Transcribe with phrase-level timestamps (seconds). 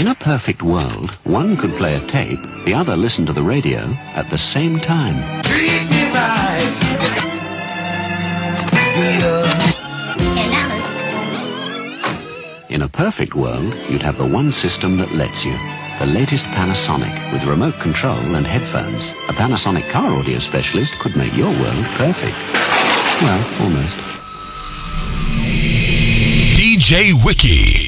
[0.00, 3.80] In a perfect world, one could play a tape, the other listen to the radio
[4.14, 5.42] at the same time.
[5.42, 6.72] Treat me right.
[12.70, 15.52] In a perfect world, you'd have the one system that lets you.
[15.98, 19.10] The latest Panasonic with remote control and headphones.
[19.28, 22.38] A Panasonic car audio specialist could make your world perfect.
[23.20, 23.98] Well, almost.
[26.56, 27.79] DJ Wiki.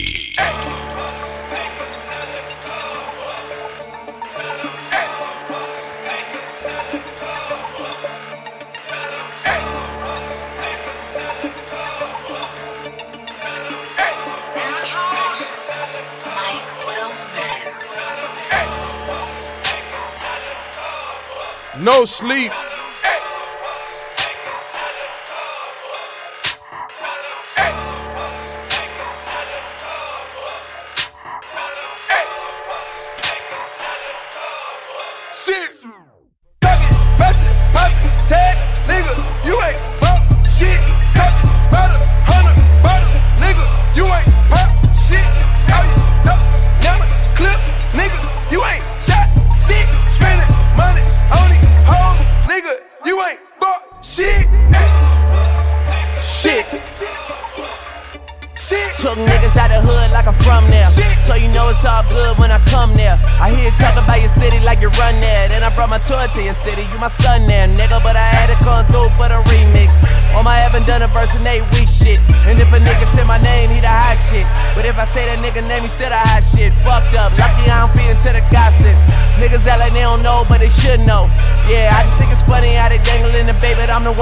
[21.82, 22.52] No sleep.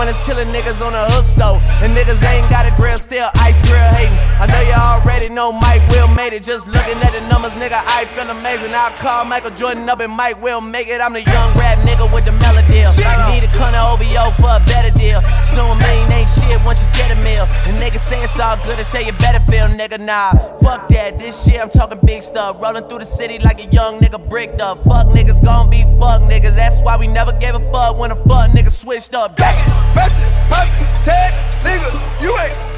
[0.00, 1.60] One that's killing niggas on the hook though.
[1.84, 4.16] And niggas ain't got a grill, still ice grill hating.
[4.40, 6.40] I know you already know Mike Will made it.
[6.40, 8.72] Just looking at the numbers, nigga, I feel amazing.
[8.72, 11.04] I'll call Michael Jordan up and Mike will make it.
[11.04, 12.80] I'm the young rap nigga with the melody.
[12.80, 15.20] You need a of OVO for a better deal.
[15.50, 17.42] Snow a million ain't shit once you get a meal.
[17.66, 19.98] And niggas say it's all good and say you better feel, nigga.
[19.98, 20.30] Nah,
[20.62, 21.18] fuck that.
[21.18, 22.62] This shit, I'm talking big stuff.
[22.62, 24.78] Rolling through the city like a young nigga bricked up.
[24.84, 26.54] Fuck niggas gon' be fuck niggas.
[26.54, 29.36] That's why we never gave a fuck when a fuck nigga switched up.
[29.36, 29.72] Back it,
[30.48, 31.32] pop it, tag,
[31.64, 32.69] nigga, you ain't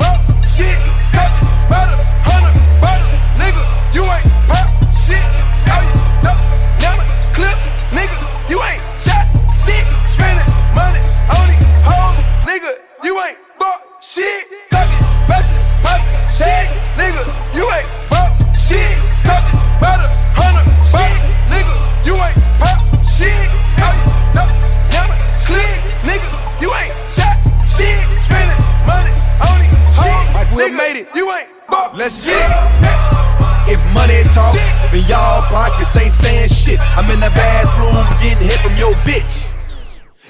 [32.02, 32.58] Let's get it.
[33.70, 34.58] If money talk,
[34.90, 36.82] then y'all pockets ain't saying shit.
[36.98, 39.46] I'm in the bathroom getting hit from your bitch.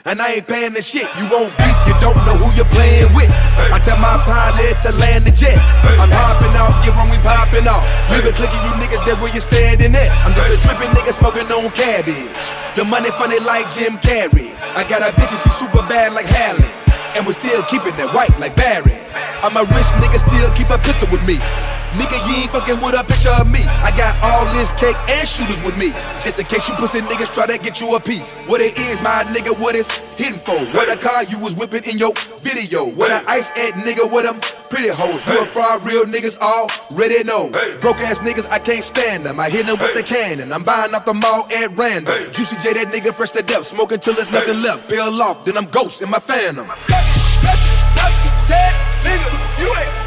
[0.04, 1.08] And I ain't paying the shit.
[1.16, 3.32] You won't beef, you don't know who you're playing with.
[3.72, 5.56] I tell my pilot to land the jet.
[5.96, 7.88] I'm hopping off, you when we popping off.
[8.12, 10.12] Leave it clicking, you niggas there where you standing at.
[10.28, 12.28] I'm just a tripping nigga smoking on cabbage.
[12.76, 14.52] Your money funny like Jim Carrey.
[14.76, 16.81] I got a bitch and she super bad like Halle.
[17.14, 18.96] And we still keeping that white like Berry.
[19.42, 21.36] I'm a rich nigga, still keep a pistol with me.
[21.92, 23.60] Nigga, you ain't fucking with a picture of me.
[23.84, 25.92] I got all this cake and shooters with me.
[26.24, 28.40] Just in case you pussy niggas try to get you a piece.
[28.48, 30.56] What it is, my nigga, what it's hidden for.
[30.72, 32.88] What a car you was whipping in your video.
[32.88, 34.40] What a ice at nigga with them
[34.72, 35.20] pretty hoes.
[35.28, 37.50] You a fraud, real niggas already know.
[37.82, 39.38] Broke ass niggas, I can't stand them.
[39.38, 40.50] I hit them with the cannon.
[40.50, 42.14] I'm buying off the mall at random.
[42.32, 43.66] Juicy J, that nigga fresh to death.
[43.66, 44.88] Smoking till there's nothing left.
[44.88, 46.66] Peel off, then I'm ghost in my phantom.
[48.52, 48.74] Tag,
[49.04, 49.30] nigga,
[49.60, 50.01] you ain't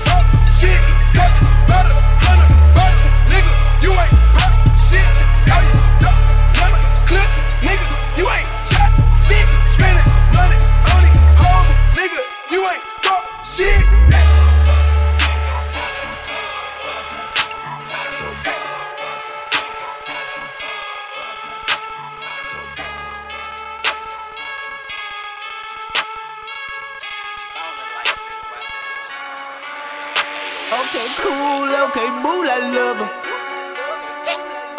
[32.56, 33.12] I love her.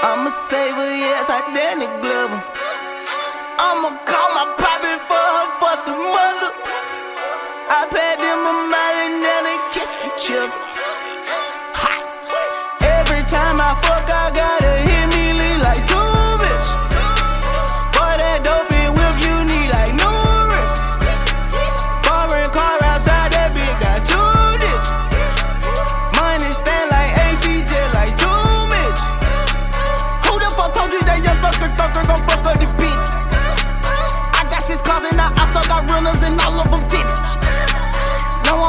[0.01, 2.41] I'm a saver, yes, I Danny Glover.
[3.61, 6.57] I'ma call my poppy for her fucking mother.
[7.69, 8.06] I paid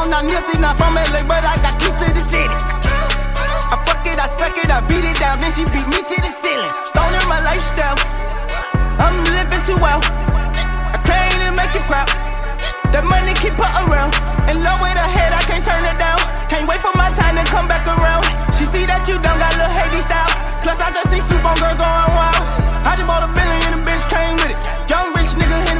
[0.08, 2.56] I'm not Nipsey, not from LA, but I got keys to the city.
[3.68, 6.16] I fuck it, I suck it, I beat it down, then she beat me to
[6.24, 6.72] the ceiling.
[6.88, 7.92] Stone in my lifestyle,
[8.96, 10.00] I'm living too well.
[10.00, 12.08] I can't even make you proud.
[12.88, 14.16] That money keep her around.
[14.48, 16.16] And low with her head, I can't turn it down.
[16.48, 18.24] Can't wait for my time to come back around.
[18.56, 20.32] She see that you don't got little Haiti style.
[20.64, 22.40] Plus, I just see Snoop on girl going wild.
[22.80, 24.60] I just bought a billion and the bitch came with it.
[24.88, 25.77] Young rich nigga hit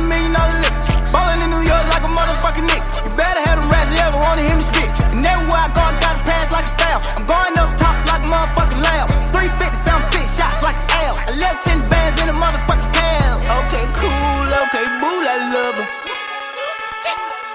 [4.28, 4.92] ever him to spit.
[5.12, 7.00] And everywhere I go, I gotta pass like a staff.
[7.16, 9.08] I'm going up top like a motherfucking lab.
[9.32, 10.76] 350 sound six shots like
[11.08, 11.14] L.
[11.16, 13.40] I left 10 bands in a motherfucking cab.
[13.40, 15.88] Okay, cool, okay, boo, I love her.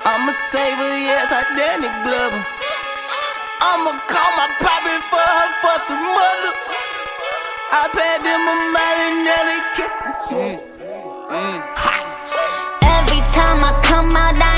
[0.05, 2.41] I'm a saver, yes, I Danny Glover.
[3.63, 6.53] I'ma call my poppy for her fucking mother.
[7.73, 9.95] I paid them a million and they kiss
[12.83, 14.52] Every time I come out, I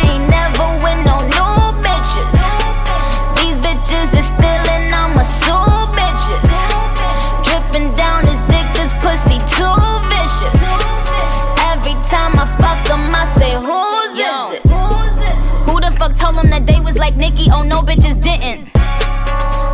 [16.35, 17.47] told them that they was like Nicki?
[17.51, 18.67] Oh no, bitches didn't.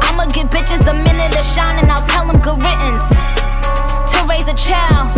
[0.06, 3.08] I'ma give bitches a minute to shine and I'll tell them good riddance.
[4.14, 5.10] To raise a child,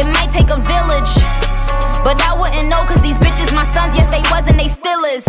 [0.00, 1.12] it might take a village.
[2.00, 5.04] But I wouldn't know cause these bitches my sons, yes they was and they still
[5.04, 5.24] is.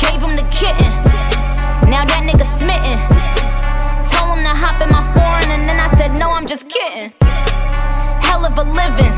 [0.00, 0.88] Gave him the kitten,
[1.90, 2.96] now that nigga smitten.
[4.08, 7.12] Told him to hop in my foreign and then I said no, I'm just kidding.
[8.22, 9.12] Hell of a living,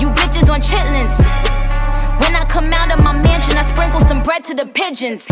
[0.00, 1.47] you bitches on chitlins.
[2.28, 5.24] When I come out of my mansion, I sprinkle some bread to the pigeons.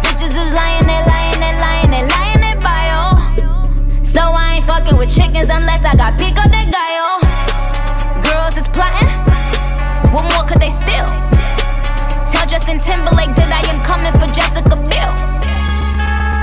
[0.00, 3.20] Bitches is lying, they lying, they lying, they lying, they bio.
[4.00, 7.20] So I ain't fucking with chickens unless I got pico de gallo.
[8.24, 9.12] Girls is plotting,
[10.16, 11.04] what more could they steal?
[12.32, 15.12] Tell Justin Timberlake that I am coming for Jessica Biel.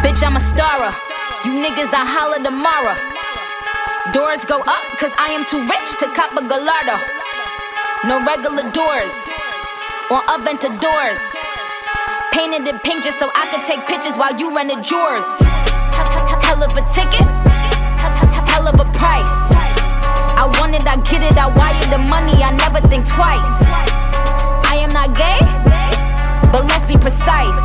[0.05, 0.93] Bitch, I'm a starer.
[1.49, 2.93] You niggas, I holla tomorrow.
[4.13, 7.01] Doors go up, cause I am too rich to cop a Gallardo.
[8.05, 9.36] No regular doors
[10.09, 11.19] on Aventadors.
[12.31, 15.25] Painted in pink just so I could take pictures while you rented yours.
[16.47, 17.27] Hell of a ticket,
[18.47, 19.35] hell of a price.
[20.39, 23.51] I want it, I get it, I wire the money, I never think twice.
[24.71, 25.39] I am not gay,
[26.51, 27.59] but let's be precise.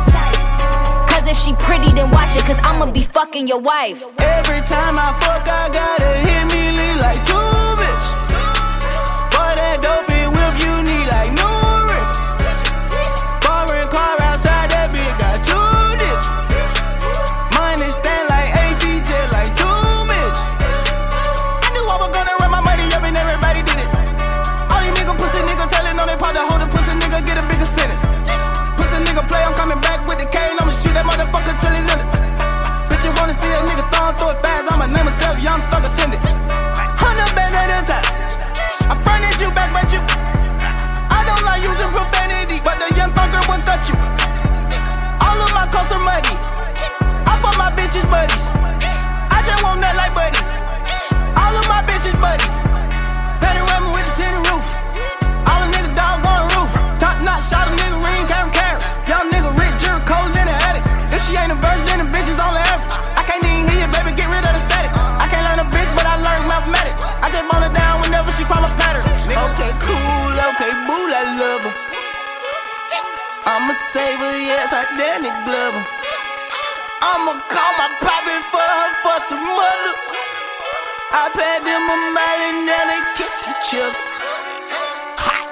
[1.07, 4.03] Cause if she pretty, then watch it, cause I'ma be fucking your wife.
[4.19, 6.42] Every time I fuck, I gotta hit
[34.17, 34.71] through it fast?
[34.71, 36.23] I'ma name myself Young Thug Attendant.
[36.97, 38.07] Hundred bands at a time.
[38.91, 40.01] I furnish you back, but you.
[41.09, 43.95] I don't like using profanity, but the young thugger will cut you.
[45.23, 46.35] All of my costs are muddy.
[47.23, 48.43] I fuck my bitches buddies.
[49.31, 50.41] I just want that like buddy.
[51.39, 52.47] All of my bitches buddy.
[53.39, 54.65] Panorama with the tinted roof.
[55.47, 56.71] All the nigga dog on roof.
[56.99, 58.85] Top notch, shot a nigga ring, carry carrots.
[59.07, 60.83] Young nigga rich, jury cold in the attic.
[61.15, 62.61] If she ain't a virgin, then the bitches only
[70.53, 71.73] okay, boo, I love her.
[73.45, 75.83] I'm a saver, yes, I Danny Glover.
[77.01, 79.93] I'ma call my poppy for her fucking mother.
[81.13, 84.01] I paid them a million and they kiss each other.
[85.19, 85.45] Hot.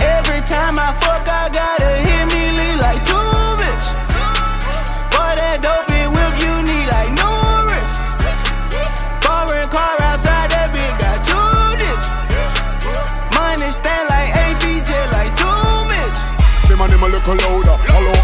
[0.00, 1.77] Every time I fuck, I gotta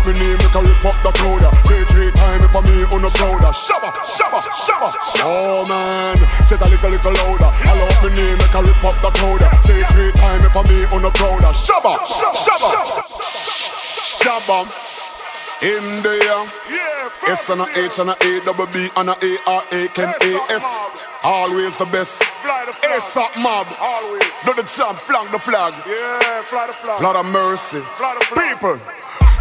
[0.06, 1.44] me name, make a rip up the crowd.
[1.64, 3.42] Three, three time for me on the crowd.
[3.52, 4.92] Shabba, shabba, shabba.
[5.25, 7.50] Oh man, say that little, little louder.
[7.64, 9.42] Follow up me name, make a rip up the crowd.
[9.64, 11.42] Say three time for me on the crowd.
[11.52, 13.02] Shabba, shabba, shabba.
[14.20, 14.58] Shabba.
[15.62, 16.44] In there,
[17.28, 20.02] S and a H and a A double B and a A R A K
[20.02, 20.90] A S.
[21.25, 22.23] Always the best.
[22.82, 23.66] S up mob.
[23.80, 24.23] Always.
[24.44, 25.73] Do the jump, flank the flag.
[25.87, 27.00] Yeah, fly the flag.
[27.00, 27.80] Lord of mercy.
[27.96, 28.54] Fly the flag.
[28.54, 28.78] People.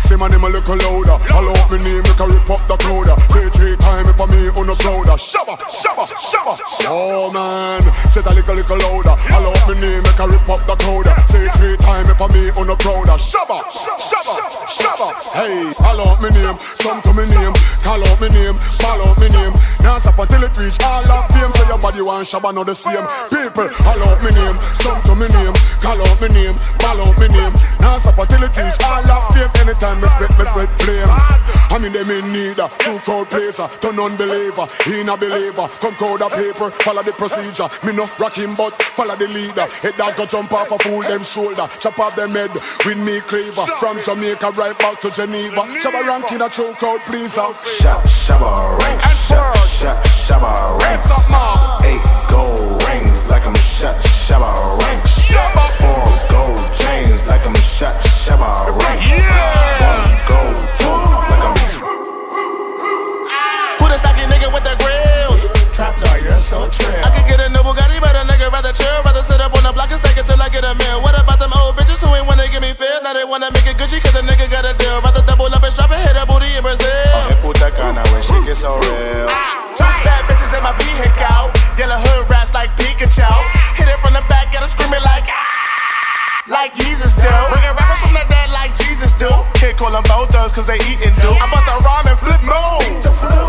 [0.03, 1.15] Say my name a little louder.
[1.31, 3.22] Up me name, make a rip up the crowd.
[3.43, 5.03] Say three time if I me on the crowd.
[5.19, 6.55] Shabba, shabba, shabba.
[6.87, 9.19] Oh man, say that little little louder.
[9.27, 11.11] Follow up me name, make a rip up the crowd.
[11.27, 13.11] Say three time if I me on the crowd.
[13.19, 15.11] Shabba, shabba, shabba.
[15.35, 17.51] Hey, call out me name, come to me name,
[17.83, 19.51] call out me name, out me name.
[19.83, 21.51] Now stop until it reach all of fame.
[21.51, 23.03] So your body want shabba, not the same.
[23.27, 27.27] People, call out me name, come to me name, call out me name, out me
[27.27, 27.51] name.
[27.83, 29.51] Now stop until it reach all of fame.
[29.59, 31.11] Anytime me spit, me spit flame.
[31.73, 35.65] I mean them in need a true crowd placer, turn unbeliever, in a believer.
[35.81, 37.65] Come crowd a paper, follow the procedure.
[37.81, 39.65] Me no rock him, but follow the leader.
[39.81, 42.53] Head that go jump off a fool them shoulder, chop off them head
[42.85, 43.65] with me cleaver.
[43.81, 45.65] From Jamaica right back to Geneva.
[45.81, 47.49] Shabba ranking a true crowd pleaser.
[47.81, 49.05] Shab, shabba ranks.
[49.25, 49.97] Shab, shab,
[50.29, 51.09] shabba ranks.
[51.89, 53.97] Eight gold rings like I'm shot.
[54.27, 55.11] Shabba ranks.
[55.81, 57.97] Four gold chains like I'm shot.
[58.23, 59.09] Shabba ranks.
[59.81, 61.02] One gold tooth
[66.43, 66.91] so trill.
[66.91, 68.91] I could get a new Bugatti, but a nigga rather chill.
[69.07, 70.99] Rather sit up on the block and stake it till I get a meal.
[70.99, 72.99] What about them old bitches who ain't wanna give me feel?
[72.99, 74.99] Now they wanna make it Gucci cause a nigga got a deal.
[74.99, 76.91] Rather double up and strap and hit a booty in Brazil.
[77.15, 79.31] Oh, Punta Cana when she gets so real.
[79.79, 81.47] Two bad bitches in my vehicle.
[81.79, 83.23] Yellow hood raps like Pikachu.
[83.79, 85.52] Hit it from the back, get her screaming like ah.
[86.47, 87.23] Like Jesus do.
[87.23, 89.31] Bringing rappers from the dead like Jesus do.
[89.55, 91.31] Can't call them both thugs cause they eatin' do.
[91.39, 92.83] I bust a rhyme and flip mode.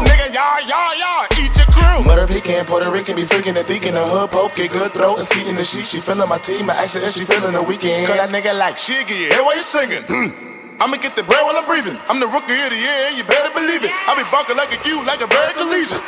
[0.06, 2.04] Nigga, y'all, y'all, y'all, eat your crew.
[2.06, 5.26] Mother pecan, Puerto Rican, be freaking the deacon, the hood poke, get good throat, and
[5.26, 5.86] skeeting the sheet.
[5.86, 8.06] She feeling my team, her if she feeling the weekend.
[8.06, 9.26] Cause that nigga like Shiggy.
[9.26, 10.02] Hey, why you singing?
[10.06, 10.43] Mm.
[10.80, 11.94] I'ma get the bread while I'm breathing.
[12.10, 13.92] I'm the rookie of the year, you better believe it.
[14.10, 16.02] I be barking like a Q, like a bird collegiate.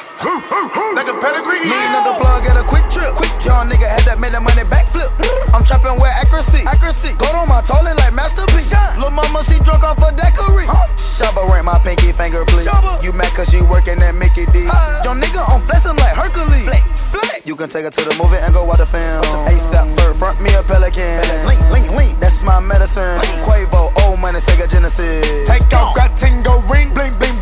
[0.93, 1.63] Like a pedigree.
[1.63, 3.15] Me another plug at a quick trip.
[3.15, 5.09] Quick young nigga had that made that money backflip.
[5.55, 6.67] I'm trapping with accuracy.
[6.67, 7.15] Accuracy.
[7.17, 8.65] Go on my toilet like Master P.
[8.99, 10.67] Lil' mama, she drunk off a daiquiri.
[10.99, 12.69] Shabba rank my pinky finger, please.
[13.01, 14.69] You mad cause you working at Mickey D.
[15.07, 16.69] Young nigga I'm flexing like Hercules.
[16.69, 17.41] Flex, flex.
[17.49, 19.25] You can take her to the movie and go watch the film.
[19.49, 21.21] ASAP Ferg, front me a pelican.
[21.47, 22.19] Link, link, link.
[22.21, 23.21] That's my medicine.
[23.45, 25.49] Quavo, old money, Sega Genesis.
[25.49, 27.37] Take off, got tingo ring, bling, bling,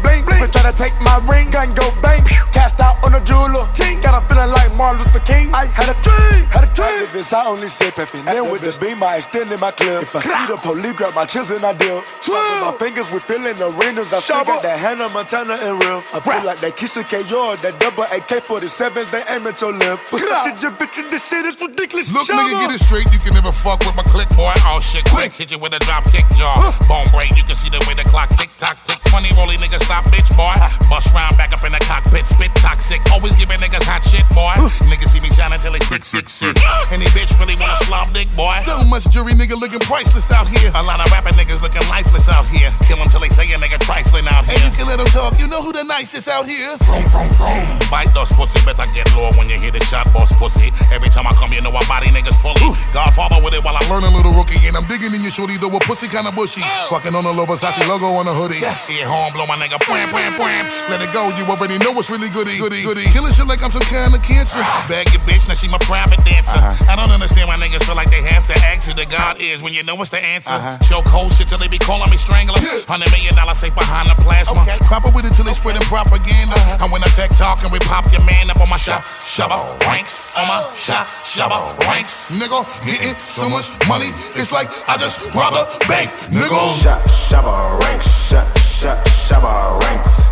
[0.46, 0.52] bling.
[0.52, 0.62] bling.
[0.62, 2.24] Try to take my ring, gun go bang.
[2.52, 3.68] Cashed out on a jeweler.
[4.04, 5.48] Got a feeling like Martin Luther King.
[5.54, 7.08] I had a dream, had a dream.
[7.08, 8.24] Activists, I only say peppin'.
[8.26, 10.02] Then with this beam, I extend in my clip.
[10.02, 12.02] If I see the police, grab my chills and I deal.
[12.20, 12.36] Twirl
[12.68, 14.12] my fingers, we filling arenas.
[14.12, 16.04] I still got that Hannah Montana and real.
[16.12, 17.24] I feel like that Keisha K.
[17.32, 19.96] Yard, that double AK 47s, they aiming to live.
[20.12, 22.12] But shit, your bitch, this shit is ridiculous.
[22.12, 23.08] Look, nigga, get it straight.
[23.08, 24.52] You can never fuck with my click, boy.
[24.68, 25.32] Oh shit, quick.
[25.32, 26.52] Hit you with a drop kick jaw.
[26.88, 27.32] Bone break.
[27.36, 29.00] You can see the way the clock tick tock tick.
[29.08, 30.54] Funny rolly nigga, stop, bitch, boy.
[30.90, 33.00] Bust round back up in the cockpit, spit toxic.
[33.10, 34.54] Always giving niggas hot shit, boy.
[34.86, 36.56] Niggas see me shining till they sick, sick, sick.
[36.90, 38.54] Any bitch really wanna slum dick, boy.
[38.62, 40.70] So much jury nigga looking priceless out here.
[40.74, 42.70] A lot of rapping niggas looking lifeless out here.
[42.86, 44.58] Kill them till they say a nigga trifling out here.
[44.58, 45.38] Hey, you can let them talk.
[45.38, 46.76] You know who the nicest out here?
[46.78, 47.78] From, from, from.
[47.90, 50.72] Bite those pussy, better get low when you hear the shot, boss pussy.
[50.92, 52.74] Every time I come, you know I body niggas fully.
[52.92, 54.66] Godfather with it while I learn a little rookie.
[54.66, 56.62] And I'm digging in your shorty, though a pussy kinda bushy.
[56.64, 56.86] Oh.
[56.90, 58.58] Fucking on a low Versace logo on a hoodie.
[58.60, 58.90] Yes.
[58.90, 60.64] Ear horn, blow my nigga, wham, wham, wham.
[60.90, 63.04] Let it go, you already know it's really goody, goody, goody.
[63.12, 64.60] Killing shit like I'm some kind of cancer.
[64.88, 66.56] Bag your bitch, now she my private dancer.
[66.56, 66.92] Uh-huh.
[66.92, 69.62] I don't understand why niggas feel like they have to ask who the God is
[69.62, 70.52] when you know what's the answer.
[70.52, 70.78] Uh-huh.
[70.84, 72.58] Show cold shit till they be calling me strangler.
[72.88, 74.64] Hundred million dollar safe behind the plasma.
[74.86, 76.56] Proper with it till they spreading propaganda.
[76.56, 76.84] Uh-huh.
[76.84, 79.58] And when I tech talk and we pop your man up on my shop, shabba
[79.86, 80.36] ranks.
[80.36, 82.36] On my shop, shabba ranks.
[82.36, 86.10] Nigga, getting so much money, it's like I just robbed a bank.
[86.30, 86.60] Nigga.
[86.80, 88.06] Shab, shabba ranks.
[88.30, 90.26] Shab, shab, shabba ranks.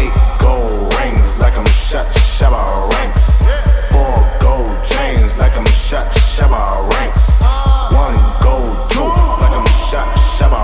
[0.00, 2.06] Eight gold rings like I'm shot.
[2.36, 3.42] Shabba ranks.
[3.92, 6.08] Four gold chains like I'm shot.
[6.34, 7.24] Shabba ranks.
[7.92, 10.08] One gold tooth like I'm shot.
[10.36, 10.63] Shabba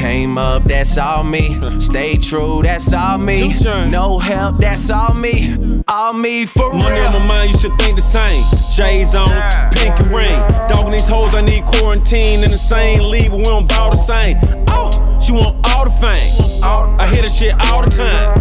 [0.00, 1.58] Came up, that's all me.
[1.78, 3.54] Stay true, that's all me.
[3.62, 5.82] No help, that's all me.
[5.88, 8.42] All me for Money on my mind, you should think the same.
[8.74, 9.28] J's on,
[9.72, 10.40] pink pinky ring.
[10.68, 13.96] Dogging these hoes, I need quarantine in the same league, but we don't ball the
[13.96, 14.38] same.
[14.68, 14.88] Oh,
[15.30, 16.62] she want all the fame.
[16.98, 18.34] I hear the shit all the time.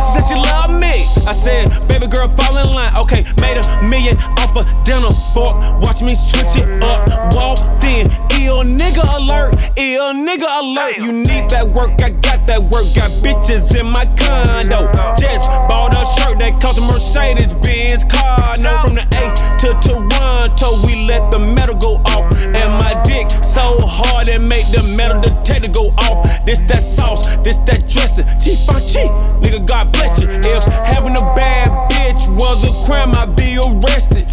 [0.00, 0.94] She said she love me.
[1.26, 2.94] I said, baby girl, fall in line.
[2.96, 5.58] Okay, made a million off a dinner fork.
[5.82, 7.34] Watch me switch it up.
[7.34, 8.06] Walked in,
[8.38, 10.98] ill nigga alert, ill nigga alert.
[10.98, 12.86] You need that work, I got that work.
[12.94, 14.86] Got bitches in my condo.
[15.18, 18.56] Just bought a shirt that cost a Mercedes Benz car.
[18.58, 19.24] No, from the A
[19.58, 22.30] to Toronto, we let the metal go off.
[22.38, 25.83] And my dick so hard it make the metal detector go
[27.44, 28.26] this that dressing.
[28.40, 29.10] Chief on cheap,
[29.42, 30.26] nigga, God bless you.
[30.28, 34.26] If having a bad bitch was a crime, I'd be arrested.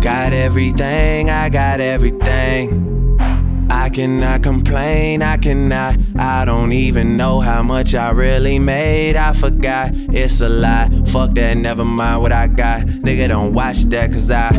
[0.00, 2.84] Got everything, I got everything.
[3.68, 5.96] I cannot complain, I cannot.
[6.16, 9.16] I don't even know how much I really made.
[9.16, 10.88] I forgot, it's a lie.
[11.06, 12.86] Fuck that, never mind what I got.
[12.86, 14.50] Nigga, don't watch that, cause I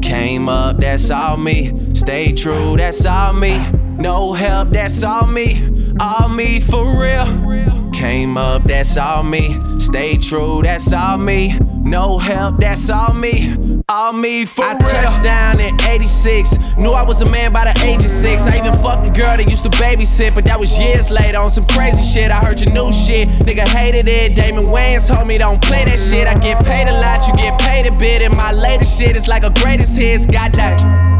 [0.00, 1.94] came up, that's all me.
[1.94, 3.58] Stay true, that's all me.
[3.98, 5.81] No help, that's all me.
[6.02, 7.90] All me for real.
[7.92, 9.56] Came up, that's all me.
[9.78, 11.56] Stay true, that's all me.
[11.84, 13.54] No help, that's all me.
[13.88, 14.70] All me for real.
[14.70, 14.90] I real.
[14.90, 16.58] touched down in 86.
[16.76, 18.42] Knew I was a man by the age of six.
[18.48, 21.52] I even fucked a girl that used to babysit, but that was years later on
[21.52, 22.32] some crazy shit.
[22.32, 23.28] I heard your new shit.
[23.46, 24.34] Nigga hated it.
[24.34, 26.26] Damon Wayans told me don't play that shit.
[26.26, 28.22] I get paid a lot, you get paid a bit.
[28.22, 30.26] And my latest shit is like a greatest hits.
[30.26, 31.11] Goddamn.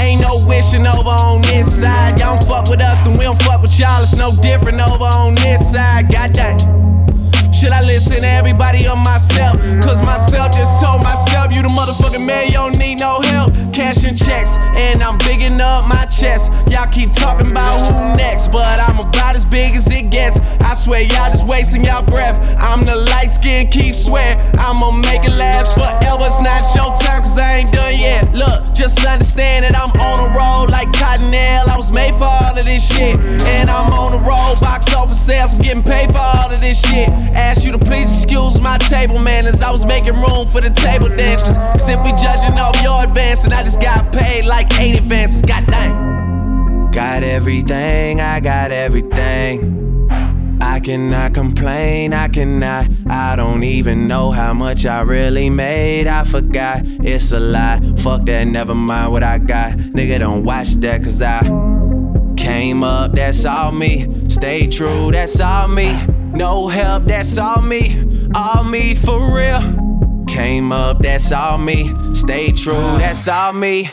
[0.00, 2.18] Ain't no wishing over on this side.
[2.18, 4.02] Y'all don't fuck with us, then we don't fuck with y'all.
[4.02, 6.10] It's no different over on this side.
[6.10, 6.85] Goddamn.
[7.66, 9.58] Should I listen to everybody or myself?
[9.82, 13.54] Cause myself just told myself, you the motherfucking man, you don't need no help.
[13.74, 16.52] Cashing checks, and I'm bigging up my chest.
[16.70, 20.38] Y'all keep talking about who next, but I'm about as big as it gets.
[20.60, 22.38] I swear, y'all just wasting y'all breath.
[22.60, 24.38] I'm the light skin, Keith Sweat.
[24.60, 26.22] I'ma make it last forever.
[26.22, 28.32] It's not your time, cause I ain't done yet.
[28.32, 31.66] Look, just understand that I'm on a roll like Cottonelle.
[31.66, 33.18] I was made for all of this shit.
[33.18, 36.80] And I'm on the roll, box office sales, I'm getting paid for all of this
[36.80, 37.08] shit.
[37.34, 39.62] Ask you to please excuse my table manners.
[39.62, 41.56] I was making room for the table dancers.
[41.56, 45.42] Cause if we judging off your advancing, I just got paid like eight advances.
[45.42, 46.90] God dang.
[46.90, 50.08] Got everything, I got everything.
[50.60, 52.88] I cannot complain, I cannot.
[53.08, 56.06] I don't even know how much I really made.
[56.06, 57.80] I forgot, it's a lie.
[57.98, 59.74] Fuck that, never mind what I got.
[59.76, 61.40] Nigga, don't watch that, cause I
[62.36, 64.28] came up, that's all me.
[64.28, 65.92] Stay true, that's all me.
[66.34, 68.28] No help, that's all me.
[68.34, 70.24] All me for real.
[70.26, 71.92] Came up, that's all me.
[72.14, 73.90] Stay true, that's all me.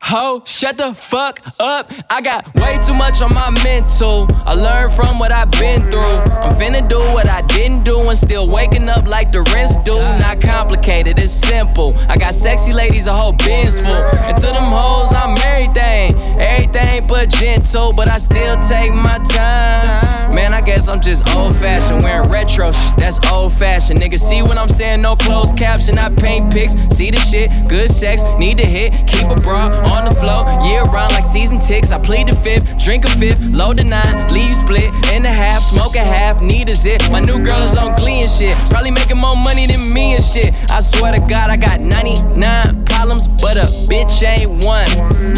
[0.00, 1.92] Ho, shut the fuck up.
[2.08, 4.26] I got way too much on my mental.
[4.46, 6.00] I learned from what I've been through.
[6.00, 9.98] I'm finna do what I didn't do and still waking up like the rest do.
[9.98, 11.94] Not complicated, it's simple.
[12.08, 13.92] I got sexy ladies, a whole bin's full.
[13.92, 16.16] And to them hoes, I'm everything.
[16.40, 20.34] Everything but gentle, but I still take my time.
[20.34, 22.02] Man, I guess I'm just old fashioned.
[22.04, 24.00] Wearing retro sh- that's old fashioned.
[24.00, 25.02] Nigga, see what I'm saying?
[25.02, 25.98] No closed caption.
[25.98, 26.74] I paint pics.
[26.96, 28.92] See the shit, good sex, need to hit.
[29.06, 31.90] Keep a bra on the floor, year round like season ticks.
[31.90, 35.62] I plead the fifth, drink a fifth, load the nine, leave split in a half,
[35.62, 37.02] smoke a half, need a zip.
[37.10, 40.24] My new girl is on glee and shit, probably making more money than me and
[40.24, 40.52] shit.
[40.70, 44.88] I swear to God, I got 99 problems, but a bitch ain't one.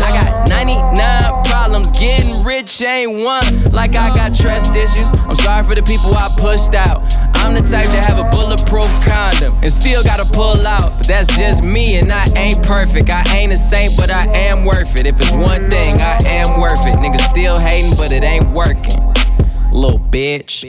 [0.01, 3.71] I got 99 problems, getting rich ain't one.
[3.73, 5.13] Like I got trust issues.
[5.13, 7.03] I'm sorry for the people I pushed out.
[7.41, 10.99] I'm the type to have a bulletproof condom and still gotta pull out.
[10.99, 13.09] But that's just me, and I ain't perfect.
[13.11, 15.07] I ain't a saint, but I am worth it.
[15.07, 16.95] If it's one thing, I am worth it.
[16.99, 19.01] Niggas still hating, but it ain't working.
[19.73, 20.65] Little bitch.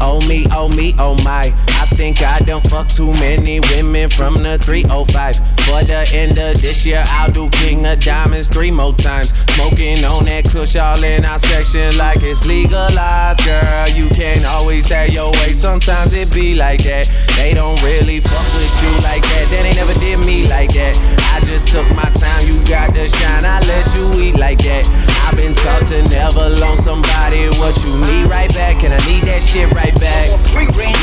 [0.00, 1.52] Oh me, oh me, oh my.
[1.78, 5.36] I think I done fucked too many women from the 305.
[5.66, 9.32] For the end of this year, I'll do King of Diamonds three more times.
[9.54, 13.88] Smoking on that kush all in our section like it's legalized, girl.
[13.88, 17.10] You can't always have your way, sometimes it be like that.
[17.36, 19.46] They don't really fuck with you like that.
[19.50, 20.94] Then they never did me like that.
[21.34, 24.86] I just took my time, you got the shine, I let you eat like that.
[25.26, 27.17] I've been taught to never loan somebody
[27.62, 30.34] what you need right back, and I need that shit right back.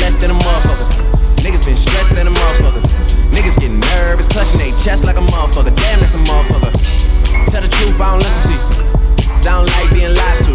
[0.04, 0.92] Less than a motherfucker.
[1.40, 2.82] Niggas been stressed than a motherfucker.
[3.32, 5.72] Niggas get nervous, clutching their chest like a motherfucker.
[5.72, 6.72] Damn, that's a motherfucker.
[7.48, 8.60] Tell the truth, I don't listen to you.
[9.22, 10.54] Sound like being lied to.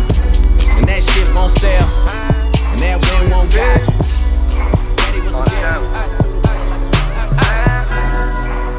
[0.77, 1.87] And that shit won't sell.
[2.73, 3.97] And that wind won't guide you.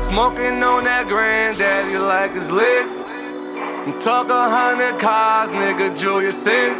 [0.04, 3.01] Smoking on that granddaddy like it's lit.
[3.82, 6.70] Talk a hundred cars, nigga, Julius Caesar.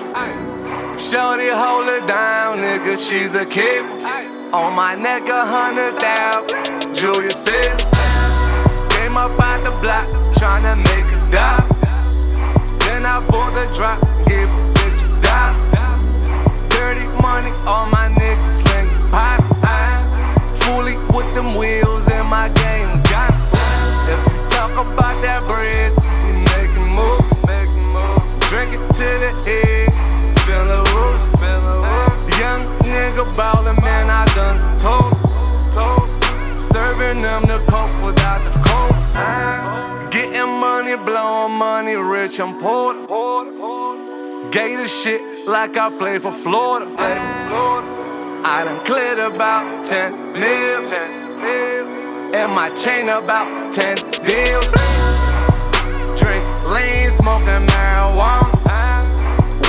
[1.03, 3.83] Shorty hold it down, nigga, she's a kid.
[4.55, 6.95] On my neck, a hundred thousand.
[6.95, 7.99] Julius Caesar,
[8.95, 10.07] came up out the block,
[10.39, 11.67] tryna make a dime.
[12.87, 13.99] Then I bought the drop,
[14.31, 15.59] give a bitch a dime.
[16.71, 19.43] Dirty money, all my niggas slinging pop.
[20.63, 23.35] Fully with them wheels in my game, got
[24.07, 25.91] If you talk about that bread,
[28.53, 30.85] Drink it to the head, spin the
[31.17, 31.57] spin.
[32.39, 35.17] Young nigga ballin', man, I done told,
[35.73, 36.11] told.
[36.61, 40.13] Serving them the coke without the coke.
[40.13, 42.93] Getting money, blowing money, rich and poor.
[44.53, 46.85] Gator shit like I play for Florida.
[46.95, 47.89] Play for Florida.
[48.45, 50.87] I done cleared about 10 mil.
[50.87, 52.35] 10 mil.
[52.35, 53.97] And my chain about 10
[54.29, 54.73] deals.
[56.21, 58.51] Drink lean, smoking marijuana.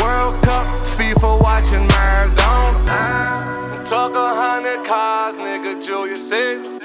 [0.02, 3.84] World Cup, FIFA watching Maradona.
[3.86, 6.80] Talk a hundred cars, nigga, Julius Caesar.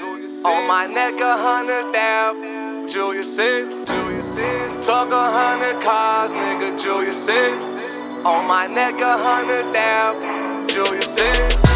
[0.45, 2.87] On my neck, a hundred thousand.
[2.89, 4.81] Julius Caesar.
[4.83, 8.25] Talk a hundred cars, nigga, Julius Caesar.
[8.25, 10.69] On my neck, a hundred thousand.
[10.69, 11.67] Julius Caesar.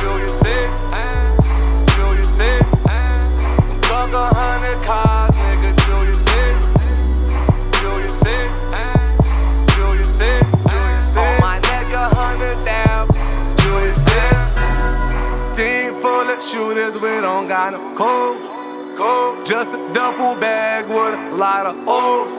[0.00, 1.10] Julius Caesar.
[1.96, 3.80] Julius Caesar.
[3.82, 6.79] Talk a hundred cars, nigga, Julius Caesar.
[16.50, 18.36] Shooters, we don't got no code.
[18.98, 19.46] code.
[19.46, 22.32] Just a duffel bag with a lot of O's.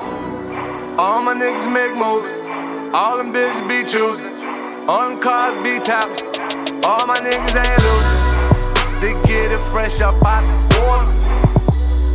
[0.99, 2.27] All my niggas make moves.
[2.93, 4.33] All them bitches be choosing.
[4.89, 6.25] All them cars be tapping.
[6.83, 8.19] All my niggas ain't losing.
[8.99, 11.11] They get it fresh up out the water.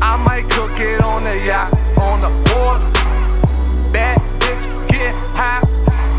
[0.02, 3.05] I might cook it on the yacht, on the water.
[3.92, 5.62] Bad bitch, get high.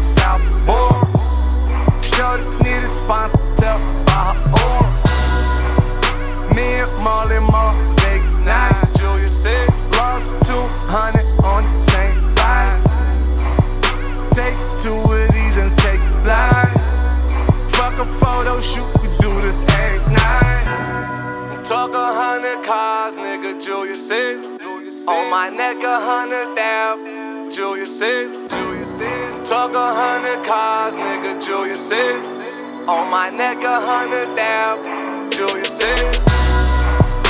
[0.01, 1.05] South Board.
[2.01, 4.85] Shorty need a sponsor, tell by her own.
[6.55, 8.73] Me and Molly Moore, Vegas night.
[8.97, 9.67] Julia said,
[9.99, 12.81] lost 200 on the same ride.
[14.31, 16.73] Take two of these and take it blind.
[17.75, 21.65] Fuck a photo shoot, we do this every night.
[21.65, 24.57] Talk a hundred cars, nigga, Julius Caesar.
[25.09, 27.36] On my neck, a hundred thousand.
[27.51, 28.49] Julius Caesar.
[28.49, 29.45] Julius Caesar.
[29.45, 32.43] Talk a hundred cars, nigga, Julius Caesar.
[32.87, 35.31] On my neck, a hundred thousand.
[35.31, 36.31] Julius Caesar.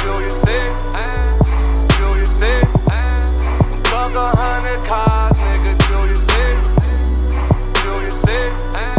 [0.02, 1.28] Julius Caesar.
[1.98, 2.66] Julius Caesar.
[3.86, 6.82] Talk a hundred cars, nigga, Julius Caesar.
[7.84, 8.90] Julius Caesar.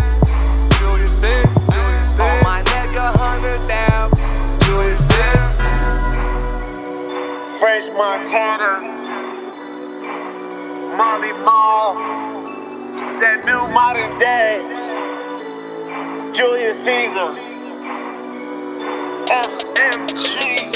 [0.79, 2.23] Julius Caesar.
[2.23, 4.61] On my neck, a hundred thousand.
[4.63, 5.67] Julius Caesar.
[7.59, 8.87] Fresh Montana,
[10.99, 11.95] Molly Mall,
[13.21, 14.59] that new modern day,
[16.35, 17.39] Julius Caesar,
[19.31, 20.75] FMG,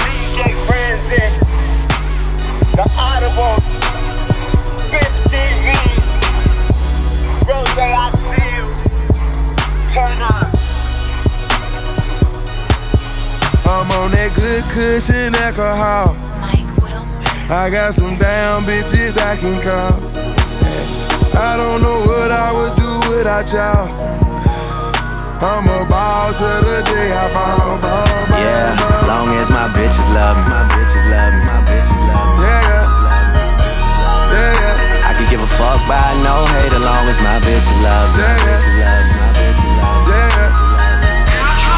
[0.00, 0.56] DJ
[2.72, 3.60] The Audible,
[7.92, 8.64] I see you,
[9.92, 10.24] turn.
[13.68, 16.29] I'm on that good cushion alcohol.
[17.50, 19.98] I got some down bitches I can call.
[21.34, 23.90] I don't know what I would do without y'all.
[25.42, 27.74] I'm a ball to the day I fall.
[27.82, 28.06] Ball, ball,
[28.38, 29.08] Yeah, ball.
[29.10, 32.46] long as my bitches love me, my bitches love me, my bitches love me.
[32.46, 32.86] Yeah, yeah.
[34.30, 35.08] Yeah, yeah.
[35.10, 38.22] I could give a fuck by no hate as long as my bitches love me.
[38.22, 40.12] My bitches love me, my bitches love me.
[40.14, 40.38] Yeah,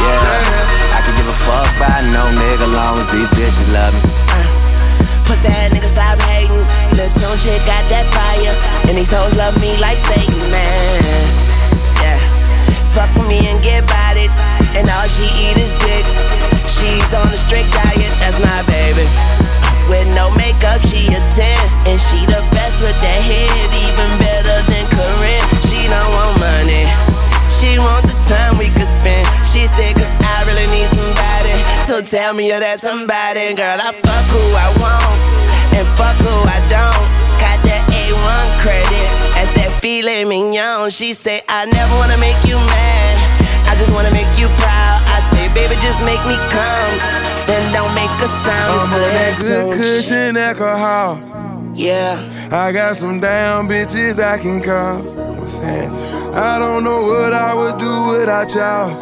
[0.04, 4.21] Yeah, I could give a fuck by no nigga long as these bitches love me.
[5.26, 6.64] Pussy ass nigga stop hating.
[6.96, 8.54] Lil' Tunechi got that fire.
[8.88, 11.02] And these hoes love me like Satan, man.
[12.02, 12.18] Yeah.
[12.92, 14.30] Fuck with me and get about it.
[14.76, 16.04] And all she eat is dick.
[16.68, 19.06] She's on a strict diet, that's my baby.
[19.88, 21.88] With no makeup, she a 10.
[21.88, 25.44] And she the best with that head, even better than Karrine.
[25.68, 27.11] She don't want money.
[27.62, 29.22] She want the time we could spend.
[29.46, 31.54] She said, cause I really need somebody.
[31.86, 33.54] So tell me you're that somebody.
[33.54, 35.14] Girl, I fuck who I want.
[35.78, 37.06] And fuck who I don't.
[37.38, 39.08] Got that A1 credit.
[39.38, 40.90] At that filet mignon.
[40.90, 43.14] She say, I never wanna make you mad.
[43.70, 44.98] I just wanna make you proud.
[45.06, 46.94] I say, baby, just make me come.
[47.46, 48.74] Then don't make a sound.
[48.74, 51.14] I'm on that good cushion alcohol.
[51.78, 52.18] Yeah.
[52.50, 54.98] I got some down bitches I can call.
[55.38, 56.11] What's that?
[56.32, 58.96] I don't know what I would do without y'all.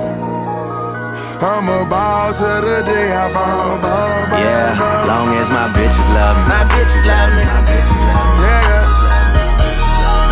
[1.38, 3.78] I'm a ball to the day I ball,
[4.34, 4.74] Yeah,
[5.06, 6.44] long as my bitches love me.
[6.50, 7.46] My bitches love me.
[7.46, 8.42] My bitches love me.
[8.42, 8.82] Yeah, yeah.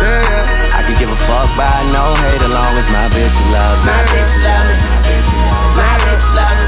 [0.03, 0.75] Yeah.
[0.75, 3.95] I could give a fuck by no hate as long as my bitch love me.
[3.95, 4.75] My bitch love me.
[5.79, 6.67] My bitch love me.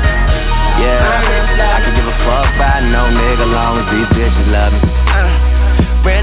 [0.80, 4.08] Yeah, My bitch love I can give a fuck by no nigga long as these
[4.16, 4.80] bitches love me.
[5.12, 5.51] Uh,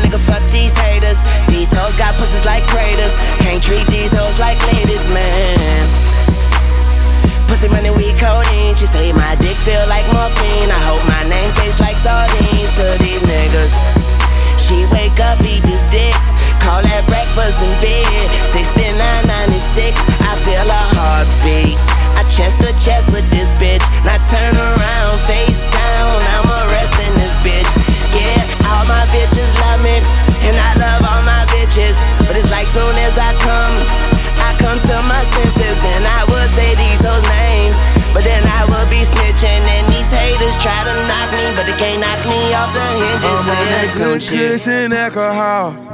[0.08, 1.18] nigga, fuck these haters.
[1.48, 3.12] These hoes got pussies like craters.
[3.44, 5.84] Can't treat these hoes like ladies, man.
[7.46, 8.76] Pussy money, we codeine.
[8.76, 10.70] She say my dick feel like morphine.
[10.72, 13.74] I hope my name tastes like sardines to these niggas.
[14.56, 16.16] She wake up, eat this dick.
[16.60, 18.28] Call that breakfast in bed.
[18.52, 21.97] 6996, I feel a heartbeat.
[22.18, 23.86] I chest to chest with this bitch.
[24.02, 26.18] Now turn around, face down.
[26.34, 27.70] I'm arresting this bitch.
[28.10, 28.42] Yeah,
[28.74, 30.02] all my bitches love me.
[30.42, 31.94] And I love all my bitches.
[32.26, 33.74] But it's like soon as I come,
[34.42, 35.78] I come to my senses.
[35.94, 37.97] And I would say these hoes names.
[38.14, 39.62] But then I would be snitching.
[39.74, 41.46] And these haters try to knock me.
[41.56, 43.24] But they can't knock me off the hinges.
[43.24, 44.56] I'm on that good Tunechi.
[44.58, 45.88] cushion alcohol.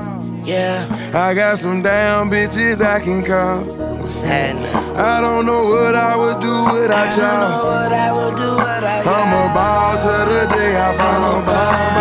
[0.44, 0.84] Yeah.
[1.14, 3.64] I got some down bitches I can call.
[4.04, 4.68] What's happening?
[4.96, 7.64] I don't know what I would do without y'all.
[7.64, 11.40] What I will do, what I I'm a ball to the day I fall.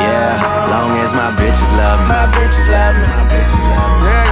[0.03, 2.07] Yeah, long as my bitches love me.
[2.11, 3.07] My bitches love me.
[3.07, 4.07] My bitches love me.
[4.07, 4.22] Yeah, yeah.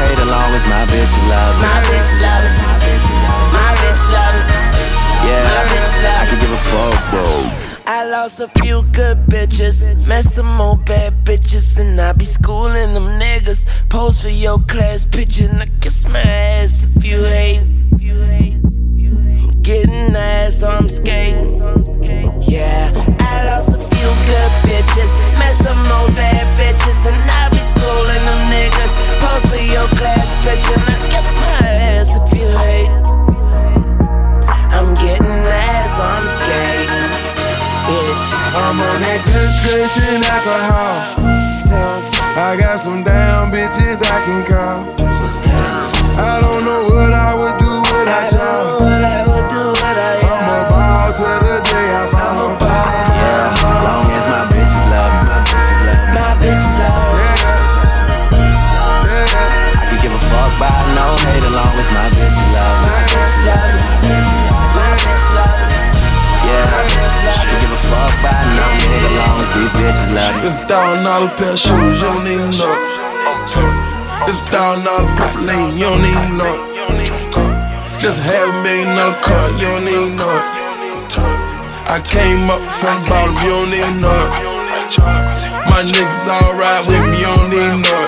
[0.00, 1.62] Hate as long as my bitches love me.
[1.66, 2.76] My bitches love me.
[3.56, 4.86] My bitches love me.
[5.26, 7.66] Yeah, My bitches love I can give a fuck, bro.
[7.88, 12.94] I lost a few good bitches, met some more bad bitches, and I be schooling
[12.94, 13.66] them niggas.
[13.88, 17.62] Pose for your class picture, and I kiss my ass if you hate.
[17.92, 21.62] I'm getting ass, so I'm skating.
[22.42, 27.45] Yeah, I lost a few good bitches, met some more bad bitches, and I
[27.76, 28.92] be schooling them niggas.
[29.20, 32.90] Pose for your class picture, I kiss my ass if you hate.
[34.72, 37.36] I'm getting ass, I'm skating
[37.86, 38.28] bitch.
[38.56, 40.96] I'm on that good cushion alcohol.
[42.36, 44.78] I got some down bitches I can call.
[46.18, 48.80] I don't know what I would do without y'all.
[48.80, 51.45] What I would do, what I I'm a ball to
[69.56, 70.40] these bitches love me.
[70.44, 72.76] This thousand dollar pair of shoes, you don't even know.
[72.76, 74.28] it.
[74.28, 76.56] This thousand dollar purple lane, you don't even know.
[78.00, 80.36] This half a million dollar car, you don't even know.
[81.88, 84.22] I came up from the bottom, you don't even know.
[85.70, 88.04] My niggas all ride with me, you don't even know.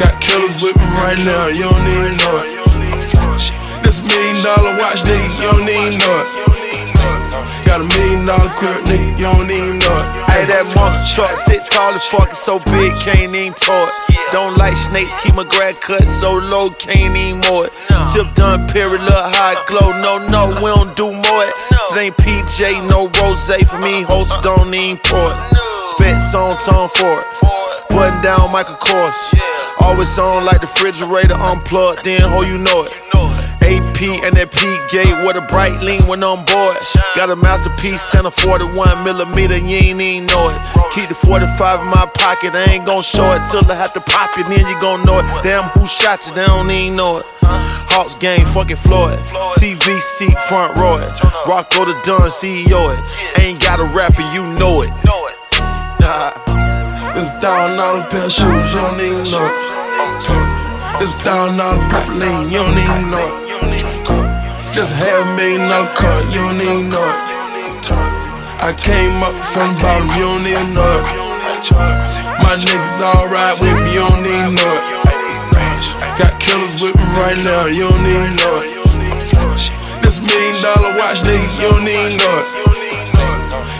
[0.00, 2.38] Got killers with me right now, you don't even know.
[3.84, 6.39] This million dollar watch, nigga, you don't even know.
[7.70, 10.06] Got a million dollar crib, nigga, you don't even know it.
[10.26, 13.94] Hey, that monster truck sit tall as fuck, it's so big, can't even tow it.
[14.34, 17.70] Don't like snakes, keep my grad cut so low, can't even mow it.
[18.02, 19.94] Sip done, period, look hot glow.
[20.02, 21.54] No, no, we don't do more it.
[21.70, 25.38] If it ain't PJ, no rose for me, host don't even pour it.
[25.94, 27.26] Spent song tone for it.
[27.94, 29.30] Button down Michael Kors.
[29.78, 33.49] Always on like the refrigerator unplugged, then ho, you know it.
[33.70, 36.76] AP and that P gate with a bright lean when on board.
[37.14, 40.58] Got a masterpiece and a 41 millimeter, you ain't even know it.
[40.90, 44.00] Keep the 45 in my pocket, I ain't gon' show it till I have to
[44.00, 45.26] pop it, then you gon' know it.
[45.42, 46.34] Damn, who shot you?
[46.34, 47.26] They don't even know it.
[47.90, 49.18] Hawks game, fucking Floyd.
[49.62, 51.14] TV seat, front row it.
[51.46, 52.98] Rocko the Don, CEO it.
[53.40, 54.90] Ain't got a rapper, you know it.
[56.00, 56.34] Nah.
[57.14, 61.00] This thousand dollar pair of shoes, you don't even know it.
[61.00, 63.49] This thousand dollar purple lane, you don't even know it.
[64.70, 67.30] This half million dollar car, you don't even know it.
[68.62, 71.04] I came up from bottom, you don't even know it.
[72.40, 74.84] My niggas ride with me, you don't even know it.
[76.16, 78.70] Got killers with me right now, you don't even know it.
[80.00, 82.46] This million dollar watch, nigga, you don't even know it.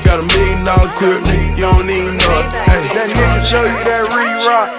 [0.05, 2.51] Got a million dollar crib, nigga, you don't even know it.
[2.99, 4.71] That nigga show you that re-rock,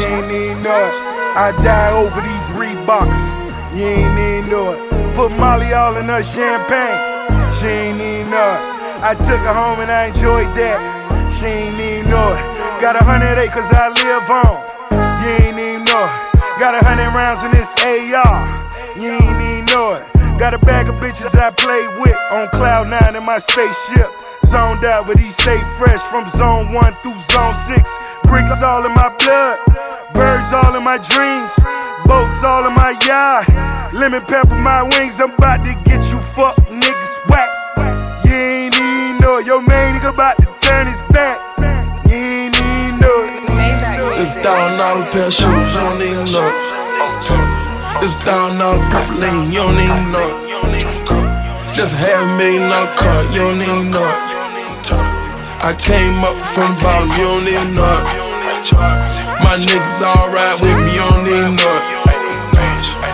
[0.00, 0.94] you ain't even know it.
[1.36, 3.36] I die over these Reeboks,
[3.76, 5.01] you ain't even know it.
[5.14, 6.98] Put Molly all in her champagne,
[7.52, 8.62] she ain't even know it.
[9.04, 10.80] I took her home and I enjoyed that,
[11.30, 12.40] she ain't even know it.
[12.80, 14.56] Got a hundred acres I live on,
[15.22, 16.58] you ain't even know it.
[16.58, 18.48] Got a hundred rounds in this AR,
[18.96, 20.21] you ain't even know it.
[20.38, 24.10] Got a bag of bitches I play with on cloud nine in my spaceship.
[24.44, 27.96] Zoned out, but he stay fresh from zone one through zone six.
[28.24, 29.58] Bricks all in my blood,
[30.12, 31.54] birds all in my dreams,
[32.06, 33.46] boats all in my yard.
[33.94, 37.50] Lemon pepper my wings, I'm about to get you fuck niggas whack.
[38.24, 41.38] You ain't even know your main nigga about to turn his back.
[42.08, 44.42] You ain't even know it.
[44.42, 46.71] thousand dollar pair of shoes, you don't even know.
[48.00, 50.84] This thousand dollar purple lean, you don't even know it.
[51.74, 54.32] Just half a million dollar car, you don't even know it.
[55.62, 58.04] I came up from bottom, you don't even know it.
[59.42, 62.02] My niggas alright with me, you don't even know it.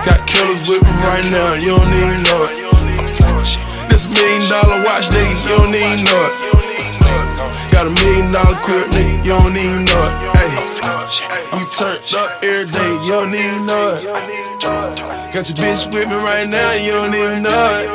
[0.04, 2.54] Got killers with me right now, you don't even know it.
[3.90, 6.67] This million dollar watch, nigga, you don't even know it.
[7.70, 10.14] Got a million dollar crib, nigga, you don't even know it.
[10.34, 10.50] Hey,
[11.54, 14.02] we turned up every day, you don't even know it.
[15.30, 17.88] Got your bitch with me right now, you don't even know it.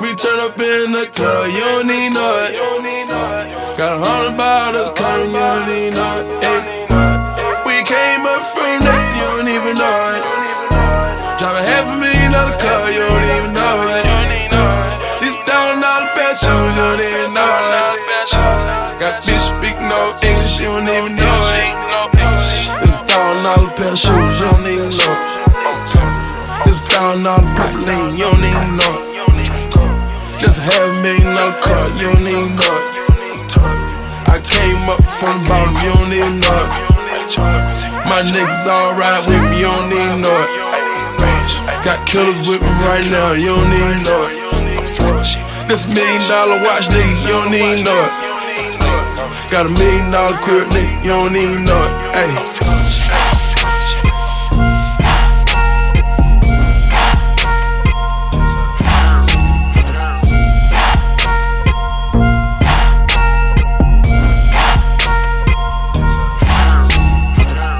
[0.00, 2.54] We turn up in the club, you don't even know it.
[3.76, 6.26] Got a hundred bottles coming, you don't even know it.
[6.44, 6.62] Hey,
[7.66, 10.22] we came up from that, you don't even know it.
[11.38, 12.11] Drive a half a million
[20.62, 21.74] you don't even know it.
[22.14, 25.90] This thousand dollar pair of shoes, you don't even know it.
[26.62, 29.10] This thousand dollar purple lean, you don't even know it.
[30.38, 32.86] Just a half million dollar car, you don't even know it.
[34.30, 36.94] I came up from the bottom, you don't even know it.
[38.06, 40.50] My niggas alright with me, you don't even know it.
[41.82, 44.38] Got killers with me right now, you don't even know it.
[45.66, 48.31] This million dollar watch, nigga, you don't even know it.
[49.52, 51.90] Got a million dollar crib, nigga, you don't even know it.
[52.14, 52.32] Hey.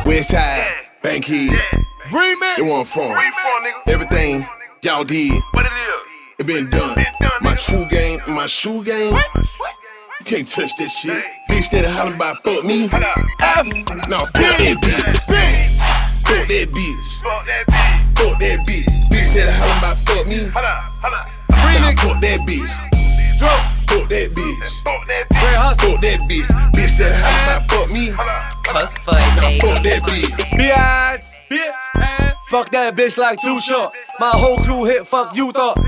[0.05, 1.59] Westside, Bankhead.
[2.11, 2.59] Remix.
[2.59, 3.17] It where I'm from.
[3.89, 4.47] Everything
[4.83, 5.41] y'all did.
[5.53, 6.41] What it is?
[6.41, 7.03] It been done.
[7.41, 9.19] My true game, my shoe game.
[10.23, 11.25] You can't touch that shit.
[11.51, 12.85] Bitch that hollering about fuck me.
[12.87, 13.67] F.
[14.07, 15.19] No, fuck that bitch.
[16.23, 17.09] Fuck that bitch.
[18.15, 18.87] Fuck that bitch.
[19.11, 20.47] Bitch that hollering about fuck me.
[20.47, 22.71] Nah, fuck that bitch.
[23.91, 24.63] Fuck that bitch.
[24.85, 26.47] Fuck that bitch.
[26.71, 28.15] Bitch that hollering about fuck me.
[28.63, 29.59] Fuck for it, baby.
[29.59, 30.31] fuck that bitch.
[30.55, 32.35] Biatch, bitch.
[32.47, 33.93] Fuck that bitch like too short.
[34.21, 35.79] My whole crew hit, fuck you thought.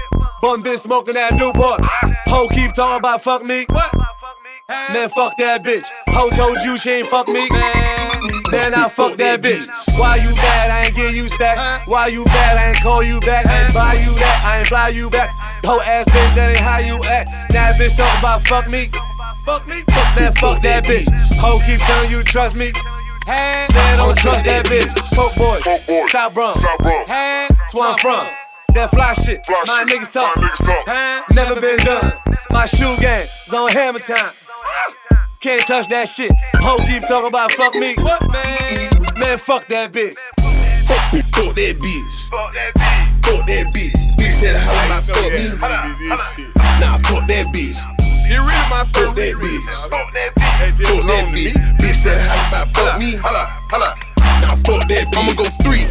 [0.42, 1.80] Bun bitch smoking that Newport.
[2.26, 3.64] Ho keep talking about fuck me.
[4.68, 5.90] Man, fuck that bitch.
[6.08, 7.48] Ho told you she ain't fuck me.
[8.50, 9.68] Then I fuck that bitch.
[9.98, 10.70] Why you bad?
[10.70, 11.86] I ain't give you stack.
[11.86, 12.56] Why you bad?
[12.56, 13.44] I ain't call you back.
[13.44, 14.42] I ain't buy you that.
[14.44, 15.28] I ain't fly you back.
[15.64, 17.28] Ho ass bitch, that ain't how you act.
[17.52, 18.88] Now that bitch talk about fuck me.
[19.44, 19.84] Fuck me.
[20.16, 21.12] Man, fuck that bitch.
[21.44, 22.72] Ho keep telling you trust me.
[23.26, 24.88] Hey, Man, don't trust that bitch.
[25.12, 25.60] Coke boy,
[26.08, 26.62] South Bronx.
[26.62, 28.28] That's where I'm from.
[28.72, 30.40] That fly shit, my niggas talk.
[31.34, 32.14] Never been done.
[32.50, 34.32] My shoe game is on hammer time.
[35.40, 36.32] Can't touch that shit.
[36.64, 37.94] Ho keep talking about fuck me.
[38.00, 38.88] What man?
[39.20, 40.16] Man, fuck that bitch.
[40.88, 41.04] Fuck,
[41.36, 42.14] fuck that bitch.
[42.32, 43.24] Fuck that bitch.
[43.28, 43.92] Fuck that bitch.
[44.16, 45.52] Bitch that holler about fuck me.
[46.80, 47.76] Nah, fuck that bitch.
[48.24, 49.64] Get rid of my Fuck that bitch.
[49.92, 50.86] Fuck that bitch.
[50.88, 51.52] Fuck that bitch.
[51.76, 53.16] Bitch that holler about fuck me.
[53.20, 53.96] Holla, holla.
[54.40, 55.20] Nah, fuck that bitch.
[55.20, 55.84] I'ma go three.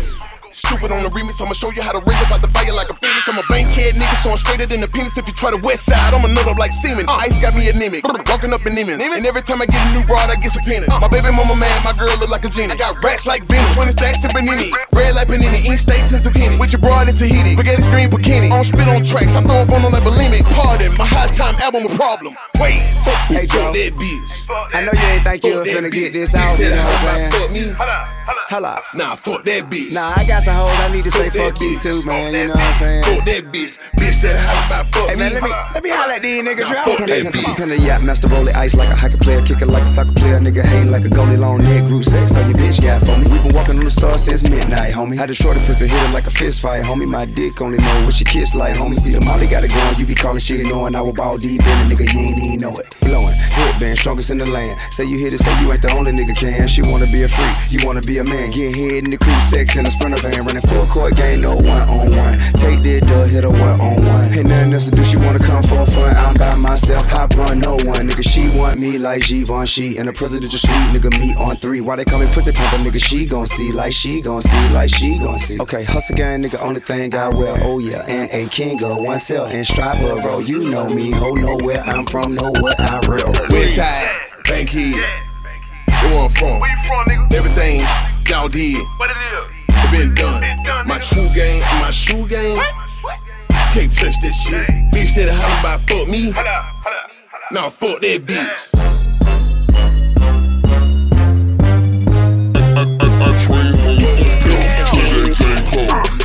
[0.64, 2.88] Stupid on the remix, I'ma show you how to raise up out the fire like
[2.88, 3.28] a phoenix.
[3.28, 5.18] I'm a bankhead nigga, so I'm straighter than a penis.
[5.20, 7.04] If you try the west side, I'ma nut up like semen.
[7.04, 7.20] Uh.
[7.28, 8.96] Ice got me anemic, walking up in Nimitz.
[8.96, 10.88] And every time I get a new broad, I get subpoenaed.
[10.88, 11.04] Uh.
[11.04, 12.72] My baby mama man, my girl look like a genie.
[12.72, 14.72] I got rats like Venus, 20 stacks of Benini.
[14.96, 16.56] Red like Panini, in states and zucchini.
[16.56, 18.48] With your broad in Tahiti, spaghetti screen bikini.
[18.48, 20.48] I don't spit on tracks, I throw up on them like bulimic.
[20.56, 22.40] Pardon, my high time album a problem.
[22.64, 24.32] Wait, fuck, Hey, fuck that bitch.
[24.72, 26.80] I know you ain't think you Fuck was that finna get this out, you that
[26.80, 28.23] know what holler I'm about saying?
[28.26, 28.50] Fuck.
[28.50, 28.82] Holla.
[28.94, 29.92] Nah, fuck that bitch.
[29.94, 32.34] Nah, I got some hoes I need to say fuck you too, man.
[32.34, 33.04] You know what I'm saying?
[33.04, 33.78] Fuck that bitch.
[33.98, 35.20] Bitch that holler about fuck Hey me.
[35.22, 36.60] man, let me let me holler at these niggas.
[36.64, 37.56] Nah, Drop fuck on that that bitch.
[37.58, 39.84] Come in the yacht, master roll it ice like a hockey player, kick it like
[39.84, 42.36] a soccer player, nigga hang like a goalie, long neck, group sex.
[42.36, 43.28] All your bitch got for me.
[43.28, 45.16] We been walking on the stars since midnight, homie.
[45.16, 47.08] Had a shorty prison hit it like a fist fight, homie.
[47.08, 48.96] My dick only know what she kiss like, homie.
[48.96, 51.62] See the molly got it going, you be calling shit knowing I was ball deep
[51.62, 52.14] in it, nigga.
[52.14, 52.88] You ain't even know it.
[53.02, 54.80] Blowing, headband, strongest in the land.
[54.92, 56.68] Say you hit it, say you ain't the only nigga can.
[56.68, 58.50] She wanna be a freak, you wanna be a man.
[58.50, 61.56] Getting head in the crew, sex in a sprinter van, running full court game, no
[61.56, 62.38] one on one.
[62.54, 64.34] Take that dub, hit a one on one.
[64.34, 66.16] Ain't nothing else to do, she wanna come for fun.
[66.16, 68.10] I'm by myself, hop run, no one.
[68.10, 69.98] Nigga, she want me like Givenchy.
[69.98, 71.82] And the presidential suite, nigga, me on three.
[71.82, 74.90] Why they call me pussy pumper, nigga, she gon' see like she gon' see like
[74.90, 75.60] she gon' see.
[75.60, 78.04] Okay, hustle gang, nigga, only thing I wear, oh yeah.
[78.08, 80.34] And a king of one cell and striper roll.
[80.34, 83.32] Oh, you know me, ho, know where I'm from, know what I'm real.
[83.54, 84.10] Westside,
[84.46, 84.96] Bankhead.
[84.96, 85.33] It
[86.14, 86.60] one from?
[86.60, 87.34] Where you from, nigga?
[87.34, 87.82] Everything
[88.30, 88.82] y'all did.
[88.98, 89.50] What it is?
[89.70, 90.42] It been done.
[90.42, 92.58] Been done my true game, my shoe game.
[92.58, 92.74] What?
[93.02, 93.20] What?
[93.74, 94.68] Can't touch this shit.
[94.94, 96.32] Bitch that how about fuck me.
[96.32, 97.52] Hold up, hold up, hold up.
[97.52, 98.70] Nah, fuck that bitch.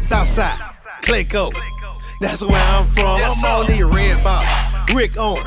[0.03, 0.59] Southside,
[1.03, 1.53] Clayco.
[2.21, 3.21] That's where I'm from.
[3.23, 4.95] I'm on the red box.
[4.95, 5.39] Rick on.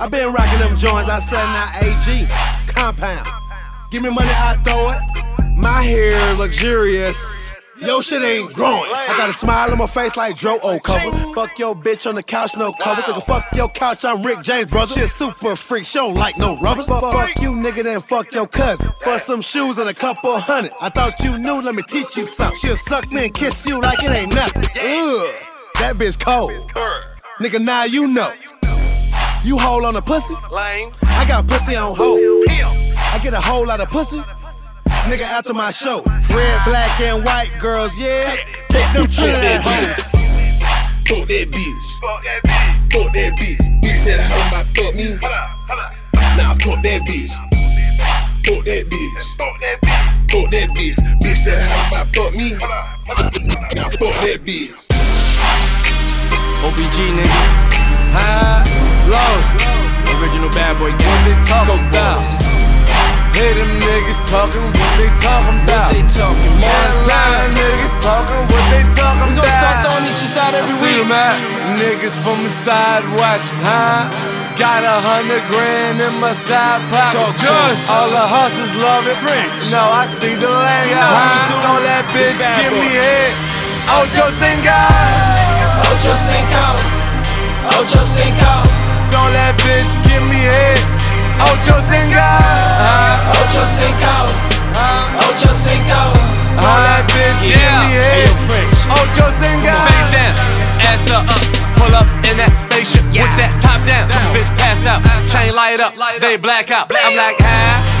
[0.00, 1.08] i been rocking them joints.
[1.08, 2.26] I sell now AG.
[2.74, 3.45] Compound.
[3.90, 5.56] Give me money, I throw it.
[5.56, 7.46] My hair luxurious.
[7.78, 8.90] Yo, shit ain't growing.
[8.90, 11.16] I got a smile on my face like Dro O cover.
[11.34, 13.02] Fuck your bitch on the couch, no cover.
[13.02, 14.92] Nigga, fuck your couch, I'm Rick James, brother.
[14.92, 16.86] She a super freak, she don't like no rubbers.
[16.86, 18.90] Fuck, fuck you, nigga, then fuck your cousin.
[19.02, 20.72] For some shoes and a couple hundred.
[20.80, 22.58] I thought you knew, let me teach you something.
[22.58, 24.64] She'll suck me and kiss you like it ain't nothing.
[24.64, 25.34] Ugh,
[25.78, 26.50] that bitch cold.
[27.40, 28.32] Nigga, now you know.
[29.44, 30.34] You hold on a pussy?
[30.50, 30.92] Lame.
[31.02, 32.85] I got pussy on hold.
[33.26, 34.22] I get a whole lot of pussy.
[35.10, 36.00] Nigga, after my show.
[36.06, 38.36] Red, black, and white girls, yeah.
[38.68, 39.98] Take them Trinidad hoes.
[41.10, 41.86] Fuck that bitch.
[42.00, 43.58] Fuck that bitch.
[43.82, 45.18] Bitch that hoe about fuck me.
[46.38, 47.34] Nah, fuck that bitch.
[48.46, 49.18] Fuck that bitch.
[49.36, 50.94] Fuck that bitch.
[51.18, 52.50] Bitch Bitch that hoe about fuck me.
[53.74, 54.70] Nah, fuck that bitch.
[56.62, 57.42] OBG nigga.
[58.14, 58.62] High,
[59.10, 60.22] lost.
[60.22, 61.10] Original bad boy gang.
[61.10, 62.55] What they talk about?
[63.36, 65.92] Hey, them niggas talking what they talking about.
[65.92, 66.72] What they talking about?
[67.04, 69.44] Montana niggas talking what they talking about.
[69.44, 71.04] We gon' start throwing these shits out every week.
[71.04, 71.36] man.
[71.76, 74.08] Niggas from the side watch, huh?
[74.56, 77.12] Got a hundred grand in my side pocket.
[77.12, 79.20] Talk Just all the hustlers love it.
[79.20, 79.68] French.
[79.68, 80.96] No, I speak the language.
[80.96, 81.60] No, huh?
[81.60, 83.36] Told that bitch, give me head.
[84.00, 84.80] Ocho Cinco.
[85.92, 86.64] Ocho Cinco.
[87.84, 88.64] Ocho Cinco.
[89.12, 90.95] Told that bitch, give me head.
[91.42, 92.20] Ocho Cinco.
[92.20, 94.14] Ah, ocho Cinco.
[94.72, 95.26] Ah.
[95.26, 96.00] Ocho Cinco.
[96.56, 98.32] Told that bitch, give me head.
[98.90, 99.72] Ocho Cinco.
[99.72, 100.32] Face down,
[100.88, 101.42] ass up, up.
[101.76, 104.08] Pull up in that spaceship with that top down.
[104.08, 105.04] Come bitch, pass out.
[105.28, 106.88] Chain light up, they black out.
[106.88, 107.96] I'm like, huh?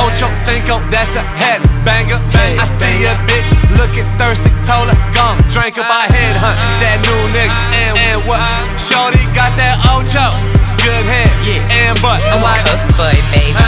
[0.00, 2.16] Ocho Cinco, that's a head banger.
[2.16, 7.00] I see a bitch looking thirsty, told her, come drink up, I head hunt that
[7.04, 7.52] new nigga.
[7.72, 8.40] And, and what?
[8.40, 8.76] Uh-huh.
[8.76, 10.32] Shorty got that Ocho,
[10.86, 12.22] good head, yeah, and butt.
[12.30, 12.62] I'm like,
[12.94, 13.58] boy, baby.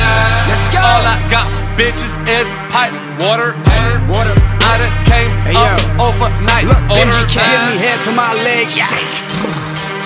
[0.47, 0.79] Let's go.
[0.79, 3.59] All I got, bitches, is pipe water,
[4.07, 4.39] water.
[4.63, 6.71] I done came up overnight.
[6.71, 7.11] Look, order.
[7.11, 9.11] Benji give me head to my legs shake.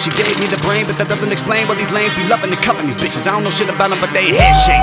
[0.00, 2.62] She gave me the brain, but that doesn't explain why these lames be loving and
[2.64, 3.28] cuffing these bitches.
[3.28, 4.80] I don't know shit about them, but they head shake.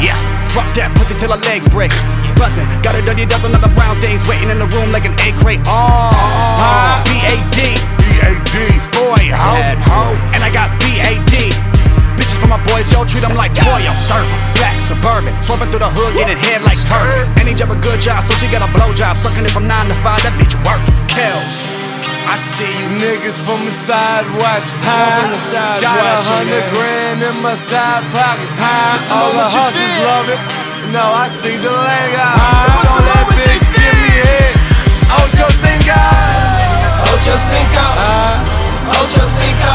[0.00, 0.16] Yeah,
[0.52, 1.92] fuck that, put it till her legs break.
[2.36, 5.36] Buzzing, got a dirty dozen other brown things waiting in the room like an egg
[5.38, 5.60] crate.
[5.68, 6.94] Oh, ah, ah.
[7.04, 8.54] B A D, B A D,
[8.94, 11.52] boy, ho, ho, and I got B A D.
[12.16, 14.26] Bitches for my boys, yo, treat them like Toyo, server,
[14.58, 17.28] black, suburban, swerving through the hood, getting head like turban.
[17.38, 19.68] And he job a good job, so she got a blow job, sucking it from
[19.68, 20.18] nine to five.
[20.26, 21.77] That bitch work, kills.
[21.98, 24.92] I see you niggas from the side watch, huh?
[25.18, 29.14] From the side Got a hundred grand in my side pocket, huh?
[29.18, 30.40] All the hustlers love it.
[30.94, 32.22] No, I speak the language?
[32.86, 34.54] Told that bitch, give me head.
[35.10, 35.98] Ocho Cinco.
[37.10, 37.86] Ocho Cinco.
[38.94, 39.74] Ocho Cinco.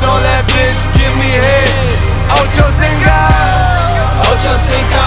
[0.00, 1.98] Told that bitch, give me head.
[2.40, 3.18] Ocho Cinco.
[4.30, 5.04] Ocho Cinco.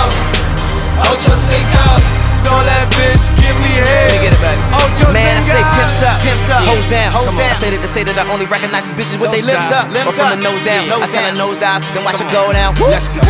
[1.07, 2.18] Ocho Cinco.
[2.49, 3.85] Told that bitch, give me head.
[3.85, 4.57] Let me get it back.
[4.81, 7.53] Ocho Man, I say pimps up, pimps up, hoes down, hoes down.
[7.53, 9.85] I say that to say that I only recognize these bitches with limbs stop.
[9.85, 10.37] up, Limbs or from up.
[10.37, 10.89] the nose down.
[10.89, 10.97] Yeah.
[10.97, 12.73] I tell her Nose down, then watch her go down.
[12.89, 13.21] Let's go.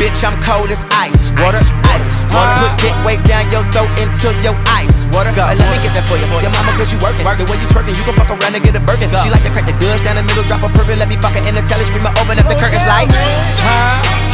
[0.00, 1.32] Bitch, I'm cold as ice.
[1.40, 1.56] Water,
[1.88, 2.24] ice.
[2.28, 5.08] Water, put dick way down your throat into your ice.
[5.08, 6.28] Water, Hey, let me get that for you.
[6.44, 7.24] Your mama, cause you working.
[7.24, 9.08] The way you twerking, you gon' fuck around and get a Birkin.
[9.24, 10.96] She like to crack the dust down the middle, drop a purple.
[11.00, 13.08] Let me fuck her in the telly, scream, open up the curtains like.
[13.08, 14.25] Know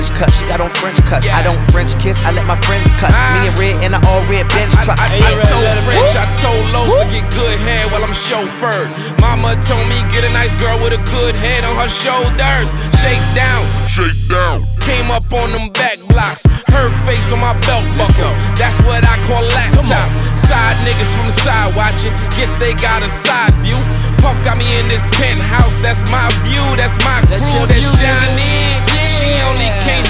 [0.00, 1.28] French cut, she got on French cuts.
[1.28, 3.12] I don't French kiss, I let my friends cut.
[3.12, 4.96] Me and Red in an all red bench truck.
[4.96, 8.88] I, I, I told French, I told Los to get good head while I'm chauffeured.
[9.20, 12.72] Mama told me get a nice girl with a good head on her shoulders.
[12.96, 14.64] Shake down, shake down.
[14.80, 18.32] Came up on them back blocks, her face on my belt buckle.
[18.56, 20.08] That's what I call laptop.
[20.48, 23.76] Side niggas from the side watching, guess they got a side view.
[24.24, 28.00] Puff got me in this penthouse, that's my view, that's my crew, that's Johnny.
[28.00, 28.89] She only came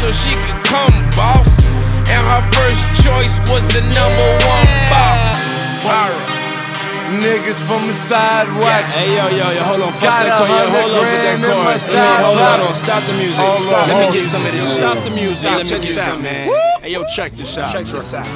[0.01, 1.61] so she could come, boss.
[2.09, 5.53] And her first choice was the number one box.
[5.84, 6.40] Alright.
[7.20, 8.94] Niggas from the side watch.
[8.94, 10.48] Hey yo yo yo, hold on, fuck Got that a chorus.
[10.48, 11.92] Yo, hold hundred on with that grand in my chorus.
[11.92, 13.44] Let me hold on, hold on, stop the music.
[13.44, 13.76] Hold Stop.
[13.76, 14.68] on, Let me get some of this.
[14.72, 15.38] Stop the music.
[15.44, 16.42] Stop, Let me check get this out, some, man.
[16.80, 17.68] Hey yo, check this out.
[17.68, 18.26] Check this out.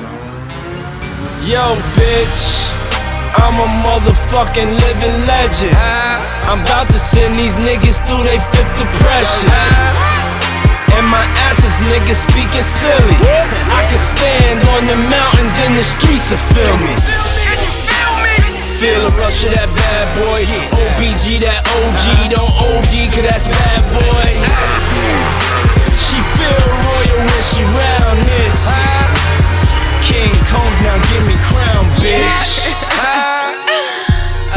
[1.48, 1.64] Yo,
[1.96, 2.44] bitch.
[3.40, 5.74] I'm a motherfucking living legend.
[6.44, 10.13] I'm about to send these niggas through their fifth depression.
[11.05, 13.20] And my answers, niggas speaking silly.
[13.76, 16.96] I can stand on the mountains in the streets to feel me.
[18.80, 20.48] Feel the rush of that bad boy.
[20.48, 22.32] OBG, that OG.
[22.32, 24.32] Don't OD, cause that's bad boy.
[26.00, 28.57] She feel royal when she round this.
[30.00, 32.64] King combs now, give me crown, bitch.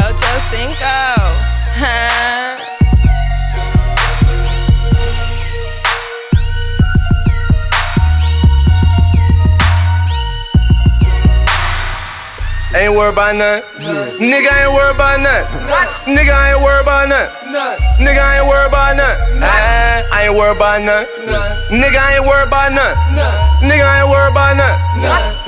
[0.00, 0.96] Ocho Cinco.
[12.78, 13.64] Ain't worried about nothing.
[14.22, 16.14] Nigga ain't worried about nothing.
[16.14, 17.34] Nigga ain't worried about nothing.
[17.98, 18.94] Nigga ain't worried about.
[19.42, 21.10] Ah, I ain't worried about nothing.
[21.74, 23.18] Nigga ain't worried about nothing.
[23.66, 24.78] Nigga ain't worried about nothing.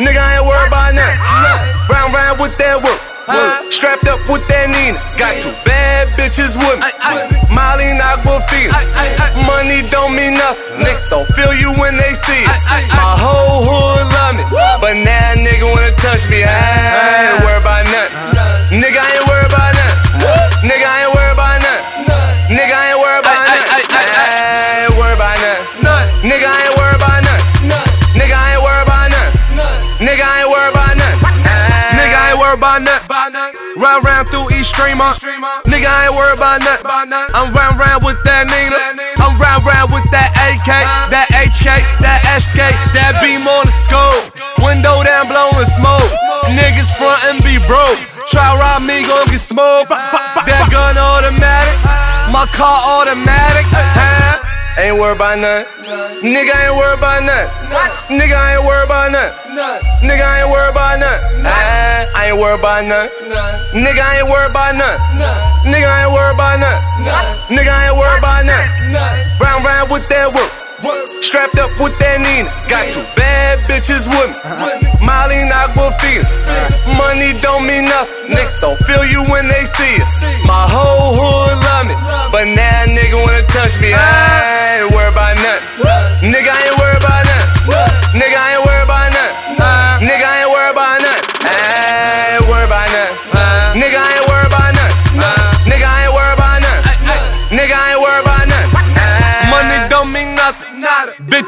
[0.03, 1.80] Nigga ain't worried about nothing.
[1.91, 3.03] Round round with that work.
[3.74, 4.95] Strapped up with that Nina.
[5.18, 6.91] Got two bad bitches with me.
[7.51, 8.70] Molly Aquafina.
[9.43, 10.86] Money don't mean nothing.
[10.86, 12.51] Niggas don't feel you when they see it.
[12.95, 14.47] My whole hood love me.
[14.78, 16.47] But now a nigga wanna touch me.
[16.47, 18.78] I ain't worried about nothing.
[18.78, 20.70] Nigga I ain't worried about nothing.
[20.70, 21.09] Nigga I ain't
[34.20, 35.16] Round through each streamer.
[35.64, 37.08] Nigga I ain't worried about nothing.
[37.32, 38.76] I'm round round with that Nina.
[39.16, 40.68] I'm round round with that AK,
[41.08, 42.60] that HK, that SK,
[42.92, 44.28] that beam on the scope.
[44.60, 46.04] Window down blowing smoke.
[46.52, 47.96] Niggas front and be broke.
[48.28, 49.88] Try rob me, gon' get smoked.
[49.88, 51.80] That gun automatic.
[52.28, 53.64] My car automatic.
[53.72, 54.84] Huh?
[54.84, 56.28] Ain't worried about nothing.
[56.28, 58.20] Nigga ain't worried about nothing.
[58.20, 59.89] Nigga ain't worried about nothing.
[60.01, 61.44] Nigga I ain't worried about nothing.
[61.44, 63.12] Ah, I ain't worried about nothing.
[63.76, 65.01] Nigga I ain't worried about nothing.
[65.68, 67.53] Nigga I ain't worried about nothing.
[67.53, 68.96] Nigga I ain't worried about nothing.
[69.36, 70.53] Round round with that work.
[71.20, 72.48] Strapped up with that Nina.
[72.72, 74.88] Got two bad bitches with me.
[75.05, 76.24] Molly Aquafina.
[76.96, 78.32] Money don't mean nothing.
[78.32, 80.09] Niggas don't feel you when they see it.
[80.48, 81.96] My whole hood love me.
[82.32, 83.92] But now a nigga wanna touch me.
[83.92, 86.32] I ain't worried about nothing.
[86.32, 87.61] Nigga I ain't worried about nothing.
[88.16, 88.59] Nigga ain't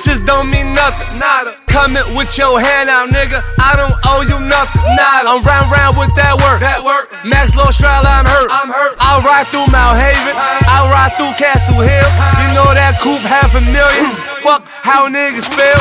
[0.03, 1.22] Bitches don't mean nothing.
[1.22, 1.55] Nada.
[1.70, 3.38] Coming with your hand out, nigga.
[3.62, 4.82] I don't owe you nothing.
[4.98, 5.30] Nada.
[5.30, 6.59] I'm round round with that work.
[6.59, 7.14] That work.
[7.22, 8.50] Max Low Strala, I'm hurt.
[8.50, 8.98] I'm hurt.
[8.98, 10.34] I'll ride through Mott Haven.
[10.66, 12.11] I'll ride through Castle Hill.
[12.42, 14.11] You know that coupe half a million.
[14.11, 14.42] Hmm.
[14.42, 15.80] Fuck how niggas feel.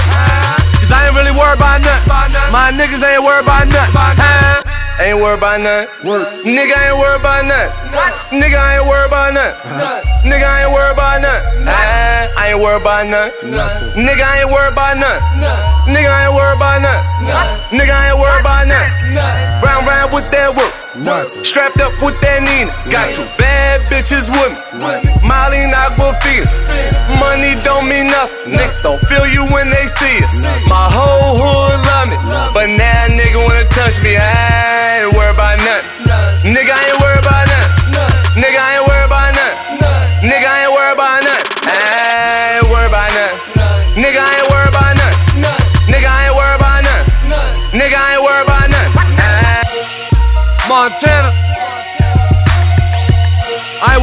[0.78, 2.13] Cause I ain't really worried about nothing.
[2.53, 4.70] My niggas ain't worried about nothing.
[5.02, 5.89] Ain't worried about nothing.
[6.45, 7.74] Nigga ain't worried about nothing.
[8.39, 9.72] Nigga ain't worried about nothing.
[10.30, 11.22] Nigga ain't worried about.
[11.66, 13.49] Ah, I ain't worried about nothing.
[13.97, 15.26] Nigga ain't worried about nothing.
[15.89, 17.77] Nigga I ain't worried about nothing.
[17.77, 19.17] Nigga I ain't worried about nothing.
[19.65, 20.73] Round round with that work.
[21.41, 22.69] Strapped up with that Nina.
[22.91, 25.01] Got two bad bitches with me.
[25.25, 26.45] Molly Aquafina.
[27.17, 28.53] Money don't mean nothing.
[28.53, 30.29] Niggas don't feel you when they see it.
[30.69, 32.17] My whole hood love me.
[32.53, 34.17] But now a nigga wanna touch me.
[34.19, 36.53] I ain't worried about nothing.
[36.53, 37.20] Nigga I ain't worried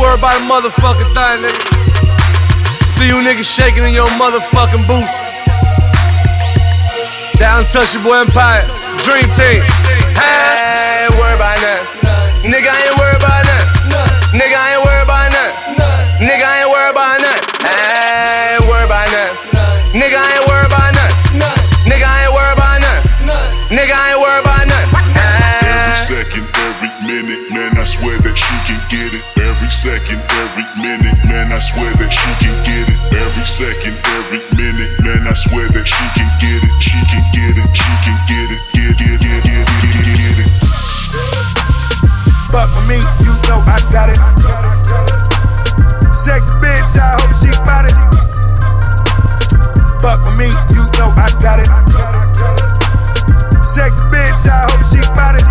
[0.09, 1.61] I worried about a motherfucking thing, nigga.
[2.89, 5.13] See you niggas shaking in your motherfucking boots.
[7.37, 8.65] That untouchable empire,
[9.05, 9.61] dream team.
[10.17, 12.49] I ain't worried about nothing.
[12.49, 14.33] Nigga ain't worried about nothing.
[14.33, 15.77] Nigga ain't worried about nothing.
[16.25, 17.45] Nigga ain't worried about nothing.
[17.69, 19.93] I ain't worried about nothing.
[19.93, 21.21] Nigga ain't worried about nothing.
[21.85, 23.77] Nigga ain't worried about nothing.
[23.77, 25.05] Nigga ain't worried about nothing.
[25.69, 29.38] Every second, every minute, man, I swear that she can get it.
[29.79, 32.99] Second, every minute, man, I swear that she can get it.
[33.15, 36.75] Every second, every minute, man, I swear that she can get it.
[36.83, 37.71] She can get it.
[37.71, 38.61] She can get it.
[38.75, 40.51] Get get get get get get, get it.
[42.51, 44.19] Fuck with me, you know I got it.
[46.27, 47.95] Sex bitch, I hope she bout it.
[50.03, 51.71] Fuck with me, you know I got it.
[53.63, 55.47] Sex bitch, I hope she bout it.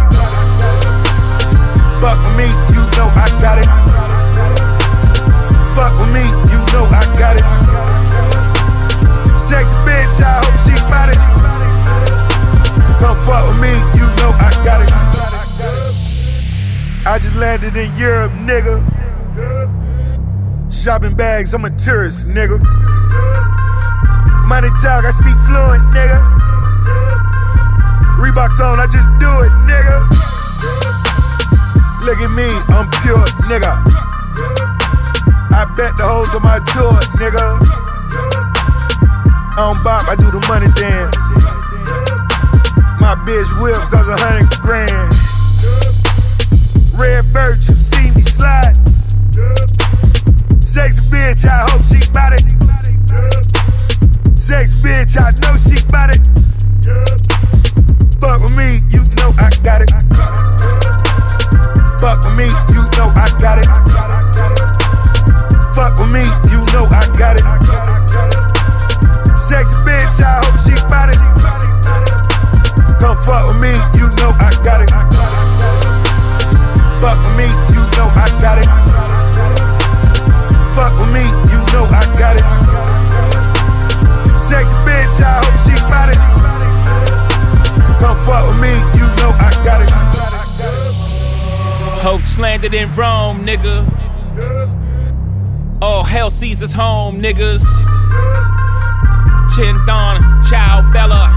[2.04, 4.17] Fuck with me, you know I got it.
[5.78, 7.46] Fuck with me, you know I got it.
[9.46, 11.22] Sex bitch, I hope she bout it.
[12.98, 14.90] Come fuck with me, you know I got it.
[17.06, 18.82] I just landed in Europe, nigga.
[20.74, 22.58] Shopping bags, I'm a tourist, nigga.
[24.48, 26.20] Money talk, I speak fluent, nigga.
[28.18, 30.10] Reeboks on, I just do it, nigga.
[32.02, 34.07] Look at me, I'm pure, nigga.
[35.52, 37.58] I bet the hoes on my tour, nigga.
[39.58, 41.18] I don't bop, I do the money dance.
[43.00, 45.14] my bitch whip cause a hundred grand.
[47.00, 48.76] Red virtue, see me slide.
[50.64, 52.44] Sex bitch, I hope she bout it.
[54.40, 56.22] Sex bitch, I know she bout it.
[58.20, 59.92] Fuck with me, you know I got it.
[62.00, 64.27] Fuck with me, you know I got it.
[65.88, 66.20] Fuck with me,
[66.52, 67.48] you know I got it.
[69.40, 71.16] Sex bitch, I hope she bout it.
[73.00, 74.92] Come fuck with me, you know I got it.
[77.00, 78.68] Fuck with me, you know I got it.
[80.76, 81.24] Fuck with me,
[81.56, 82.44] you know I got it.
[84.44, 86.20] Sex bitch, I hope she bout it.
[88.02, 89.90] Come fuck with me, you know I got it.
[92.04, 94.77] Hoach landed in Rome, nigga.
[95.80, 97.62] All hell sees us home, niggas.
[99.54, 101.30] Chinthon, Chow Bella.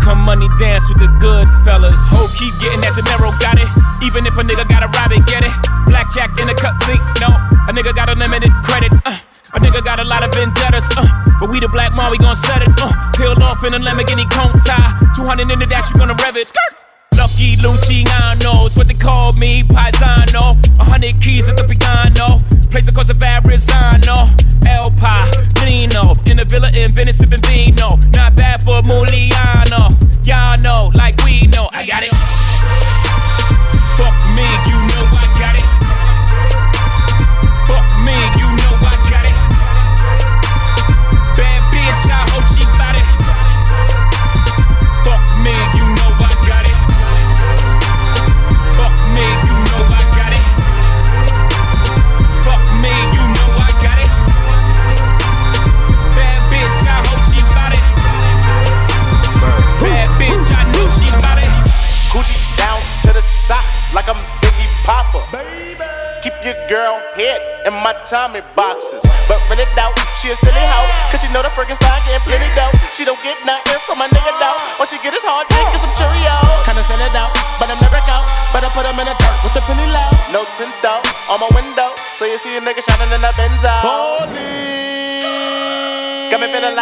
[0.00, 1.98] Come money dance with the good fellas.
[2.14, 3.66] Ho, keep getting at the narrow, got it.
[4.06, 5.50] Even if a nigga got a rob it, get it.
[5.90, 7.34] Blackjack in the cutscene, no.
[7.66, 9.18] A nigga got unlimited credit, uh.
[9.54, 11.02] A nigga got a lot of vendettas, uh.
[11.40, 12.94] But we the black mom, we gon' set it, uh.
[13.18, 14.94] Peeled off in a Lamborghini cone tie.
[15.16, 16.46] 200 in the dash, you gonna rev it.
[16.46, 16.87] Skirt.
[17.18, 20.54] Lucky Luciano, it's what they call me, Paisano.
[20.78, 22.38] A hundred keys at the piano,
[22.70, 24.26] place across the Verrazano.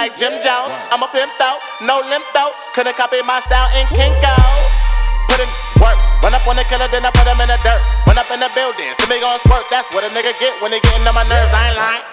[0.07, 0.71] Like Jim Jones.
[0.95, 2.55] I'm a pimp though, no limp though.
[2.79, 4.79] Couldn't copy my style in Kinko's.
[5.27, 5.51] Put in
[5.83, 7.83] work, run up on the killer, then I put him in the dirt.
[8.07, 9.67] Run up in the building, see me gon' squirt.
[9.67, 11.51] That's what a nigga get when they getting on my nerves.
[11.51, 12.07] I ain't lying.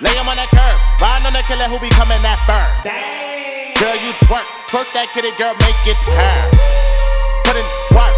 [0.00, 0.72] Lay him on that curb,
[1.04, 2.88] riding on the killer who be coming that bird.
[3.76, 6.48] Girl, you twerk, twerk that kitty, girl, make it turn.
[7.44, 8.16] Put in work.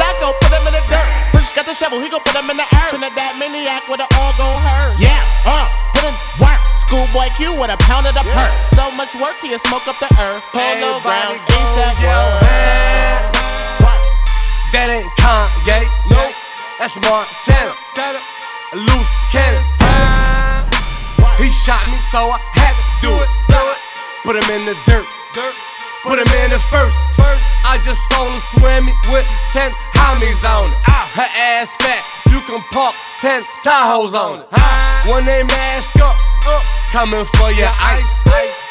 [0.00, 1.08] Flacko, put him in the dirt.
[1.28, 2.88] Fresh got the shovel, he gon' put him in the earth.
[2.88, 4.96] Trinidad maniac with the all gon' hurt.
[4.96, 6.75] Yeah, uh, put in work.
[6.86, 8.54] Schoolboy Q with a pound of the perk.
[8.62, 10.38] So much work, he'll smoke up the earth.
[10.54, 12.38] Polo ground, ASAP world.
[14.70, 15.82] That ain't Kanye,
[16.14, 16.22] no,
[16.78, 17.74] that's Montana.
[18.70, 19.66] A loose cannon.
[21.42, 23.30] He shot me, so I had to do it.
[24.22, 25.06] Put him in the dirt,
[26.06, 27.18] put him in the first.
[27.66, 30.78] I just saw her swimming with 10 homies on it.
[31.16, 34.46] Her ass fat, you can park 10 Tahoes on it.
[35.08, 36.16] When they mask up,
[36.46, 36.60] uh,
[36.92, 38.24] coming for your ice.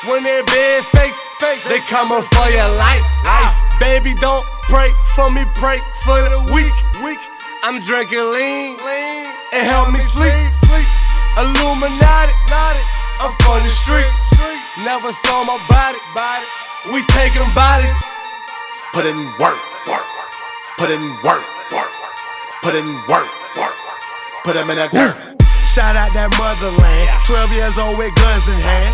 [0.07, 1.25] When they big fakes,
[1.67, 3.03] they coming for your life.
[3.23, 6.75] Life, baby, don't pray for me, pray for the weak.
[7.03, 7.19] Weak.
[7.63, 9.25] I'm drinking lean, lean.
[9.49, 10.53] it help me sleep.
[10.53, 10.85] Sleep.
[11.35, 12.33] Illuminati,
[13.17, 14.21] I'm for the streets.
[14.85, 16.45] Never saw my body, body.
[16.93, 17.95] We taking bodies.
[18.93, 19.57] Put in work,
[19.87, 20.05] work,
[20.77, 21.91] put in work, work,
[22.61, 23.75] put in work, work,
[24.43, 25.15] put him in that dirt.
[25.71, 27.07] Shout out that motherland.
[27.27, 28.93] 12 years old with guns in hand.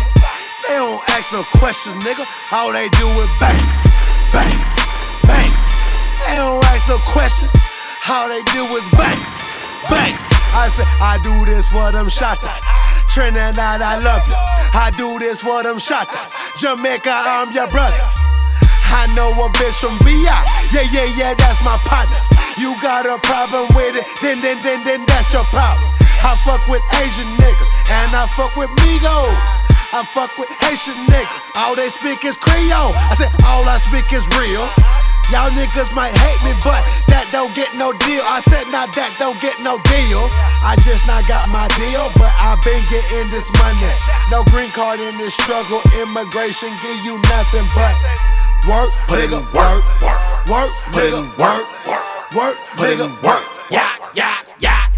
[0.66, 2.22] They don't ask no questions, nigga.
[2.54, 3.62] All they do is bang,
[4.30, 4.58] bang,
[5.26, 5.52] bang.
[6.22, 7.50] They don't ask no questions.
[8.10, 9.18] All they do is bang,
[9.90, 10.14] bang.
[10.54, 12.62] I say, I do this for them shotters.
[13.10, 14.38] Trinidad, I love you.
[14.38, 16.30] I do this for them shotters.
[16.60, 18.21] Jamaica, I'm your brother.
[18.92, 20.28] I know a bitch from VI.
[20.70, 22.20] Yeah, yeah, yeah, that's my partner.
[22.60, 25.88] You got a problem with it, then, then, then, then that's your problem.
[26.22, 29.62] I fuck with Asian niggas, and I fuck with Migos.
[29.92, 31.52] I fuck with Haitian niggas.
[31.60, 32.96] All they speak is Creole.
[32.96, 34.64] I said, all I speak is real.
[35.28, 36.80] Y'all niggas might hate me, but
[37.12, 38.24] that don't get no deal.
[38.24, 40.22] I said, now that don't get no deal.
[40.64, 43.92] I just not got my deal, but i been getting this money.
[44.32, 45.84] No green card in this struggle.
[46.00, 47.92] Immigration give you nothing but
[48.68, 53.44] work, Put in work, work, work, Put in work, work, work, put in work.
[53.70, 54.91] Yeah, yeah, yeah.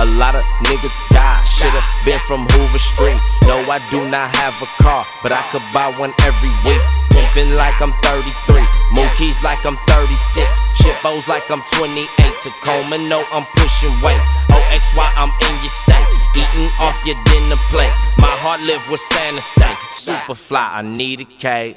[0.00, 1.44] A lot of niggas die.
[1.44, 3.20] Should've been from Hoover Street.
[3.44, 6.80] No, I do not have a car, but I could buy one every week.
[7.12, 8.64] Pimpin' like I'm 33.
[8.96, 10.48] Mookie's like I'm 36.
[10.80, 12.08] Shipos like I'm 28.
[12.16, 14.16] Tacoma, no, I'm pushing weight.
[14.48, 16.08] OXY, I'm in your state.
[16.32, 17.92] Eating off your dinner plate.
[18.24, 19.76] My heart live with Santa State.
[19.92, 21.76] Super fly, I need a cake.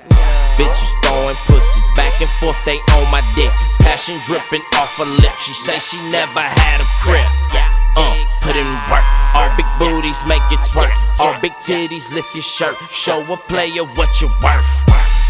[0.55, 3.51] Bitches throwing pussy back and forth, they on my dick.
[3.84, 5.36] Passion dripping off her lip.
[5.43, 7.82] She say she never had a crib.
[7.96, 9.06] Uh, put in work.
[9.34, 10.94] All big booties make it twerk.
[11.20, 12.76] All big titties lift your shirt.
[12.89, 14.70] Show a player what you're worth.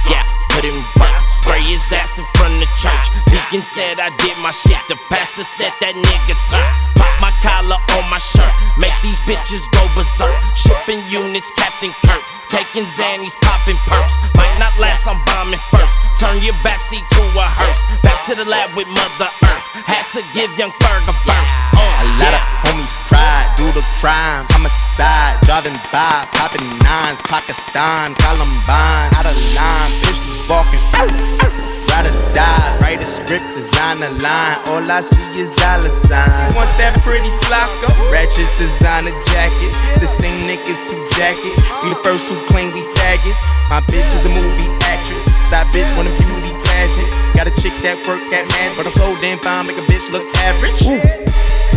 [0.10, 1.20] Yeah, put in work.
[1.44, 3.06] Spray his ass in front of church.
[3.28, 4.80] Deacon said I did my shit.
[4.88, 6.72] The pastor said that nigga turn.
[6.96, 8.54] Pop my collar on my shirt.
[8.80, 10.36] Make these bitches go berserk.
[10.56, 12.24] Shipping units, Captain Kirk.
[12.54, 14.14] Taking Xannies, popping perks.
[14.38, 15.98] Might not last, I'm bombing first.
[16.22, 17.82] Turn your backseat to a hearse.
[18.06, 19.66] Back to the lab with Mother Earth.
[19.90, 21.54] Had to give young Ferg a verse.
[21.74, 24.46] Uh, a lot of homies tried, do the crimes.
[24.54, 27.26] Homicide, driving by, popping nines.
[27.26, 29.90] Pakistan, Columbine, out of line.
[30.06, 31.83] Pistols walking.
[31.94, 34.58] Ride or die, write a script, design a line.
[34.74, 36.50] All I see is dollar signs.
[36.58, 37.86] Want that pretty flocka?
[38.10, 39.78] Ratchets, designer jackets.
[40.02, 41.54] The same niggas who jacket.
[41.86, 43.38] We the first who claim we faggots.
[43.70, 45.30] My bitch is a movie actress.
[45.54, 47.14] Side bitch want a beauty pageant.
[47.38, 50.10] Got a chick that work at man, but I'm so damn fine, make a bitch
[50.10, 50.82] look average.
[50.90, 50.98] Ooh.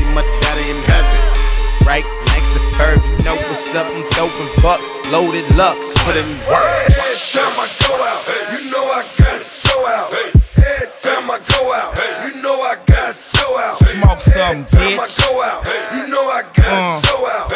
[0.01, 1.21] Be my daddy in heaven.
[1.85, 3.85] Right next to her, you know what's up.
[3.93, 6.65] I'm throwing bucks, loaded lux, put in work.
[6.89, 7.96] Every time I go
[13.59, 13.77] out.
[13.79, 15.29] Smoke some, bitch.
[15.29, 17.01] Go out, you know I got Uh.
[17.01, 17.53] so out.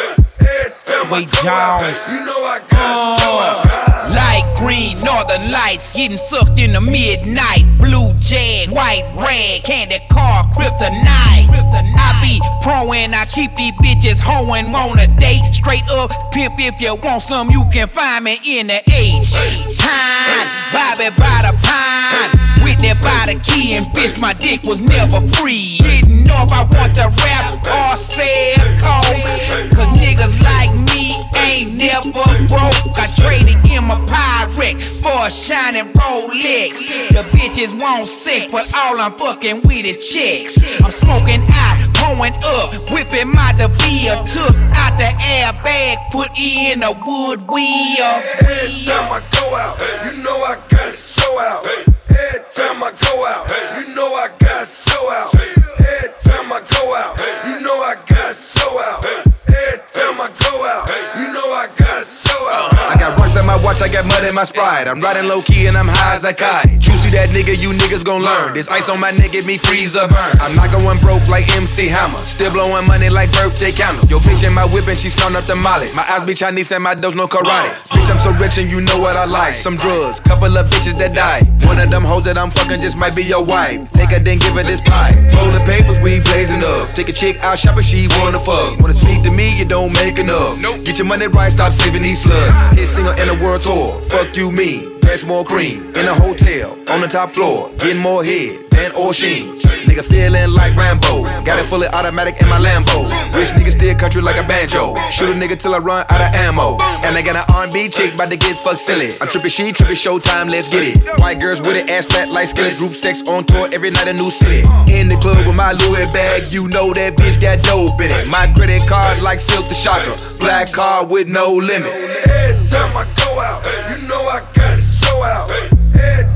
[1.01, 2.11] Every time I Sway Jones.
[2.11, 4.11] you know I got so out.
[4.11, 7.63] Light green, northern lights getting sucked in the midnight.
[7.77, 11.47] Blue jag, white rag, candy car, kryptonite.
[11.73, 15.41] I be proing, I keep these bitches hoeing on a date.
[15.53, 19.33] Straight up, pimp, if you want some, you can find me in the H.
[19.77, 22.50] Time, Bobby by the pine.
[22.71, 25.77] Whitney by the key and bitch, my dick was never free.
[25.79, 29.75] Didn't know if I want to rap or sell coke.
[29.75, 32.11] Cause niggas like me ain't never
[32.47, 32.95] broke.
[32.95, 37.09] I traded in my pirate for a shining Rolex.
[37.09, 40.55] The bitches want sex, but all I'm fucking with is chicks.
[40.81, 44.23] I'm smoking out, pouring up, whipping my DeVille.
[44.31, 48.15] Took out the airbag, put in a wood wheel.
[48.39, 51.67] Every time I go out, you know I got it show out.
[52.11, 53.47] Every time I go out,
[53.77, 55.33] you know I got so out.
[55.35, 59.03] Every time I go out, you know I got so out.
[59.03, 60.87] Every time I go out,
[61.17, 62.70] you know I got so out.
[62.91, 64.85] I got rocks on my watch, I got mud in my sprite.
[64.85, 66.67] I'm riding low key and I'm high as a kite.
[66.75, 68.51] Juicy that nigga, you niggas gon' learn.
[68.51, 70.33] This ice on my neck, get me freeze or burn.
[70.43, 72.19] I'm not going broke like MC Hammer.
[72.27, 74.03] Still blowing money like birthday candle.
[74.11, 75.87] Yo, bitch in my whip and she stone up the molly.
[75.95, 77.71] My eyes be Chinese and my does no karate.
[77.95, 79.55] Bitch, I'm so rich and you know what I like.
[79.55, 81.47] Some drugs, couple of bitches that die.
[81.63, 83.87] One of them hoes that I'm fucking just might be your wife.
[83.95, 85.15] Take her, then give her this pie.
[85.39, 86.91] Rolling papers, we blazing up.
[86.91, 88.75] Take a chick out shopping, she wanna fuck.
[88.83, 90.59] Wanna speak to me, you don't make enough.
[90.83, 92.80] Get your money right, stop saving these slugs.
[92.85, 94.01] Single in a world tour.
[94.09, 94.89] Fuck you, me.
[95.01, 95.93] Pass more cream.
[95.95, 97.69] In a hotel, on the top floor.
[97.77, 99.61] Getting more head than Ocean.
[99.85, 101.23] Nigga feeling like Rambo.
[101.45, 103.05] Got it fully automatic in my Lambo.
[103.37, 104.97] Rich nigga still country like a banjo.
[105.13, 106.81] Shoot a nigga till I run out of ammo.
[107.05, 109.13] And I got an R&B chick about to get fucked silly.
[109.21, 110.97] I'm tripping, she tripping, showtime, let's get it.
[111.19, 112.79] White girls with it, ass flat like skillets.
[112.79, 114.65] Group sex on tour every night, a new city.
[114.89, 118.27] In the club with my Louis bag, you know that bitch got dope in it.
[118.27, 120.15] My credit card like Silk the Shocker.
[120.39, 121.93] Black card with no limit.
[122.25, 125.70] Every time I go out, you know I got it so out.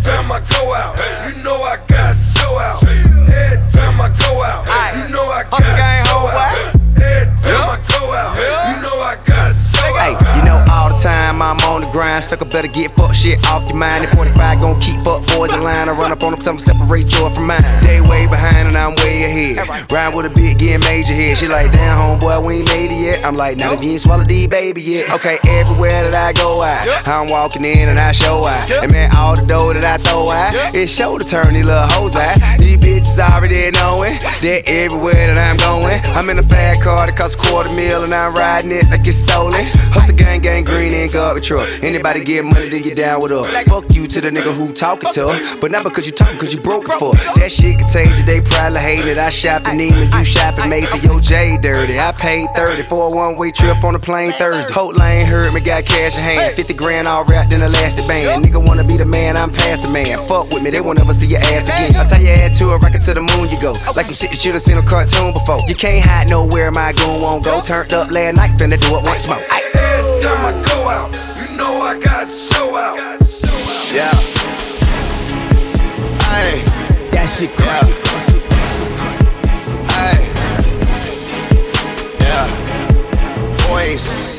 [0.06, 0.96] Time I go out,
[1.26, 2.84] you know I got so out.
[2.84, 5.62] Every time I go out, you know I got
[6.06, 6.76] so out.
[7.02, 8.55] Every time I go out,
[11.06, 12.24] time I'm on the grind.
[12.24, 14.06] Sucker better get fuck shit off your mind.
[14.06, 15.88] And 45 gon' keep fuck boys in line.
[15.88, 17.62] I run up on them, tell them separate joy from mine.
[17.86, 19.70] They way behind and I'm way ahead.
[19.92, 21.38] Rhyme with a bit, getting major head.
[21.38, 23.26] She like, damn, homeboy, we ain't made it yet.
[23.26, 25.12] I'm like, not if you ain't swallowed D, baby yet.
[25.14, 28.72] Okay, everywhere that I go out, I'm walking in and I show out.
[28.82, 31.86] And man, all the dough that I throw out, it's show to turn these little
[31.86, 32.58] hoes out.
[32.58, 37.16] These bitches already knowing that everywhere that I'm going, I'm in a fat car that
[37.16, 39.62] costs a quarter mil and I'm riding it like it's stolen.
[39.94, 41.68] Hustle gang, gang, green in God with truck.
[41.84, 43.44] Anybody get money, then get down with her.
[43.66, 45.58] Fuck you to the nigga who talking to her.
[45.60, 48.80] But not because you talking, cause you broke it for That shit contagious, they probably
[48.80, 49.18] hate it.
[49.18, 52.00] I shop at Neiman, you shop at Macy, yo J dirty.
[52.00, 54.72] I paid 30 for a one way trip on a plane Thursday.
[54.74, 56.54] Whole lane heard me, got cash in hand.
[56.56, 58.46] 50 grand all wrapped in elastic band.
[58.46, 60.18] Nigga wanna be the man, I'm past the man.
[60.28, 62.00] Fuck with me, they won't ever see your ass again.
[62.00, 63.74] I tell your ass to a rocket to the moon you go.
[63.96, 65.60] Like some shit that you done seen a cartoon before.
[65.68, 67.62] You can't hide nowhere, my goon won't go.
[67.66, 69.42] Turned up last night, finna do it once more.
[69.52, 71.16] Every time I go show out.
[71.38, 72.98] You know I got show out.
[73.94, 74.12] Yeah.
[76.28, 76.64] Hey.
[77.12, 77.94] That shit crazy.
[78.04, 78.36] Yeah.
[79.96, 80.20] Hey.
[82.20, 82.48] Yeah.
[83.70, 84.35] Voice.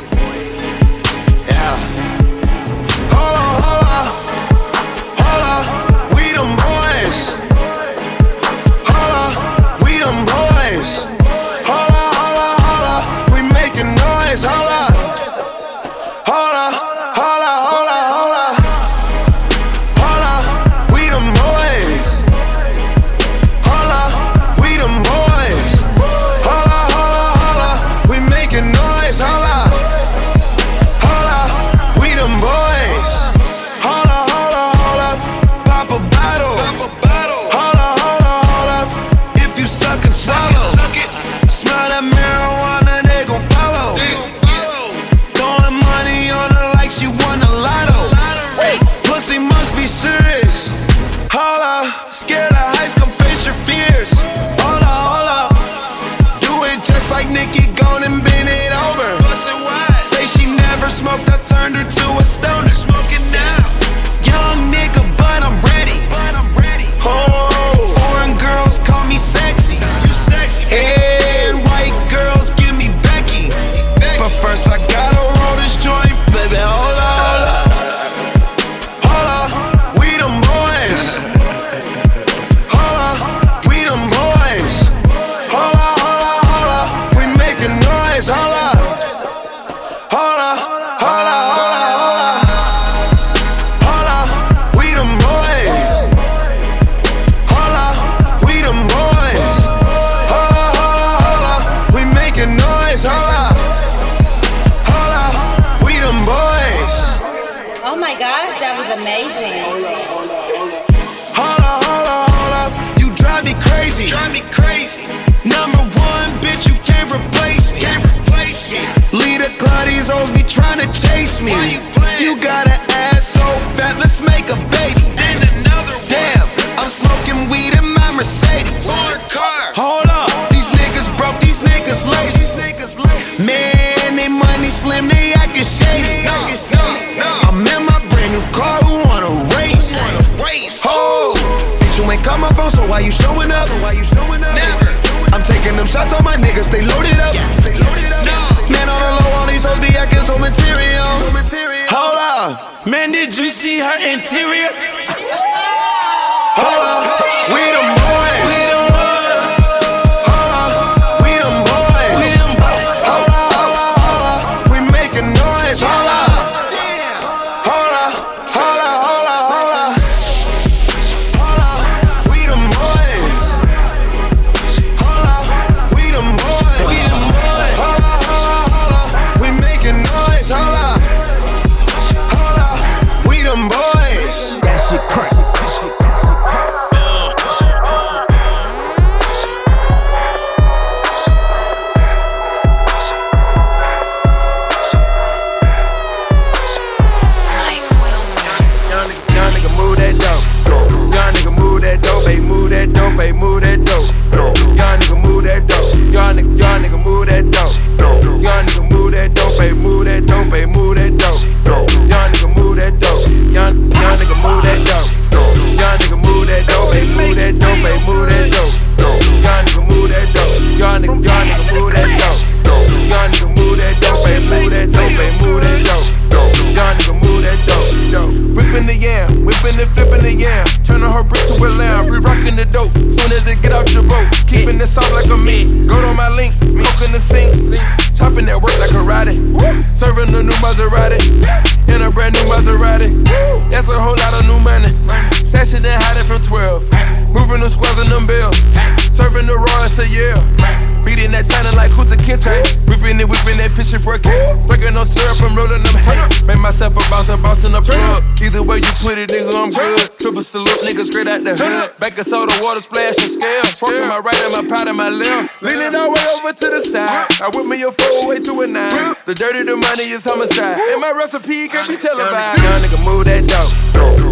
[261.36, 261.98] Out the hood.
[261.98, 263.64] Back of soda, water splash and scale.
[263.64, 265.62] Smoking my right and my powder, my left.
[265.62, 267.26] Leaning all the way over to the side.
[267.40, 269.14] I whip me a four way to a nine.
[269.26, 270.78] The dirty, the money is homicide.
[270.78, 272.62] And my recipe can't be televised.
[272.62, 273.72] Young nigga, move that dope.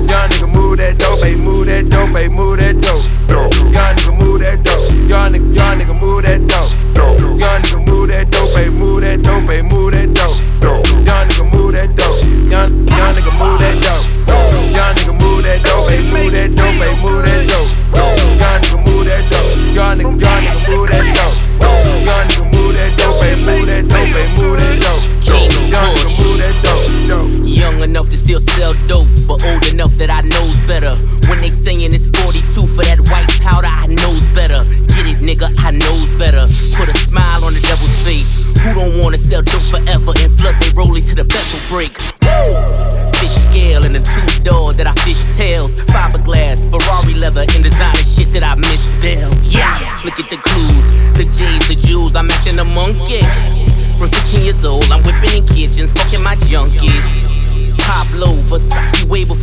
[0.09, 3.05] Young nigga, move that dope, baby, move that dope, baby, move that dope.
[3.29, 4.91] Young nigga, move that dope.
[5.09, 6.71] Young nigga, young nigga, move that dope.
[7.39, 7.84] Young nigga,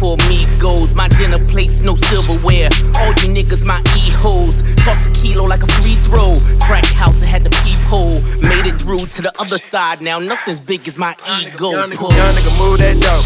[0.01, 0.95] Way me goes.
[0.95, 2.69] My dinner plates, no silverware.
[2.97, 4.63] All you niggas, my e-hoes.
[4.77, 6.37] Toss a kilo like a free throw.
[6.59, 8.19] Crack house, that had the peephole.
[8.41, 10.01] Made it through to the other side.
[10.01, 11.69] Now nothing's big as my ego.
[11.69, 13.25] Young nigga, young nigga move that dope.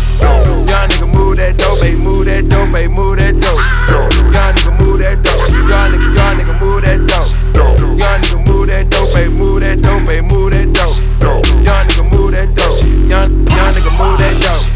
[0.68, 3.56] Young nigga move that dope, baby, move that dope, baby, move that dope.
[4.36, 5.48] Young nigga move that dope.
[5.72, 7.32] Young nigga, young nigga move that dope.
[7.96, 11.46] Young nigga move that dope, baby, move that dope, baby, move that dope.
[11.64, 12.84] Young nigga move that dope.
[13.08, 14.75] Young, young nigga move that dope.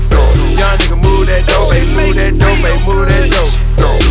[0.60, 3.48] Young nigga move that dope, baby, move that dope, baby, move that dope.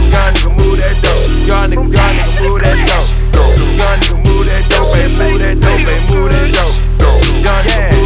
[0.08, 1.28] Young nigga move that dope.
[1.44, 3.12] Young nigga, young nigga move that dope.
[3.76, 6.72] Young nigga move that dope, baby, move that dope, baby, move that dope.
[7.44, 7.97] Young nigga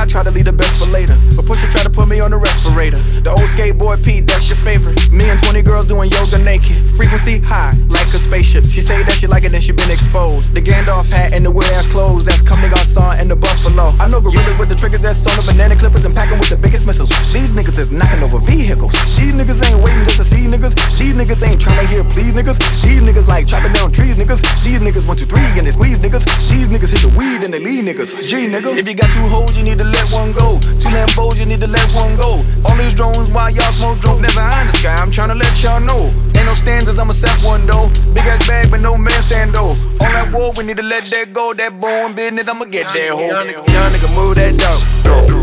[0.00, 1.12] I try to leave the best for later.
[1.36, 2.96] But Pusha try to put me on the respirator.
[3.20, 4.96] The old skateboard Pete, that's your favorite.
[5.12, 6.80] Me and 20 girls doing yoga naked.
[6.96, 8.64] Frequency high, like a spaceship.
[8.64, 10.56] She say that she like it, then she been exposed.
[10.56, 12.24] The Gandalf hat and the weird ass clothes.
[12.24, 13.92] That's coming Garcon and the Buffalo.
[14.00, 16.56] I know gorillas with the triggers that's on the banana clippers and packing with the
[16.56, 17.12] biggest missiles.
[17.36, 18.96] These niggas is knocking over vehicles.
[19.20, 20.80] These niggas ain't waiting just to see niggas.
[20.96, 22.56] These niggas ain't trying to hear please niggas.
[22.80, 24.40] These niggas like chopping down trees niggas.
[24.64, 26.24] These niggas one two three and they squeeze niggas.
[26.48, 28.16] These niggas hit the weed and they leave niggas.
[28.24, 28.72] G nigga.
[28.80, 30.58] If you got two hoes, you need to let one go.
[30.80, 32.42] Two Lambos, you need to let one go.
[32.64, 34.22] All these drones why y'all smoke drone.
[34.22, 34.94] Never in the sky.
[34.94, 36.29] I'm trying to let y'all know.
[36.36, 37.88] Ain't no standards, I'ma set one though.
[38.14, 39.74] Big ass bag, but no man sando.
[40.00, 41.52] All that war, we need to let that go.
[41.54, 43.26] That born business, I'ma get that hoe.
[43.26, 44.82] Young nigga, young nigga move that dope.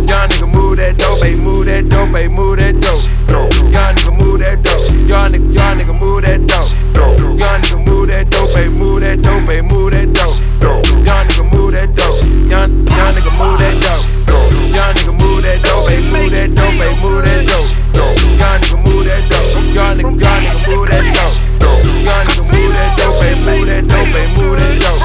[0.07, 3.03] Young nigga move that dope, baby, move that dope, baby, move that dope.
[3.27, 4.87] Young nigga move that dope.
[5.07, 6.71] Young nigga, young nigga move that dope.
[7.37, 10.37] Young nigga move that dope, baby, move that dope, baby, move that dope.
[11.05, 12.17] Young nigga move that dope.
[12.47, 14.05] Young, young nigga move that dope.
[14.73, 17.69] Young nigga move that dope, baby, move that dope, baby, move that dope.
[17.93, 18.86] Young nigga move that dope.
[19.73, 21.83] Young nigga, young nigga move that dope.
[22.03, 24.99] Young nigga move that dope, baby, move that dope, baby, move that dope.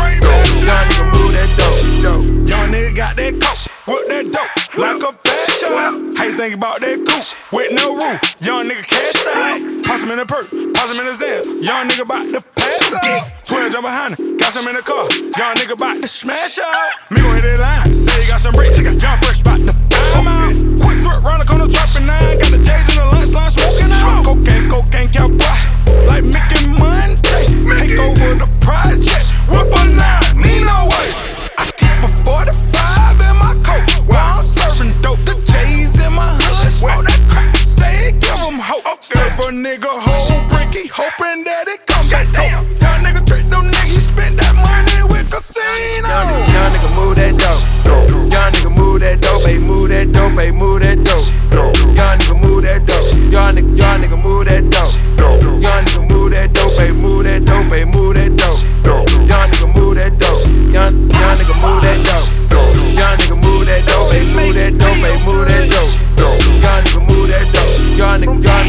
[0.62, 2.48] Young nigga move that dope.
[2.48, 6.16] Young nigga got that coat, with that dope, like a bad child.
[6.16, 8.20] How you think about that coupe with no roof?
[8.40, 8.71] Young nigga.
[10.02, 11.62] Toss him in the perk, toss him in the Zen.
[11.62, 13.46] Young nigga bout to pass out.
[13.46, 15.06] 12 jump behind him, got some in the car.
[15.38, 16.90] Young nigga bout to smash out.
[17.14, 18.82] Me gon' hit that line, say he got some bricks.
[18.82, 20.50] Young fresh bout to him out.
[20.82, 22.18] Quick trip round the corner, dropping nine.
[22.18, 24.26] Got the J's in the lunch line, smoking out.
[24.26, 25.54] Cocaine, cocaine, cowboy.
[26.10, 27.46] Like Mickey Monday.
[27.70, 29.06] Take over the project.
[29.54, 30.21] Whip a nine,
[39.32, 42.28] Give a nigga whole brick, hoping that it come back.
[42.36, 43.88] Down oh, nigga trick them niggas.
[43.88, 46.04] he spend that money with casino.
[46.52, 47.64] Young nigga, move that dope.
[48.28, 51.24] Young nigga move that dope, They move that dope, They move that dope.
[51.96, 53.08] Young nigga move that dope.
[53.32, 54.92] Young nigga, young nigga move that dope.
[55.16, 58.60] Young nigga move that dope, They move that dope, They move that dope.
[58.84, 60.44] Young nigga move that dope.
[60.68, 62.28] Young, young nigga move that dope.
[63.00, 65.88] Young nigga move that dope, They move that dope, They move that dope.
[66.20, 67.72] Young nigga move that dope.
[67.96, 68.61] Young nigga, young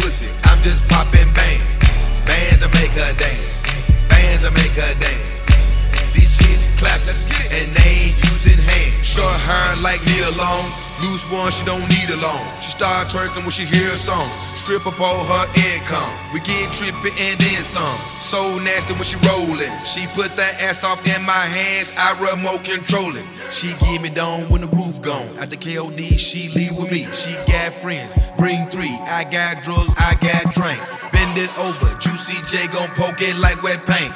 [0.00, 0.32] pussy.
[0.48, 2.24] I'm just popping bands.
[2.24, 4.08] Bands that make her dance.
[4.08, 6.12] Bands that make her dance.
[6.16, 7.50] These chicks clap, let's get it.
[7.60, 9.04] And they ain't using hands.
[9.04, 10.66] Short hair like me alone.
[11.04, 12.44] Loose one, she don't need a loan.
[12.60, 14.24] She start twerking when she hear a song.
[14.24, 16.12] Strip up all her income.
[16.32, 18.19] We get trippin' and then some.
[18.30, 19.74] So nasty when she rollin'.
[19.82, 21.98] She put that ass off in my hands.
[21.98, 23.26] I remote control it.
[23.50, 25.26] She give me down when the roof gone.
[25.42, 27.10] At the KOD, she leave with me.
[27.10, 28.94] She got friends, bring three.
[29.10, 30.78] I got drugs, I got drink.
[31.10, 34.14] Bend it over, Juicy J gon' poke it like wet paint.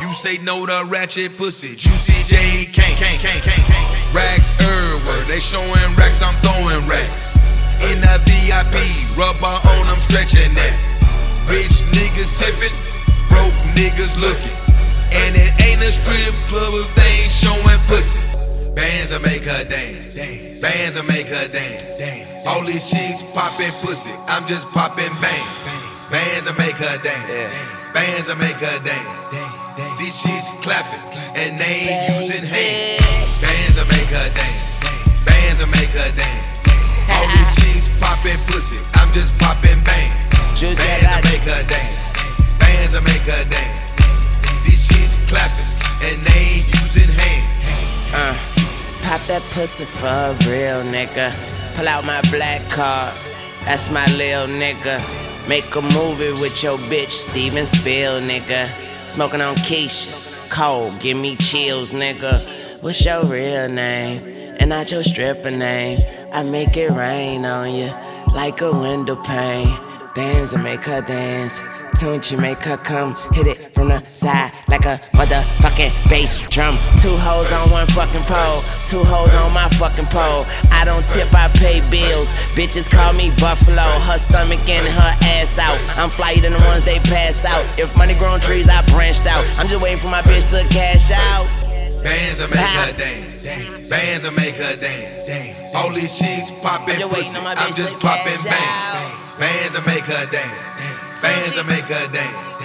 [0.00, 3.88] You say no to ratchet pussy, Juicy J can't, can't, can't, can't, can't.
[4.16, 7.36] Racks everywhere, they showing racks, I'm throwing racks.
[7.84, 8.80] In the VIP,
[9.20, 10.74] rubber on, I'm stretching that.
[11.52, 13.01] Rich niggas tipping,
[13.32, 14.56] broke niggas looking.
[15.24, 18.20] And it ain't a strip club if they ain't showing pussy.
[18.76, 20.16] Bands will make her dance.
[20.60, 22.44] Bands will make her dance.
[22.46, 24.12] All these chicks popping pussy.
[24.28, 25.46] I'm just popping bang.
[26.12, 27.52] Bands will make her dance.
[27.92, 29.28] Bands will make her dance.
[30.00, 31.00] These chicks clapping
[31.36, 33.04] and they ain't using hands.
[33.40, 35.24] Bands will make her dance.
[35.24, 36.46] Bands will make her dance.
[37.12, 38.80] All these chicks popping pussy.
[39.00, 40.01] I'm just popping bang.
[43.12, 44.40] Make her dance.
[44.64, 45.68] These chicks clapping
[46.08, 48.12] and they ain't using hands.
[48.16, 48.34] Uh,
[49.04, 51.28] pop that pussy for a real nigga.
[51.76, 53.12] Pull out my black card,
[53.64, 54.96] that's my lil nigga.
[55.48, 58.66] Make a movie with your bitch, Steven Spiel, nigga.
[58.66, 62.40] Smoking on Keisha, cold, give me chills, nigga.
[62.82, 64.56] What's your real name?
[64.58, 66.00] And not your stripper name.
[66.32, 67.92] I make it rain on you
[68.32, 69.76] like a window pane.
[70.14, 71.60] Bands and make her dance.
[72.02, 76.74] Tunchi make her come, hit it from the side like a motherfucking bass drum.
[76.98, 78.58] Two hoes on one fucking pole,
[78.90, 80.42] two hoes on my fucking pole.
[80.74, 82.26] I don't tip, I pay bills.
[82.58, 85.78] Bitches call me Buffalo, her stomach and her ass out.
[86.02, 87.62] I'm flyer than the ones they pass out.
[87.78, 89.46] If money grown trees, I branched out.
[89.62, 91.46] I'm just waiting for my bitch to cash out.
[92.02, 93.46] Bands will make her dance.
[93.86, 95.70] Bands will make her dance.
[95.78, 97.38] All these chicks popping pussy.
[97.38, 99.21] I'm just popping bang.
[99.38, 101.22] Bands will make her dance.
[101.22, 102.60] Bands will make her dance.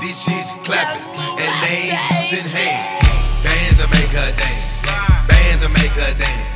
[0.00, 3.42] These chicks clapping and they ain't using hands.
[3.42, 4.86] Bands will make her dance.
[5.26, 6.46] Bands will make her dance.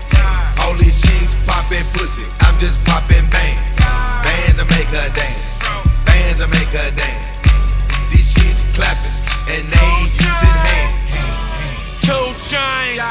[0.62, 2.26] All these chicks popping pussy.
[2.46, 3.58] I'm just popping bang.
[4.22, 5.58] Bands will make her dance.
[6.06, 7.26] Bands will make her dance.
[8.14, 9.16] These chicks clapping
[9.50, 10.94] and they ain't using hands.
[12.06, 13.02] Two chains,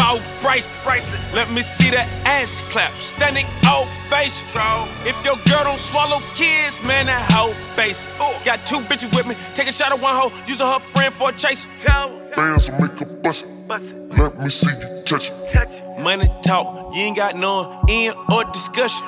[0.00, 1.04] bow bracelet.
[1.36, 2.88] Let me see that ass clap.
[2.88, 4.48] Standing ovation.
[5.04, 8.08] If your girl don't swallow kids, man, that hoe base.
[8.44, 9.36] Got two bitches with me.
[9.54, 10.32] Take a shot at one hoe.
[10.48, 11.66] Using her friend for a chase.
[11.84, 13.44] Bands will make a bust.
[13.68, 16.00] Let me see you touch it.
[16.00, 19.06] Money talk, you ain't got no end or discussion.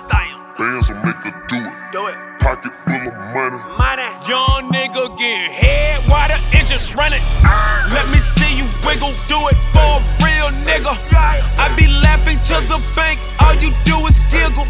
[0.59, 1.73] Bands will make her do it.
[1.93, 2.32] Do it.
[2.43, 3.55] Pocket full of money.
[4.27, 7.23] Young nigga getting head while the engine running.
[7.95, 10.91] Let me see you wiggle, do it for a real nigga.
[11.15, 14.67] I be laughing to the bank, all you do is giggle.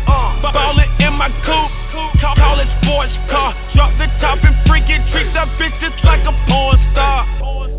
[0.53, 1.73] Ballin' in my coupe,
[2.21, 3.57] call, call it sports car.
[3.73, 7.25] Drop the top and freak it, treat the bitch just like a porn star.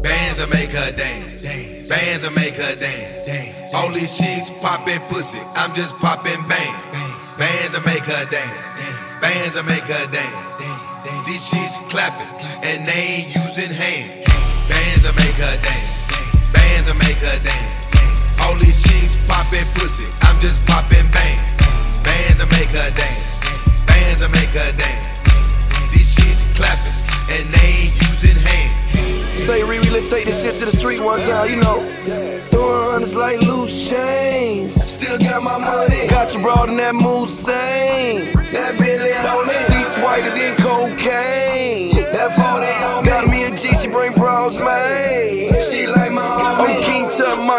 [0.02, 1.46] Bands will make her dance.
[1.88, 3.74] Bands will make her dance.
[3.74, 5.40] All these chicks popping pussy.
[5.56, 7.23] I'm just popping bang.
[7.38, 8.78] Bands will make her dance.
[9.20, 10.58] Bands will make her dance.
[11.26, 12.30] These chicks clapping
[12.62, 14.30] and they ain't using hands.
[14.70, 16.54] Bands will make her dance.
[16.54, 18.40] Bands will make her dance.
[18.42, 20.06] All these chicks popping pussy.
[20.30, 21.40] I'm just popping bang.
[22.06, 23.86] Bands will make her dance.
[23.88, 25.90] Bands will make her dance.
[25.90, 28.84] These chicks clapping and they ain't using hands.
[29.44, 31.84] Say Riri, let's take this shit to the street one time, you know.
[32.52, 34.74] Throwing hundreds like loose change.
[34.74, 36.08] Still got my money.
[36.08, 38.32] Got you broad in that mood same.
[38.56, 39.54] That Bentley on me.
[39.68, 41.96] Seats whiter than cocaine.
[42.16, 42.48] That 40
[42.88, 43.10] on me.
[43.10, 44.83] Got me a G, she bring bros, man.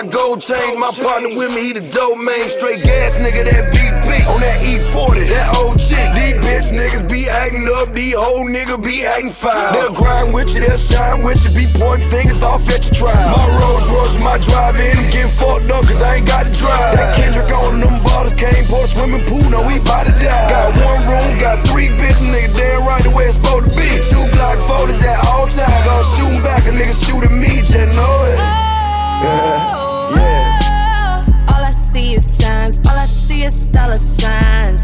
[0.04, 0.78] My gold chain.
[0.78, 2.48] My partner with me, he the dope man.
[2.48, 4.10] Straight gas nigga, that VP.
[4.28, 6.04] On that E40, that old chick.
[6.16, 7.92] These bitch niggas be acting up.
[7.92, 9.72] These old niggas be acting foul.
[9.72, 11.52] They'll grind with you, they'll shine with you.
[11.56, 13.16] Be pointing fingers off at your trial.
[13.32, 14.96] My Rolls Royce, my drive in.
[14.96, 16.96] I'm getting fucked up cause I ain't got to drive.
[16.96, 19.44] That Kendrick on them bottles came for the swimming pool.
[19.48, 20.48] No, we bout to die.
[20.52, 22.28] Got one room, got three bitches.
[22.28, 23.88] Nigga, damn right the way it's supposed to be.
[24.08, 25.84] Two block photos at all times.
[25.84, 28.64] Gonna shoot back, a nigga shooting me, just know it.
[29.24, 29.73] Yeah,
[30.10, 31.24] yeah.
[31.48, 34.82] All I see is signs, all I see is dollar signs.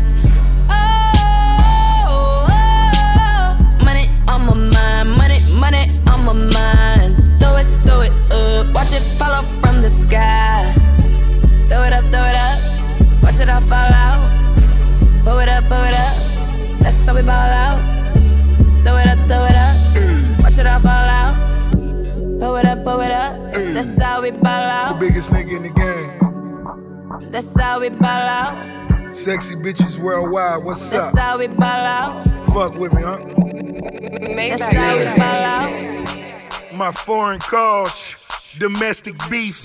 [0.69, 7.15] Oh, oh, money on my mind, money, money on my mind.
[7.41, 10.73] Throw it, throw it up, watch it fall from the sky.
[11.69, 12.59] Throw it up, throw it up,
[13.23, 14.29] watch it all fall out.
[15.25, 16.17] Blow it up, blow it up,
[16.81, 17.90] that's how we ball out.
[23.01, 24.83] Blow it up, blow it up, that's how we ball out.
[24.83, 27.31] It's the biggest nigga in the game.
[27.31, 29.17] That's how we ball out.
[29.17, 31.15] Sexy bitches worldwide, what's That's up?
[31.15, 32.45] That's how we ball out.
[32.53, 33.21] Fuck with me, huh?
[34.37, 36.75] That's how we ball out.
[36.75, 39.65] My foreign calls, domestic beefs.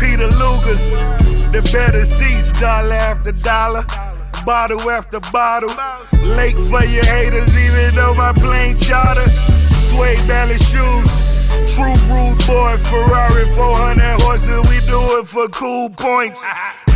[0.00, 3.84] Peter Lugas, the better seats, dollar after dollar,
[4.46, 5.68] bottle after bottle.
[6.34, 9.61] Late for your haters, even though my plane charter.
[9.92, 11.10] Suede ballet shoes.
[11.74, 16.48] True rude boy, Ferrari 400 horses, we do it for cool points.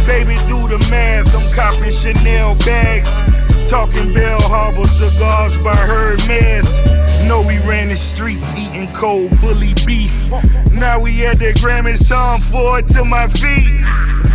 [0.07, 3.21] Baby, do the math, I'm copping Chanel bags.
[3.69, 6.79] Talking Bell Harbor cigars by Hermes.
[7.27, 10.31] Know we ran the streets eating cold bully beef.
[10.79, 13.67] Now we at the Grammys, Tom Ford to my feet.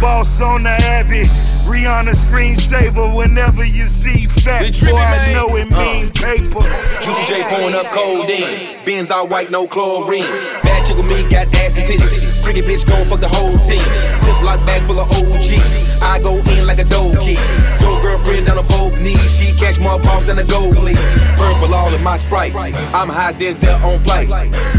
[0.01, 1.23] Boss on the Abbey,
[1.63, 3.15] Rihanna screensaver.
[3.15, 5.79] Whenever you see fat boy, I know it uh.
[5.79, 6.65] mean paper.
[6.99, 8.83] Juicy J pouring up codeine.
[8.83, 10.27] Benz all white, no chlorine.
[10.63, 12.43] Bad chick with me got ass and titties.
[12.43, 13.85] Freaky bitch gon' fuck the whole team.
[14.19, 15.91] Ziploc bag full of OG.
[16.01, 17.37] I go in like a dough key.
[17.79, 19.20] Your girlfriend down on both knees.
[19.27, 20.95] She catch more balls than a goalie.
[21.37, 22.55] Purple all in my sprite.
[22.93, 24.27] I'm high Denzel on flight.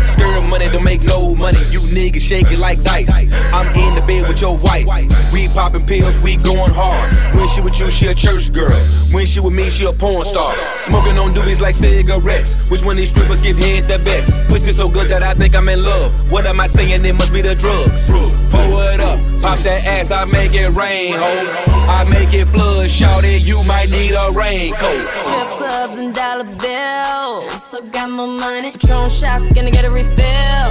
[0.08, 1.58] Skirt money don't make no money.
[1.70, 3.10] You niggas shake it like dice.
[3.52, 4.86] I'm in the bed with your wife.
[5.32, 7.08] We popping pills, we going hard.
[7.34, 8.70] When she with you, she a church girl.
[9.12, 10.54] When she with me, she a porn star.
[10.76, 12.70] Smoking on doobies like cigarettes.
[12.70, 14.48] Which one of these strippers give head the best?
[14.48, 16.12] Pussy so good that I think I'm in love.
[16.30, 17.04] What am I saying?
[17.04, 18.08] It must be the drugs.
[18.08, 21.68] Pour it up, pop that ass, I make it rain, ho.
[21.88, 25.08] I make it flood, shout it, you might need a raincoat.
[25.24, 27.62] Strip clubs and dollar bills.
[27.62, 28.72] Still got more money.
[28.72, 30.68] Patron shots, gonna get a refill.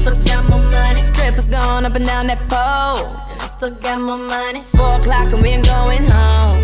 [0.00, 1.00] Still got more money.
[1.00, 3.04] Strippers going up and down that pole.
[3.48, 4.62] Still got more money.
[4.76, 6.56] Four o'clock and we ain't going home.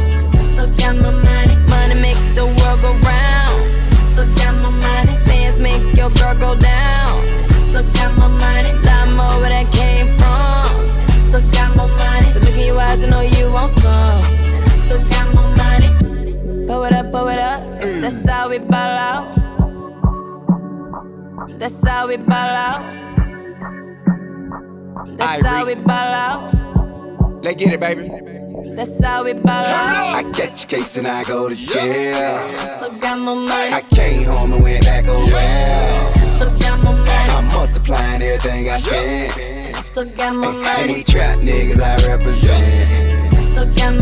[0.53, 1.57] Still got more money.
[1.69, 3.59] Money make the world go round.
[4.13, 5.15] Still got more money.
[5.27, 7.13] Fans make your girl go down.
[7.69, 8.82] Still got more money.
[16.83, 17.81] Pull it up, pull it up.
[17.81, 19.39] That's how we ball out.
[21.57, 22.83] That's how we ball out.
[25.17, 26.53] That's how we ball out.
[27.45, 28.09] Let's get it, baby.
[28.75, 30.25] That's how we ball out.
[30.25, 32.17] I catch a case and I go to jail.
[32.19, 33.75] I still got more money.
[33.75, 36.13] I came home and went back well.
[36.17, 37.31] I still got more money.
[37.31, 39.77] I'm multiplying everything I spend.
[39.77, 40.95] I still got more And money.
[40.95, 43.12] these trap niggas I represent.
[43.57, 43.93] I still got.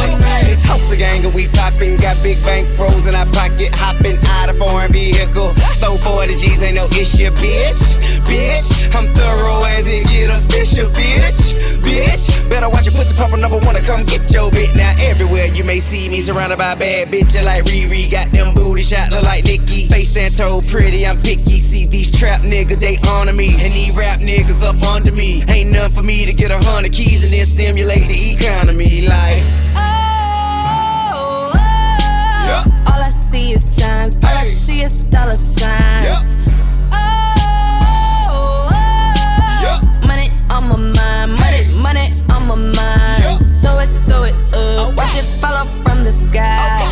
[0.51, 4.51] This hustle gang and we poppin', got big bank froze in our pocket, hopping out
[4.51, 5.55] of foreign vehicle.
[5.79, 7.95] Throw 40 G's, ain't no issue, bitch.
[8.27, 11.55] Bitch, I'm thorough as it get official, bitch.
[11.87, 14.75] Bitch, better watch your pussy pop number one to come get your bit.
[14.75, 18.83] Now everywhere you may see me surrounded by bad bitches like Riri, got them booty
[18.83, 19.87] shot look like Nicki.
[19.87, 21.59] Face and toe pretty, I'm picky.
[21.59, 25.43] See these trap niggas, they honor me, and these rap niggas up under me.
[25.49, 29.40] Ain't nothing for me to get a hundred keys and then stimulate the economy like.
[29.77, 32.65] Oh, oh, oh.
[32.87, 34.17] All I see is signs.
[34.17, 36.21] All I see is dollar signs.
[36.93, 41.31] Oh, oh, money on my mind.
[41.39, 43.23] Money, money on my mind.
[43.63, 44.97] Throw it, throw it up.
[44.97, 46.85] Watch it fall off from the sky.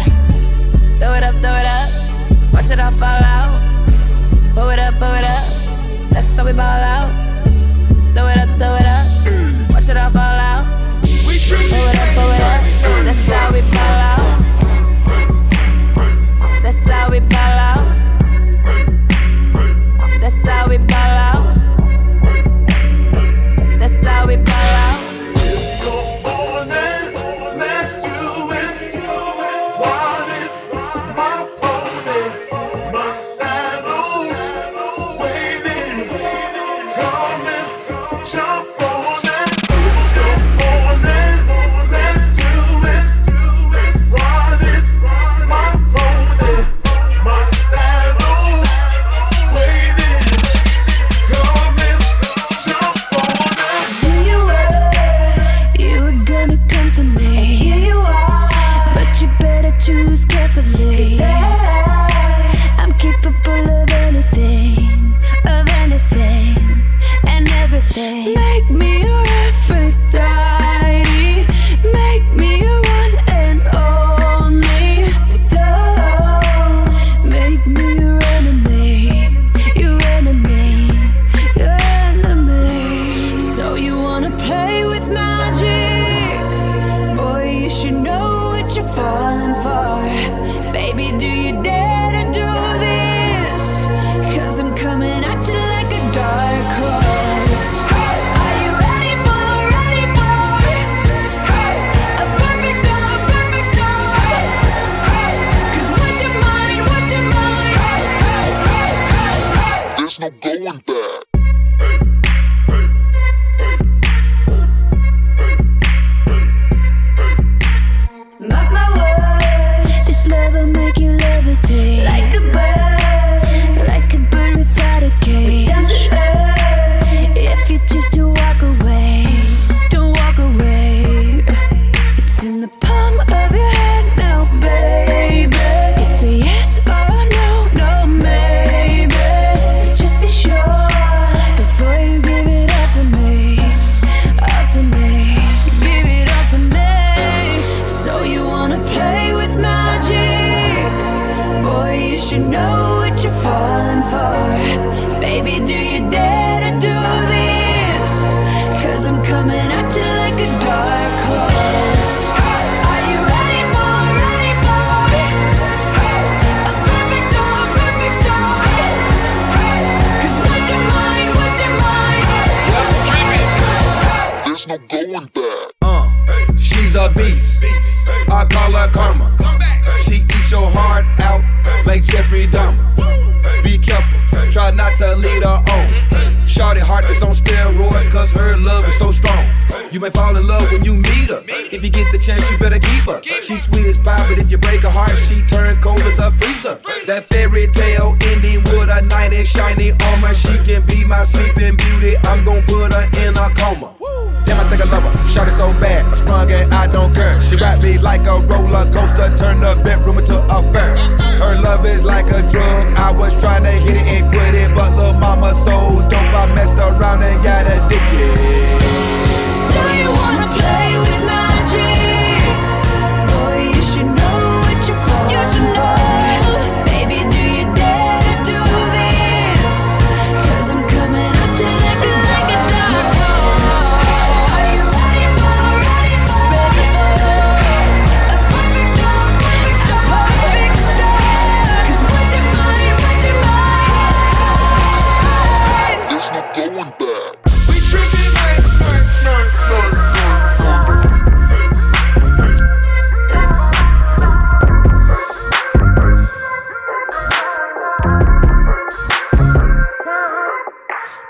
[0.98, 1.88] Throw it up, throw it up.
[2.52, 3.52] Watch it all fall out.
[4.54, 5.44] Pull it up, pull it up.
[6.10, 7.07] That's how we ball out.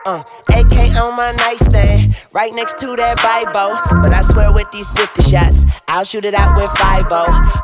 [0.09, 3.77] Uh, AK on my nightstand, right next to that Bible.
[4.01, 7.09] But I swear with these 50 shots, I'll shoot it out with 5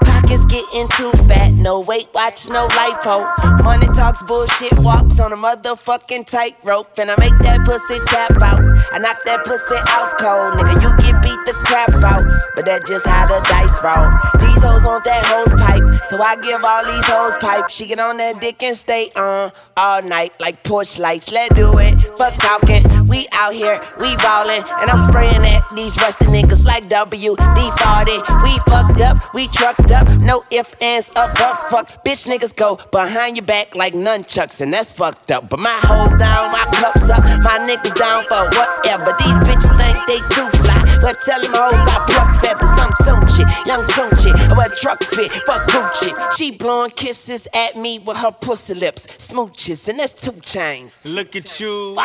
[0.05, 3.25] Pockets getting too fat, no weight watch, no lipo.
[3.65, 6.99] Money talks bullshit, walks on a motherfucking tightrope.
[6.99, 8.61] And I make that pussy tap out.
[8.93, 10.85] I knock that pussy out cold, nigga.
[10.85, 14.12] You get beat the crap out, but that just how the dice roll.
[14.37, 17.69] These hoes want that hose pipe, so I give all these hoes pipe.
[17.69, 21.31] She get on that dick and stay on all night like porch lights.
[21.31, 21.95] Let's do it.
[22.19, 26.89] Fuck talking, we out here, we ballin', and I'm spraying at these rusty niggas like
[26.89, 28.24] WD 40.
[28.43, 31.99] We fucked up, we trucked up, no ifs, ands, up, but fucks.
[32.05, 35.49] Bitch niggas go behind your back like nunchucks, and that's fucked up.
[35.51, 39.12] But my hoes down, my cups up, my niggas down for whatever.
[39.19, 42.70] These bitches think they too fly, but tell them hoes I pluck feathers.
[42.78, 46.36] I'm Tunchi, young Tunchi, I wear truck fit, fuck Gucci.
[46.36, 51.05] She blowing kisses at me with her pussy lips, smooches, and that's two chains.
[51.05, 51.97] Look at you.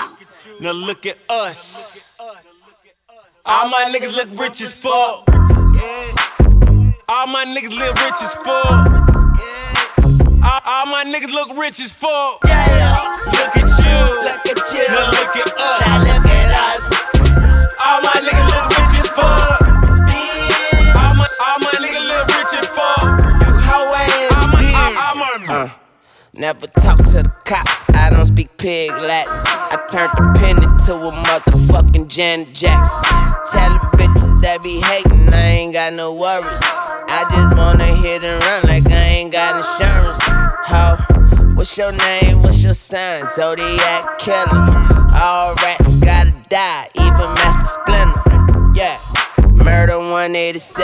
[0.60, 2.18] Now look at us.
[3.46, 5.30] All my niggas look rich as fuck.
[7.08, 8.88] All my niggas live rich as fuck.
[10.44, 12.44] All, all my niggas look rich as fuck.
[12.44, 14.00] Look at you.
[14.24, 14.88] Look at you.
[14.90, 15.86] Now look at us.
[15.86, 16.82] Now look at us.
[17.86, 18.69] All my niggas look
[26.40, 27.84] never talk to the cops.
[27.90, 29.34] I don't speak pig Latin.
[29.46, 33.04] I turned the pen into a motherfucking Janet Jackson.
[33.52, 36.62] Tell the bitches that be hating, I ain't got no worries.
[37.12, 40.20] I just wanna hit and run like I ain't got insurance.
[40.72, 42.42] Ho, what's your name?
[42.42, 43.26] What's your sign?
[43.26, 44.64] Zodiac killer.
[45.20, 48.72] All rats gotta die, even Master Splinter.
[48.74, 49.39] Yeah.
[49.70, 50.82] Murder 187.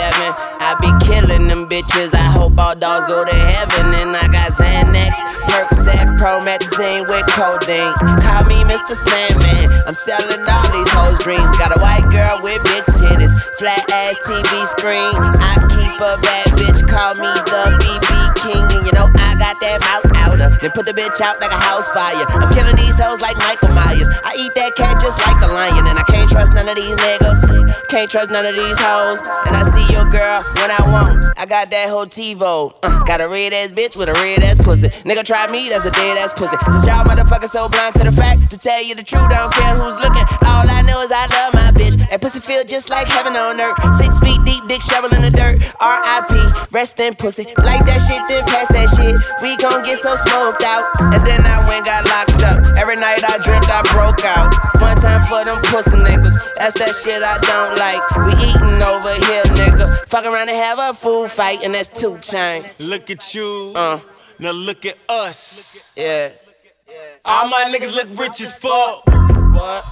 [0.62, 2.14] I be killing them bitches.
[2.14, 3.90] I hope all dogs go to heaven.
[3.98, 5.18] And I got Xanax,
[5.50, 7.90] Percocet, Promethazine with codeine.
[8.22, 8.94] Call me Mr.
[8.94, 9.74] Sandman.
[9.90, 11.50] I'm selling all these hoes' dreams.
[11.58, 15.18] Got a white girl with big titties, flat ass TV screen.
[15.42, 16.86] I keep a bad bitch.
[16.86, 18.62] Call me the BB King.
[18.70, 19.25] And you know I
[19.56, 20.58] got that mouth outer.
[20.60, 22.24] then put the bitch out like a house fire.
[22.28, 24.08] I'm killing these hoes like Michael Myers.
[24.24, 26.96] I eat that cat just like a lion, and I can't trust none of these
[26.96, 27.88] niggas.
[27.88, 29.20] Can't trust none of these hoes.
[29.46, 31.38] And I see your girl when I want.
[31.38, 32.72] I got that whole TiVo.
[32.82, 34.88] Uh, got a red ass bitch with a red ass pussy.
[35.04, 36.56] Nigga try me, that's a dead ass pussy.
[36.68, 39.54] Since y'all motherfuckers so blind to the fact, to tell you the truth, I don't
[39.54, 40.26] care who's looking.
[40.48, 41.96] All I know is I love my bitch.
[42.10, 43.78] That pussy feel just like heaven on earth.
[43.94, 45.62] Six feet deep, dick shovel in the dirt.
[45.80, 46.34] R.I.P.
[46.72, 47.44] Rest in pussy.
[47.62, 49.14] Like that shit, then pass that shit.
[49.42, 50.82] We gon' get so smoked out.
[51.14, 52.58] And then I went got locked up.
[52.74, 54.50] Every night I dreamt I broke out.
[54.82, 56.34] One time for them pussy niggas.
[56.58, 58.02] That's that shit I don't like.
[58.26, 59.94] We eatin' over here, nigga.
[60.10, 62.66] Fuck around and have a food fight, and that's two chain.
[62.80, 63.72] Look at you.
[63.76, 64.00] Uh.
[64.38, 65.94] Now look at us.
[65.96, 66.30] Yeah.
[67.24, 69.06] All my niggas look rich as fuck.
[69.06, 69.82] What?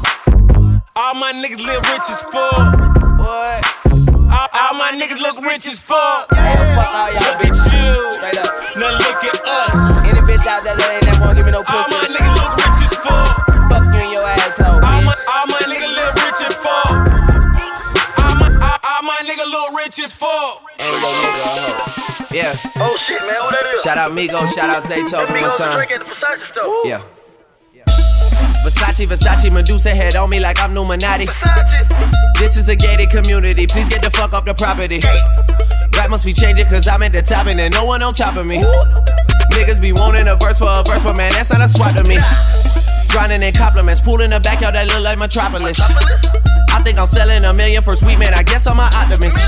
[0.97, 2.79] All my niggas live rich as fuck.
[3.19, 3.94] What?
[4.31, 6.29] All, all my niggas look rich as fuck.
[6.35, 7.91] Yeah, fuck all y'all Look at you.
[8.19, 8.53] Straight up.
[8.77, 9.75] Now look at us.
[10.09, 11.95] Any bitch out there that ain't never gonna give me no pussy.
[11.95, 13.35] All my niggas look rich as fuck.
[13.71, 15.29] Fuck you and your asshole, All my, bitch.
[15.31, 16.95] all my niggas live rich as fuck.
[18.19, 20.63] All my, all, all my niggas look rich as fuck.
[20.81, 22.29] Ain't no nigga a hoe.
[22.35, 22.57] Yeah.
[22.83, 23.83] Oh shit, man, who that is?
[23.83, 25.77] Shout out Migo, shout out Zaytoven one time.
[25.79, 26.83] Drake at the Versace store.
[26.85, 27.03] Yeah.
[28.65, 31.29] Versace, Versace, Medusa head on me like I'm Numinati.
[32.39, 35.01] This is a gated community, please get the fuck off the property.
[35.95, 38.37] Rap must be changing cause I'm at the top and there's no one on top
[38.37, 38.57] of me.
[39.53, 42.05] Niggas be wanting a verse for a verse, but man, that's not a swap to
[42.05, 42.17] me.
[43.11, 45.79] Grinding in compliments, pool in the backyard that look like Metropolis.
[45.79, 49.41] I think I'm selling a million for sweet man, I guess I'm an optimist.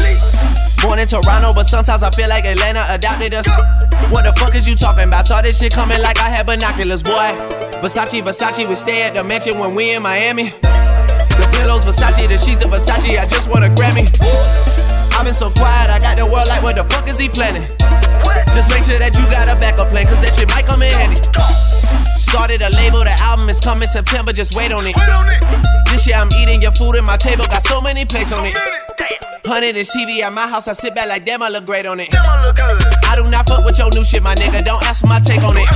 [0.80, 3.46] Born in Toronto, but sometimes I feel like Atlanta adopted us.
[4.08, 5.26] What the fuck is you talking about?
[5.26, 7.36] Saw this shit coming like I had binoculars, boy.
[7.84, 10.48] Versace, Versace, we stay at the mansion when we in Miami.
[10.62, 14.08] The pillows, Versace, the sheets of Versace, I just want a Grammy.
[15.12, 17.68] I've been so quiet, I got the world like, what the fuck is he planning?
[18.56, 20.92] Just make sure that you got a backup plan, cause that shit might come in
[20.94, 21.75] handy.
[22.26, 24.96] Started a label, the album is coming September, just wait on it.
[25.88, 28.56] This year I'm eating your food at my table, got so many plates on it.
[29.46, 32.00] Hundred and TV at my house, I sit back like damn, I look great on
[32.00, 32.08] it.
[32.12, 34.64] I do not fuck with your new shit, my nigga.
[34.64, 35.68] Don't ask for my take on it.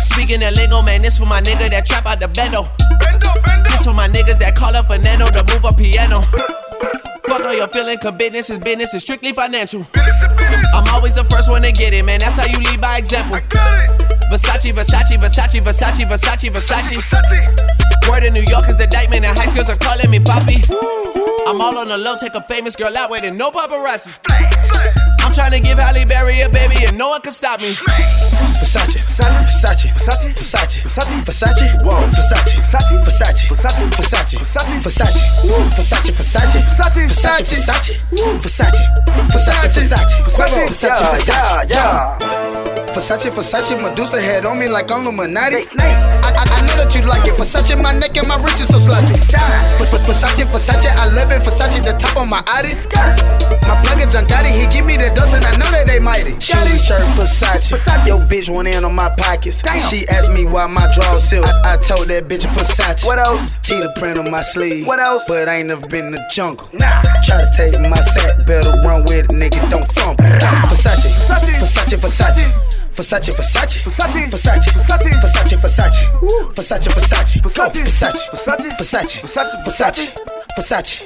[0.00, 2.66] Speaking of lingo, man, this for my nigga that trap out the bendo.
[3.68, 6.22] This for my niggas that call up Fernando to move a piano.
[7.28, 9.86] Fuck all your feeling, cause business is business, it's strictly financial.
[9.94, 12.20] I'm always the first one to get it, man.
[12.20, 13.38] That's how you lead by example.
[14.30, 18.08] Versace, Versace, Versace, Versace, Versace, Versace.
[18.08, 20.62] Word in New York is the indictment, and high schools are calling me Poppy.
[21.46, 24.12] I'm all on the low, take a famous girl out waiting, no paparazzi.
[24.28, 25.05] I'm trying
[25.36, 27.74] to give Halle Berry a baby, and no one can stop me.
[28.56, 35.20] Versace, Versace, Versace, Versace, Versace, Versace, Versace, whoa, Versace, Versace, Versace, Versace, Versace, Versace,
[35.72, 37.92] Versace, Versace, Versace, Versace, Versace,
[38.38, 38.84] Versace,
[39.28, 39.96] Versace, Versace,
[40.26, 41.14] Versace, Versace,
[41.68, 42.16] yeah.
[42.18, 45.68] Versace, Versace, Medusa head on me like I'm Illuminati.
[45.78, 47.34] I, I, I know that you like it.
[47.34, 49.12] Versace, my neck and my wrist is so sloppy.
[50.06, 51.42] Versace, Versace, I love it.
[51.42, 52.74] Versace, the top of my Audi.
[53.68, 55.98] My plug is John Gotti, he give me the dust and I know that they
[55.98, 56.40] mighty.
[56.40, 57.72] Shoes, shirt, Versace.
[58.06, 59.62] Yo, bitch went in on my pockets.
[59.90, 61.44] She asked me why my drawers silk.
[61.64, 63.04] I, I told that bitch Versace.
[63.04, 63.52] What else?
[63.62, 64.86] Cheetah print on my sleeve.
[64.86, 65.22] What else?
[65.28, 66.68] But I ain't never been in the jungle.
[66.72, 67.02] Nah.
[67.24, 70.24] Try to take my sack, better run with it, nigga, don't fumble.
[70.24, 71.96] Versace, Versace, Versace.
[71.98, 78.22] Versace, Versace, Versace, Versace, Versace, Versace, Versace, Versace, Versace, Go, Versace, Versace, Versace, Versace,
[78.74, 79.20] Versace,
[79.64, 80.12] Versace,
[80.54, 81.02] Versace,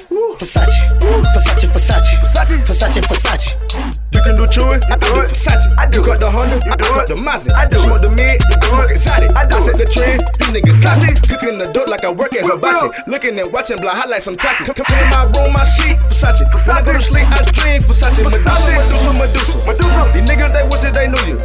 [1.67, 4.00] Versace, Versace, Versace, Versace.
[4.21, 5.33] You can do chewing, I do it.
[5.33, 6.01] Versace, I do.
[6.01, 7.57] You got the Honda, I got the Mazda.
[7.57, 7.79] I do.
[7.81, 9.33] Smoke the mid, you smoke exotic.
[9.33, 9.57] I do.
[9.57, 11.09] I set the trend, you niggas copy.
[11.25, 12.93] Cooking the dope like I work at Hibachi.
[13.09, 14.69] Looking and watching, blind hot like some tacky.
[14.69, 16.45] Come, come in my room, my seat, Versace.
[16.53, 18.21] When I go to sleep, I dream Versace.
[18.21, 20.11] Medusa, Medusa, Medusa, Medusa.
[20.13, 21.37] These niggas, they wish that they knew you.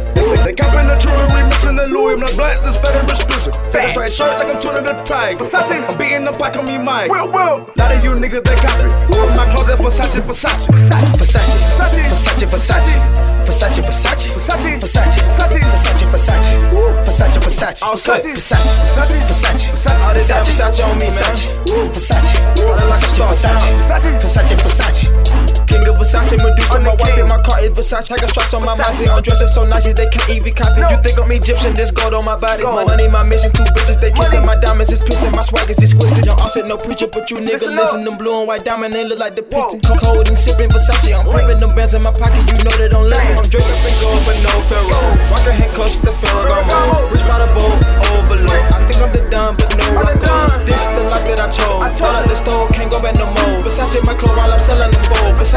[0.45, 2.13] They copping the jewelry, missing the Louis.
[2.13, 3.57] My blacks is fed and exclusive.
[3.73, 5.41] Fed straight shirt like I'm turning the tide.
[5.41, 7.09] I'm beating the block on me, Mike.
[7.09, 8.85] A lot of you niggas, they copy.
[9.33, 10.69] My closet, Versace, Versace.
[11.17, 11.41] Versace,
[11.73, 12.45] Versace, Versace.
[12.45, 12.93] Versace, Versace,
[13.45, 15.23] Versace, Versace, Versace, Versace,
[15.71, 16.51] Versace, Versace.
[17.05, 17.79] Versace, Versace,
[18.83, 22.87] Versace, this Versace on me, Versace, man.
[22.89, 25.46] Versace, Versace, Versace, Versace, Versace.
[25.67, 28.11] King of Versace, Medusa, my wife in my car is Versace.
[28.11, 30.81] I got straps on my body, I'm dressing so nice they can't even copy.
[30.81, 32.63] You think I'm Egyptian, this gold on my body.
[32.63, 34.45] My money, my mission, two bitches, they kissing.
[34.45, 36.25] My diamonds is pissing, my swag is exquisite.
[36.25, 38.03] Yo, I said no preacher, but you nigga listen.
[38.03, 39.81] Them blue and white diamond, they look like the piston.
[39.81, 43.09] Cold and sipping Versace, I'm pumping them bands in my pocket, you know they don't
[43.09, 43.35] let me.
[43.35, 45.11] I'm in gold, but no pharaoh.
[45.31, 47.11] Rockin' handcuffs, that's Ferragamo.
[47.11, 47.73] Rich by the bowl,
[48.15, 48.63] overload.
[48.71, 50.61] I think I'm the done, but no record.
[50.67, 51.83] This the life that I chose.
[51.99, 53.63] Bought up the store, can't go back no more.
[53.63, 55.35] Versace my clothes while I'm selling them bold.
[55.39, 55.56] Versace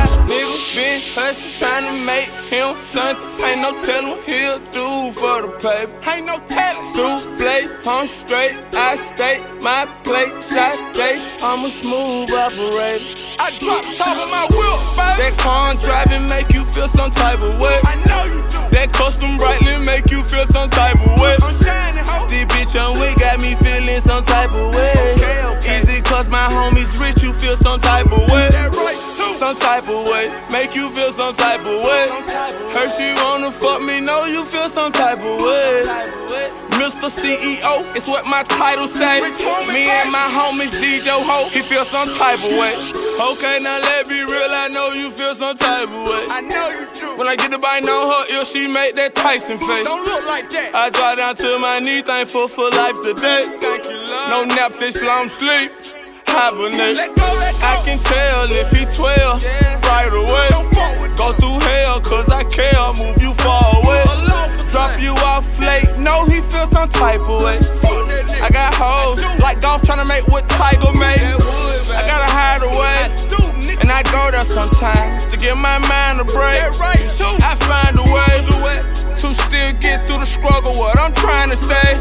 [0.81, 3.45] Been hustling, trying to make him something.
[3.45, 5.93] Ain't no telling he'll do for the paper.
[6.09, 6.85] Ain't no telling.
[6.89, 8.57] Souffle, I'm straight.
[8.73, 11.21] I stay my plate, shot date.
[11.37, 13.05] I'm a smooth operator.
[13.37, 15.21] I drop top of my wheel, baby.
[15.21, 17.77] That car driving make you feel some type of way.
[17.85, 18.57] I know you do.
[18.73, 21.37] That custom brightly make you feel some type of way.
[21.45, 22.25] I'm shining, ho.
[22.25, 25.13] This bitch on wig got me feeling some type of way.
[25.13, 25.77] Okay, okay.
[25.77, 28.70] Is it cause my homies rich you feel some type of way?
[29.53, 29.83] That right, too.
[29.83, 30.49] Some type of way.
[30.51, 32.07] Make you feel some type of way.
[32.71, 35.83] Her she wanna fuck me, know you feel some type of way.
[36.79, 37.09] Mr.
[37.09, 39.21] CEO, it's what my title say.
[39.67, 42.75] Me and my homies DJ Ho, he feel some type of way.
[43.21, 46.25] Okay, now let me real, I know you feel some type of way.
[46.29, 47.17] I know you do.
[47.17, 49.85] When I get the bite on her ear, she make that Tyson face.
[49.85, 50.73] Don't look like that.
[50.73, 53.57] I drop down to my knee, thankful for life today.
[53.59, 54.29] Thank you, love.
[54.29, 55.71] No naps, it's long sleep.
[56.31, 56.95] Hibernate.
[56.95, 57.67] Let go, let go.
[57.67, 59.75] I can tell if he 12 yeah.
[59.83, 60.47] right away.
[61.19, 62.71] Go through hell, cause I care.
[62.95, 64.03] Move you far away.
[64.71, 65.91] Drop you off late.
[65.99, 67.59] No, he feel some type of way.
[68.39, 71.35] I got hoes like golf tryna make what Tiger made.
[71.91, 73.11] I gotta hide away.
[73.81, 76.63] And I go there sometimes to get my mind a break.
[76.63, 78.61] I find a way
[79.19, 80.71] to still get through the struggle.
[80.73, 81.99] What I'm trying to say,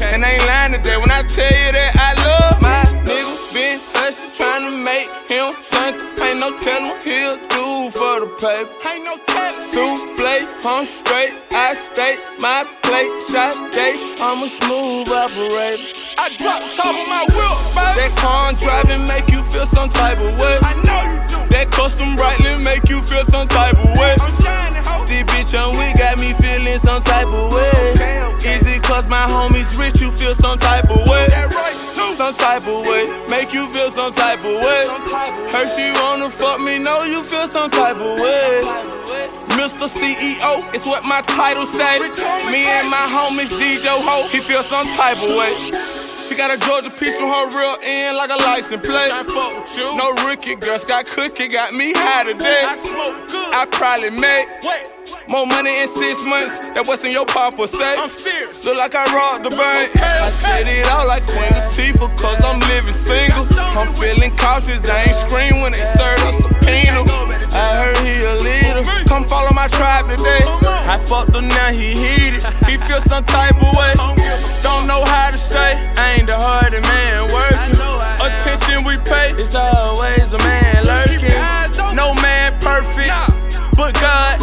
[0.00, 3.45] and I ain't lying today when I tell you that I love my nigga.
[3.56, 6.04] Been hustling, trying to make him something.
[6.20, 8.68] Ain't no telling what he'll do for the paper.
[8.84, 9.64] Ain't no telling.
[9.64, 11.32] Souffle, I'm straight.
[11.56, 13.08] I stay my plate.
[13.32, 15.80] Shot day, I'm a smooth operator.
[16.20, 17.96] I drop top of my wheel, baby.
[17.96, 20.60] That car driving make you feel some type of way.
[20.60, 21.40] I know you do.
[21.48, 24.20] That custom brightly make you feel some type of way.
[24.20, 25.00] I'm shining, ho.
[25.08, 27.72] This bitch on we got me feeling some type of way.
[27.96, 28.60] Okay, okay.
[28.60, 31.24] Is it cause my homies rich you feel some type of way?
[31.32, 31.85] That right.
[32.14, 33.06] Some type of way.
[33.28, 34.86] Make you feel some type of way.
[35.52, 38.62] Her she wanna fuck me, know you feel some type of way.
[39.58, 39.88] Mr.
[39.88, 41.98] CEO, it's what my title say.
[42.50, 45.72] Me and my homies DJ Ho, he feel some type of way.
[46.28, 49.12] She got a Georgia peach on her real end like a license plate.
[49.12, 49.96] I fuck with you.
[49.96, 52.62] No rookie girls got cookie, got me high today.
[52.66, 53.54] I smoke good.
[53.54, 54.46] I probably made
[55.28, 57.96] more money in six months than what's in your papa say.
[57.98, 58.64] I'm serious.
[58.64, 59.90] Look like I robbed the bank.
[59.90, 60.20] Okay, okay.
[60.20, 63.46] I said it out like Queen Latifah, cause I'm living single.
[63.58, 67.04] I'm feeling cautious, I ain't scream when they serve a subpoena.
[67.52, 68.82] I heard he a leader.
[69.08, 70.44] Come follow my tribe today.
[70.66, 72.42] I fucked him now, he heated.
[72.66, 73.94] He feel some type of way.
[74.62, 77.74] Don't know how to say, I ain't the hardest man working.
[78.20, 81.34] Attention we pay, it's always a man lurking.
[81.94, 83.08] No man perfect,
[83.76, 84.40] but God,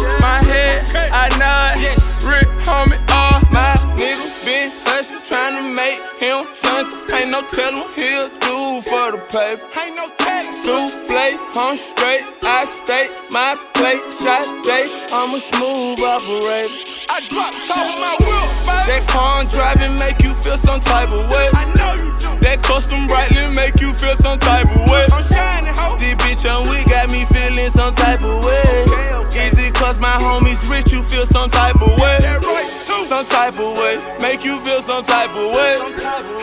[0.90, 1.78] head, I nod.
[2.24, 6.96] Rick, homie, all my niggas been hustling, trying to make him something.
[7.14, 9.60] Ain't no telling what he'll do for the paper.
[9.76, 10.56] Ain't no telling.
[10.56, 14.00] Souffle, I'm straight, I stay my plate.
[14.24, 16.72] Shot day, I'm a smooth operator.
[17.12, 18.88] I drop top of my wheel, baby.
[18.88, 21.48] That car driving make you feel some type of way.
[21.52, 22.23] I know you.
[22.40, 25.06] That custom brightly make you feel some type of way.
[25.12, 25.96] I'm shining, ho.
[25.96, 28.84] This bitch on we got me feeling some type of way.
[28.88, 29.46] Okay, okay.
[29.48, 32.16] Easy cause my homies rich, you feel some type of way.
[32.20, 33.04] That right, too.
[33.06, 33.96] Some type of way.
[34.20, 35.78] Make you feel some type of way.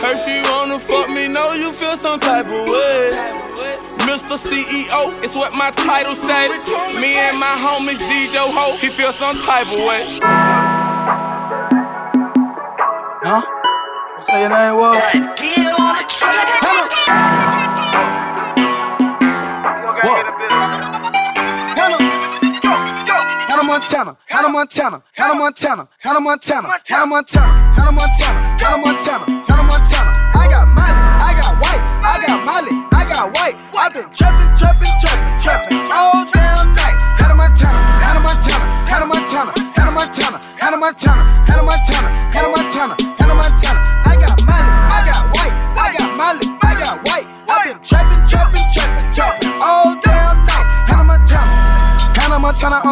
[0.02, 3.42] Her she wanna fuck me, know you feel some type of way.
[4.06, 4.36] Mr.
[4.36, 6.48] CEO, it's what my title say.
[7.00, 10.18] Me and my homies DJ Ho, he feel some type of way.
[13.24, 13.42] Huh?
[14.20, 15.31] Say your name was?
[15.62, 16.42] Deal on the track.
[16.66, 16.90] Hello.
[23.46, 29.66] Hannah Montana, Hannah Montana, Hannah Montana, Hannah Montana, Hannah Montana, Hannah Montana, Hannah Montana, Hannah
[29.70, 30.10] Montana.
[30.34, 33.54] I got Molly, I got white, I got Molly, I got white.
[33.78, 36.98] I've been trapping, trapping, trapping, trapping all damn night.
[37.22, 37.70] Hannah Montana,
[38.02, 41.22] Hannah Montana, Hannah Montana, Hannah Montana, Hannah Montana,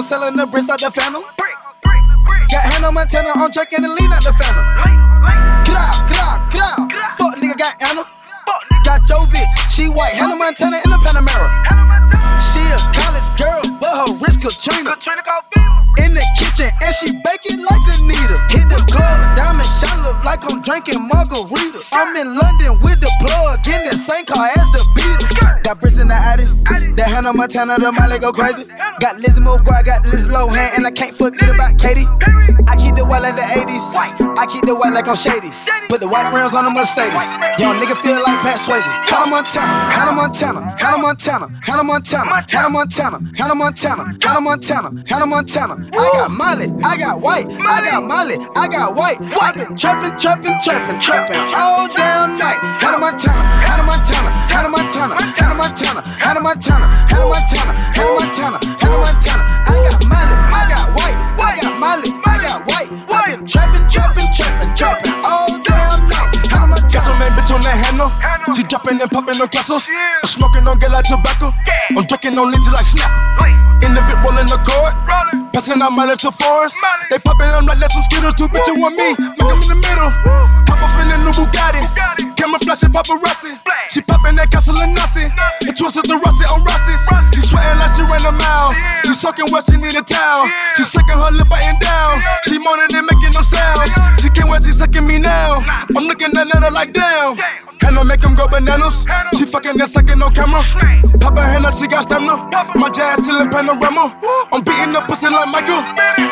[0.01, 1.21] I'm selling the bricks out the phantom.
[2.49, 4.65] Got Hannah Montana on track and the lean out the phantom.
[5.69, 6.89] Get out, get out, get out.
[7.21, 8.09] Fuck nigga got Anna.
[8.81, 10.17] Got your bitch, she white.
[10.17, 11.53] Hannah Montana in the Panamera.
[12.49, 14.97] She a college girl, but her wrist Katrina.
[16.01, 18.41] In the kitchen and she baking like a needle.
[18.49, 21.85] Hit the club, diamond shine look like I'm drinking margarita.
[21.93, 25.61] I'm in London with the plug, in the same car as the Beatles.
[25.61, 26.49] Got bricks in the Addy,
[27.01, 28.65] that Hannah Montana, the Molly go crazy.
[29.01, 32.07] Got Lizzie McGuire, got Liz Lohan, and I can't forget about Katie.
[32.69, 33.49] I keep the wallet in the
[34.21, 34.30] 80s.
[34.41, 35.53] I keep the white like I'm shady.
[35.93, 37.13] Put the white rims on the Mercedes.
[37.61, 38.81] Young nigga feel like Pat Swayze.
[39.05, 45.29] Hannah Montana, Hannah Montana, Hannah Montana, Hannah Montana, Hannah Montana, Hannah Montana, Hannah Montana, Hannah
[45.29, 45.75] Montana.
[45.93, 49.21] I got Molly, I got white, I got Molly, I got white.
[49.21, 52.57] i been trapping, trapping, trapping, trapping all damn night.
[52.81, 59.05] Hannah Montana, Hannah Montana, Hannah Montana, Hannah Montana, Hannah Montana, Hannah Montana, Hannah Montana, Hannah
[59.05, 59.60] Montana.
[59.60, 59.60] Got
[68.19, 68.55] on.
[68.55, 69.87] She dropping and popping no castles.
[69.89, 71.53] I'm smoking on get like tobacco.
[71.97, 73.13] I'm drinking on lit till I snap.
[73.85, 74.95] In the fit rolling the cord.
[75.53, 76.77] Passing out mileage to forest.
[77.11, 78.35] They popping, I'm like, let some skittles.
[78.35, 79.15] Two bitches want me.
[79.19, 80.11] Make them in the middle.
[80.69, 82.30] Hop off in the new Bugatti.
[82.41, 83.53] Camera flashing paparazzi.
[83.93, 85.29] She popping that castle and Nazi.
[85.69, 87.03] It twisted the rusty on Rossi's.
[87.37, 88.73] She sweating like she ran a mile.
[89.05, 90.49] She sucking what she need a towel.
[90.73, 92.25] She sucking her lip biting down.
[92.49, 93.93] She moaning and making no sounds.
[94.25, 95.61] She can't wait, she sucking me now.
[95.93, 97.37] I'm looking at her like damn.
[97.91, 99.05] And I make them go bananas.
[99.37, 100.65] She fucking and sucking on camera.
[101.21, 102.49] Pop her hand up, she got stamina.
[102.79, 104.17] My jazz still in panorama.
[104.53, 105.83] I'm beating up pussy like Michael.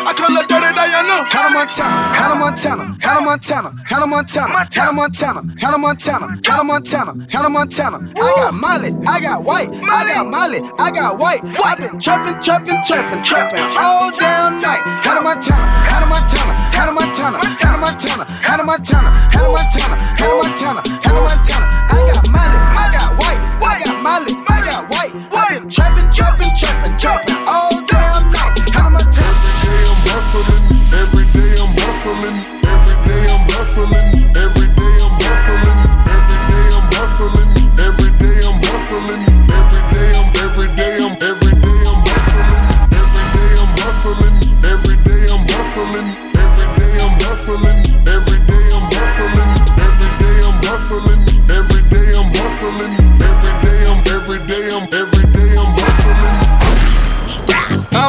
[0.09, 1.26] I call her Dirty Diana.
[1.28, 6.65] Hannah Montana, Hannah Montana, Hannah Montana, Hannah Montana, Hannah Montana, Hannah Montana, Hannah Montana, Hannah
[6.65, 7.12] Montana.
[7.29, 7.99] Hannah Montana.
[8.15, 11.41] I got Molly, I got white, I got Molly, I got white.
[11.45, 14.83] i been trapping, trapping, trapping, trapping all damn night.
[15.03, 21.23] Hannah Montana, Hannah Montana, Hannah Montana, Hannah Montana, Hannah Montana, Hannah Montana, Hannah Montana, Hannah
[21.23, 21.29] Montana.
[21.29, 21.66] Montana.
[21.91, 25.12] I got Molly, I got white, I got Molly, I got white.
[25.35, 27.68] i been trapping, trapping, trapping, trapping all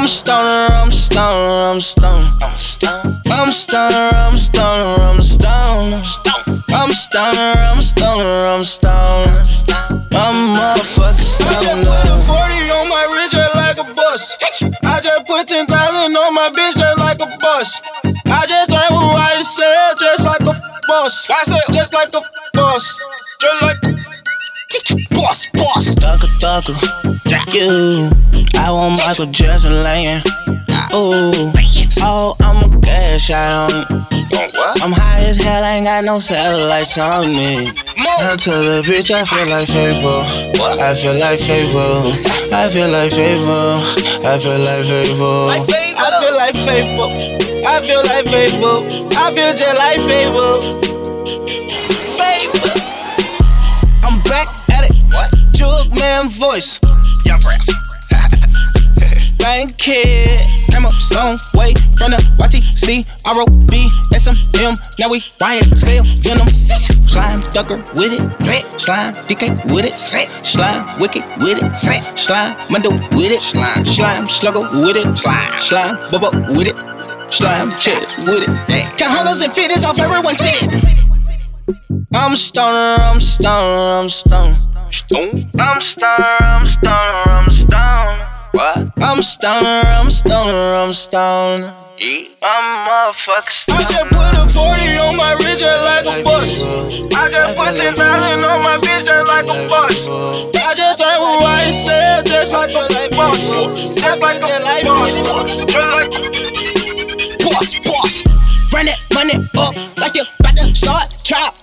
[0.10, 2.30] stoner, I'm stoner, I'm stoner.
[2.42, 6.02] I'm stoner, I'm stoner, I'm stoner.
[6.70, 9.46] I'm stoner, I'm stoner, I'm stoner.
[10.12, 11.50] I'm a motherfucking stoner.
[11.50, 14.22] I just put a 40 on my wrist just like a bus.
[14.84, 17.82] I just put 10,000 on my bitch just like a bus.
[18.26, 20.58] I just drank what I said just like a
[20.88, 21.30] bus.
[21.30, 22.22] I said just like a
[22.54, 23.00] bus.
[26.50, 26.74] Ducker,
[27.54, 28.10] you.
[28.58, 30.18] I want Michael Jackson laying.
[30.98, 31.54] Ooh,
[32.02, 34.82] oh, I'm a cash out on it.
[34.82, 37.70] I'm high as hell, I ain't got no satellites on me.
[38.02, 40.26] I tell the bitch I feel like Fable.
[40.82, 42.10] I feel like Fable.
[42.50, 43.78] I feel like Fable.
[44.26, 45.54] I feel like Fable.
[45.54, 47.14] I feel like Fable.
[47.62, 48.90] I feel like Fable.
[49.16, 50.00] I feel just like.
[50.00, 50.99] Fable.
[56.10, 56.80] Man voice.
[57.24, 57.62] Young rap.
[59.38, 60.42] Bank kid.
[60.72, 63.70] Came up some way from the YTC, ROB,
[64.18, 64.74] SMM.
[64.98, 66.48] Now we riot, sell venom.
[66.50, 68.26] Slime ducker with it.
[68.82, 69.94] Slime DK with it.
[69.94, 72.18] Slime wicked with it.
[72.18, 73.42] Slime mundo with it.
[73.44, 75.16] Slime slime slugger with it.
[75.16, 77.32] Slime slime bubba with it.
[77.32, 78.98] Slime chest with it.
[78.98, 81.19] Count hundreds and fifties off everyone's teeth.
[82.16, 84.56] I'm stoner, I'm stoner, I'm stoner.
[85.60, 88.30] I'm stoner, I'm stoner, I'm stoner.
[88.52, 88.92] What?
[89.02, 91.74] I'm stoner, I'm stoner, I'm stoner.
[92.42, 96.64] I'm motherfucker I just put a 40 on my wrist just like a bus.
[97.14, 100.08] I just put 10,000 on my bitch just like a bus.
[100.56, 103.96] I just turned what I said just like a like boss.
[103.96, 105.66] Just like a like boss.
[105.66, 106.10] Just like
[107.44, 108.74] boss, boss.
[108.74, 111.59] Run that money up like you about to start trial.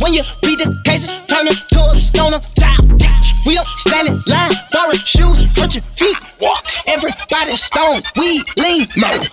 [0.00, 2.86] When you beat the cases, turn them to a stoner child.
[3.46, 6.14] We don't stand in line, borrow shoes, hurt your feet.
[6.38, 9.26] Walk, everybody stone, we lean, murder.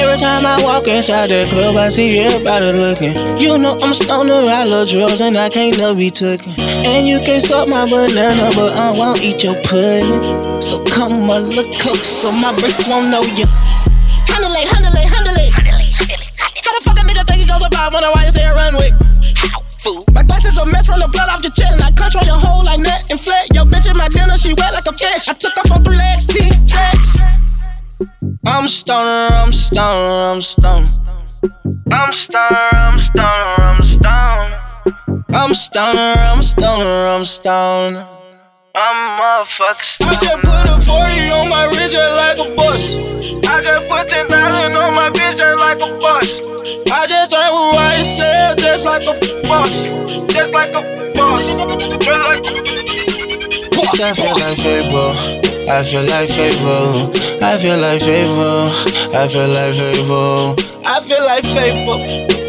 [0.00, 3.12] Every time I walk inside the club, I see everybody looking.
[3.36, 6.56] You know I'm a stoner, I love drugs, and I can't love be taken.
[6.88, 10.62] And you can suck my banana, but I won't eat your pudding.
[10.64, 13.44] So come a look close, so my wrist won't know you.
[14.32, 15.52] Handle it, handle it, handle it.
[16.64, 18.92] How the fuck a nigga think he goes when I ride his air runway?
[19.84, 20.00] Fool.
[20.16, 21.84] My glasses a mess from the blood off your chest.
[21.84, 23.44] I control your whole like net and flat.
[23.54, 25.28] Yo, bitch in my dinner, she wet like a fish.
[25.28, 26.40] I took off on three legs, T
[26.72, 27.10] legs.
[28.48, 30.88] I'm stoner, I'm stoner, I'm stoner.
[31.92, 34.60] I'm stoner, I'm stoner, I'm stoner.
[35.34, 38.23] I'm stoner, I'm stoner, I'm stoner.
[38.76, 40.02] I'm motherfuckers.
[40.02, 42.98] I just put a 40 on my wrist just like a bus.
[43.46, 46.42] I just put 10,000 on my bitch just like a bus.
[46.90, 49.14] I just drank what I said, just like a
[49.46, 49.70] boss.
[50.26, 50.82] Just like a
[51.14, 51.38] boss.
[52.02, 52.64] Just like a.
[53.94, 55.14] I feel like Fable.
[55.70, 56.98] I feel like Fable.
[57.46, 58.66] I feel like Fable.
[59.14, 60.58] I feel like Fable.
[60.82, 62.02] I feel like Fable.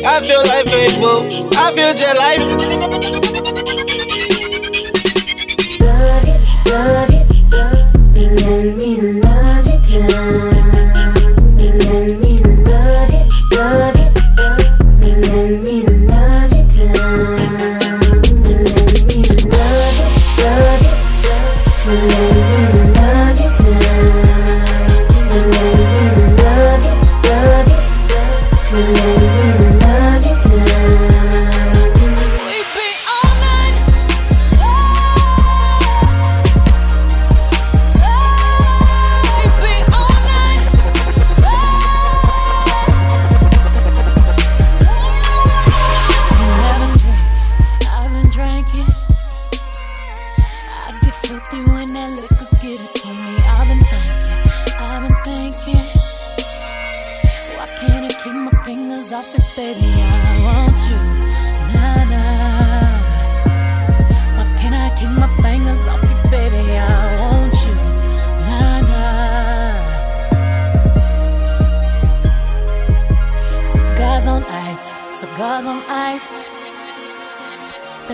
[0.04, 1.30] I feel like Fable.
[1.54, 3.25] I feel just like.
[8.58, 9.20] I mean.
[9.20, 9.25] love.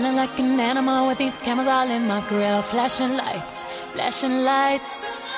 [0.01, 2.63] Feeling like an animal with these cameras all in my grill.
[2.63, 3.61] Flashing lights,
[3.93, 5.29] flashing lights.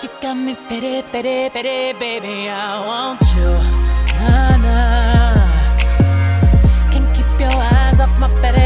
[0.00, 2.48] You got me pity, pity, pity, baby.
[2.48, 3.50] I want you,
[4.20, 5.34] nah, nah.
[6.92, 8.65] Can't keep your eyes off my pity.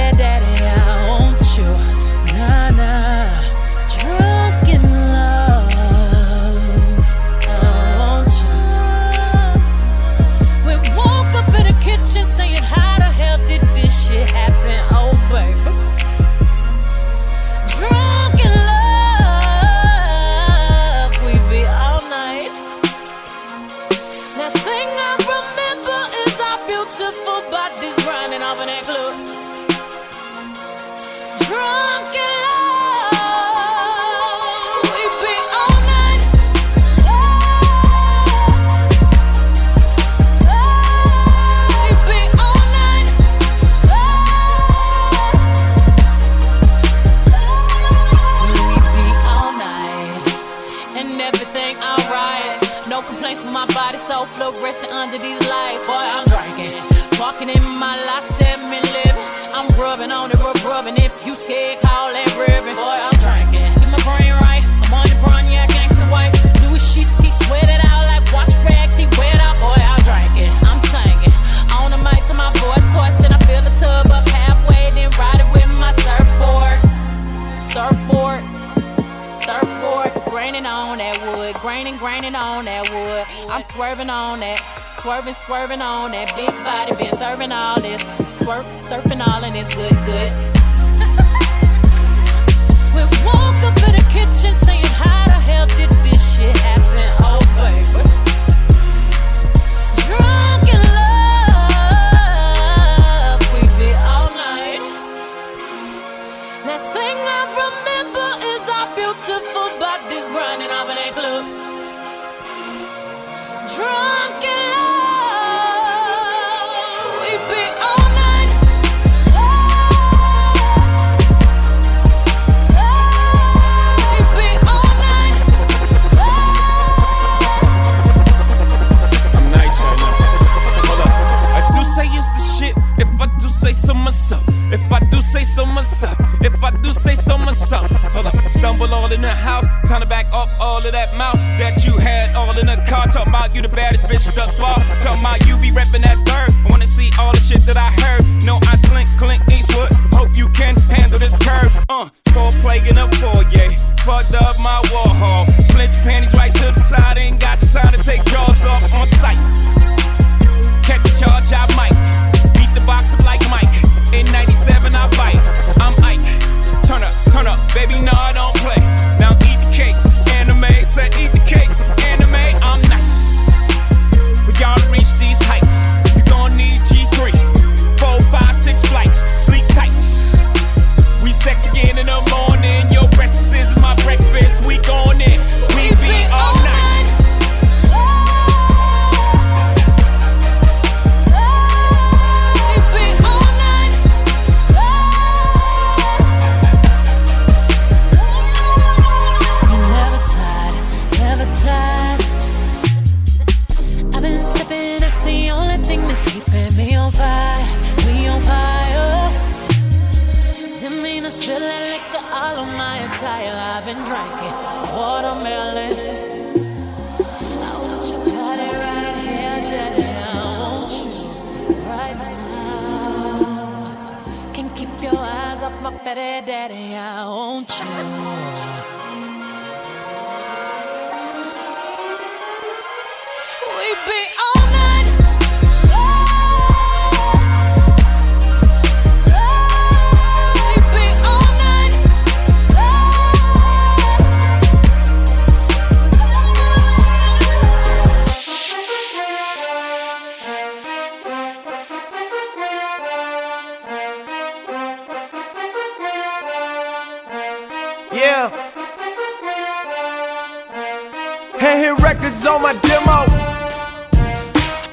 [261.80, 263.24] Hit records on my demo.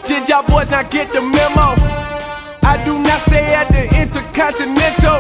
[0.07, 1.75] Did y'all boys not get the memo?
[2.63, 5.19] I do not stay at the Intercontinental.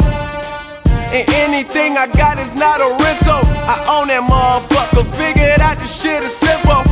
[1.11, 3.43] And anything I got is not a rental.
[3.67, 5.03] I own that motherfucker.
[5.19, 6.83] Figured out this shit is simple.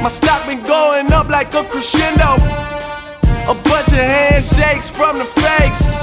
[0.00, 2.40] My stock been going up like a crescendo.
[3.52, 6.00] A bunch of handshakes from the fakes.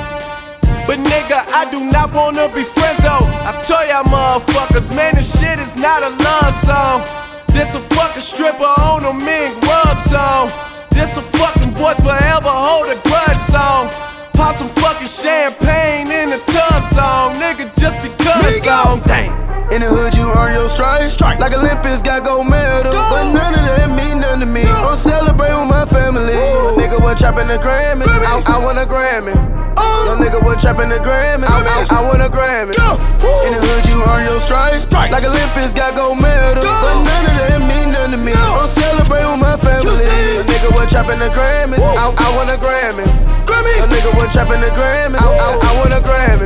[0.85, 3.25] But nigga, I do not wanna be friends though.
[3.49, 7.22] I tell y'all motherfuckers, man, this shit is not a love song.
[7.53, 10.49] This a fucking stripper on a mink rug song.
[10.89, 13.89] This a fucking boys forever hold a grudge song.
[14.33, 19.01] Pop some fucking champagne in the tub song, nigga, just because song.
[19.05, 19.42] Damn.
[19.73, 21.17] In the hood, you earn your stripes.
[21.17, 22.93] Like Olympics got gold medal.
[22.93, 24.61] But none of that mean nothing to me.
[24.69, 26.37] I'm celebrate with my family.
[26.37, 28.05] Your nigga was trapping the Grammy.
[28.05, 29.33] I, I want a Grammy.
[29.33, 31.49] Your nigga was trapping the Grammy.
[31.49, 32.77] I, I, I want a Grammy.
[32.77, 34.85] In the hood, you earn your stripes.
[34.93, 36.61] Like Olympics got gold medal.
[36.61, 38.37] But none of that mean nothing to me.
[38.37, 40.05] I'm celebrate with my family.
[40.37, 41.81] Your nigga was trapping the Grammy.
[41.81, 43.09] I, I want a Grammy.
[43.49, 45.17] Your nigga was trapping the Grammy.
[45.17, 46.45] I, I, I want a Grammy.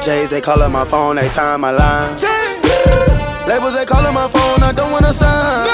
[0.00, 2.16] J's, they callin' my phone, they time my line.
[3.46, 5.68] Labels, they callin' my phone, I don't wanna sign.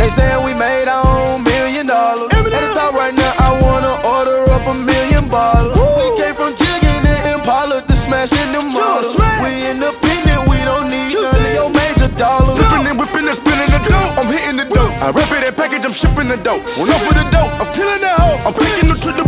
[0.00, 2.32] They sayin' we made our own million dollars.
[2.32, 5.76] At the top right now, I wanna order up a million bottles.
[6.00, 9.16] We came from jigging in Impala to smashing them models.
[9.44, 12.56] We independent, we don't need none of your major dollars.
[12.56, 14.16] Flipping and whipping and spinning the dope.
[14.16, 14.92] I'm hitting the dope.
[15.04, 16.64] I rip it and package, I'm shipping the dope.
[16.80, 18.40] When off with the dope, I'm killing that hoe.
[18.48, 19.27] I'm picking the trip to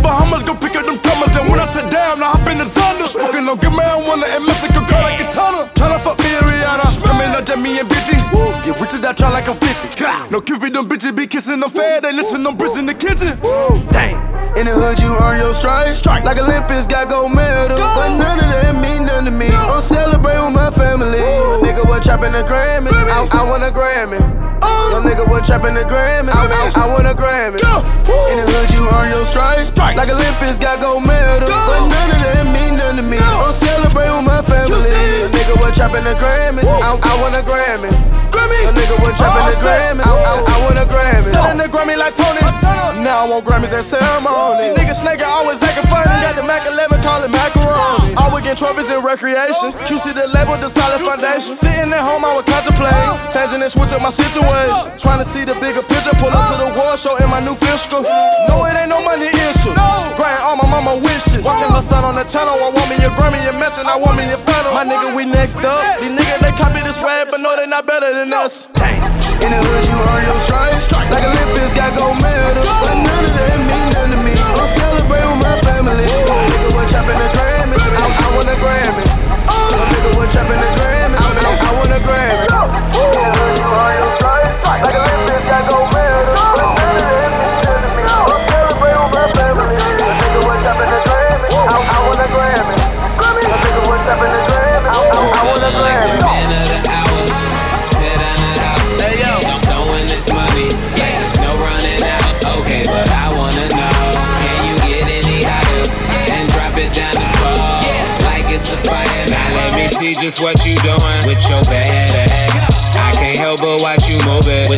[2.61, 3.07] the Zonda.
[3.07, 5.65] Smoking on good marijuana and Mexico, call like a tunnel.
[5.73, 6.91] Tryna fuck me and Rihanna.
[7.61, 8.15] Me and bitchy.
[8.63, 9.80] Get rich I try like I'm 50.
[10.31, 11.99] No Cupid, them bitches be kissing them fair.
[11.99, 13.35] They listen, them bricks in the kitchen.
[13.91, 14.15] Dang.
[14.55, 15.99] In the hood, you earn your stripes.
[16.07, 17.75] Like Olympics got gold medal.
[17.75, 19.51] But none of that mean nothing to me.
[19.51, 21.19] I'm celebrate with my family.
[21.19, 22.95] Your nigga was trapping the Grammy.
[22.95, 24.23] I, I want a Grammy.
[24.63, 24.95] Oh.
[24.95, 26.31] Your nigga was trapping the Grammy.
[26.31, 27.59] I, I, I want a Grammy.
[28.31, 29.67] In the hood, you earn your stripes.
[29.75, 31.51] Like Olympics got gold medal.
[31.51, 32.60] But none of that mean
[35.81, 36.61] trapping the Grammy.
[36.61, 37.89] I, I want a Grammy.
[37.89, 40.05] Your nigga was trapping the oh, Grammy.
[40.05, 41.33] I, I, I want a Grammy.
[41.33, 42.41] Selling the Grammy like Tony.
[43.01, 44.77] Now I want Grammys at ceremony.
[44.77, 46.05] Nigga snake I always acting funny.
[46.21, 46.90] Got the Mac 11,
[47.21, 48.15] call it macaroni.
[48.17, 49.73] I would get trophies in recreation.
[49.85, 51.55] QC the label, the solid foundation.
[51.55, 52.93] Sitting at home, I would contemplate.
[53.33, 54.97] Changing and switching my situation.
[54.97, 56.13] Trying to see the bigger picture.
[56.17, 58.01] Pull up to the war show in my new Fisker.
[58.49, 59.73] No, it ain't no money issue.
[60.17, 61.45] Grant all my mama wishes.
[61.45, 62.57] Watching her son on the channel.
[62.57, 63.85] I want me a Grammy and Messi.
[63.85, 64.73] I want me a Phantom.
[64.73, 65.81] My nigga, we next up.
[66.01, 68.65] These niggas, they copy this rap, but no, they not better than us.
[69.41, 70.89] In the hood, you earn your stripes.
[70.91, 72.65] Like Olympics got gold medal.
[72.65, 74.30] But none of that mean nothing to me.
[76.91, 77.40] Trapping the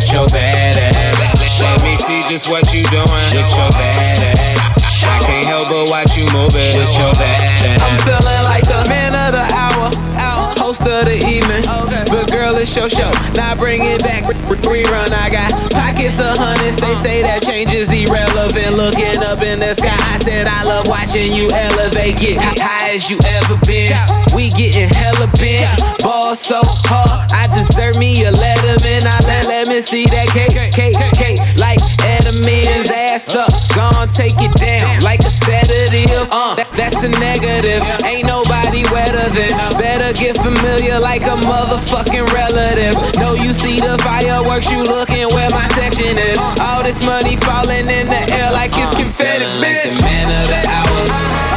[0.03, 1.61] with your bad ass.
[1.61, 4.75] Let me see just what you doing with your bad ass.
[5.03, 7.79] I can't help but watch you move it with your bad ass.
[7.79, 9.87] I'm feeling like the man of the hour,
[10.59, 11.63] host of the evening.
[12.11, 13.11] But girl, it's your show.
[13.35, 14.23] Now bring it back,
[14.67, 15.11] rerun.
[15.11, 16.77] I got pockets of hundreds.
[16.77, 18.75] They say that change is irrelevant.
[18.75, 22.19] Looking up in the sky, I said I love watching you elevate.
[22.19, 23.91] Get high as you ever been.
[24.35, 26.02] We getting hella bent.
[26.33, 29.05] Ball so hard, I deserve me a Letterman.
[29.05, 33.53] I let let me see that cake, cake, cake, like Edelman's ass up.
[34.09, 36.09] take it down like a sedative.
[36.33, 37.85] Uh, that, that's a negative.
[38.01, 39.53] Ain't nobody wetter than.
[39.77, 42.97] Better get familiar like a motherfucking relative.
[43.21, 46.41] No, you see the fireworks, you looking where my section is.
[46.65, 50.01] All this money falling in the air like it's confetti, Feeling like bitch.
[50.01, 51.52] the man of the hour.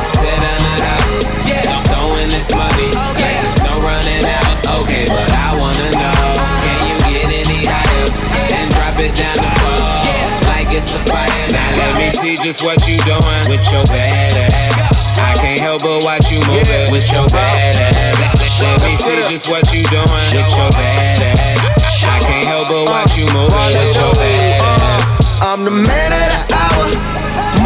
[10.86, 11.02] Yeah.
[11.10, 11.46] Fire.
[11.50, 15.18] Now let me see just what you doing with your bad ass.
[15.18, 18.62] I can't help but watch you move it with your bad ass.
[18.62, 21.58] Let me see just what you doing with your bad ass.
[22.06, 25.42] I can't help but watch you move it with your bad ass.
[25.42, 26.86] I'm the man of the hour,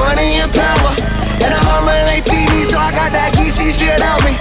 [0.00, 0.92] money and power.
[1.44, 4.32] And the hummer ain't feed me, so I got that geeky shit on me.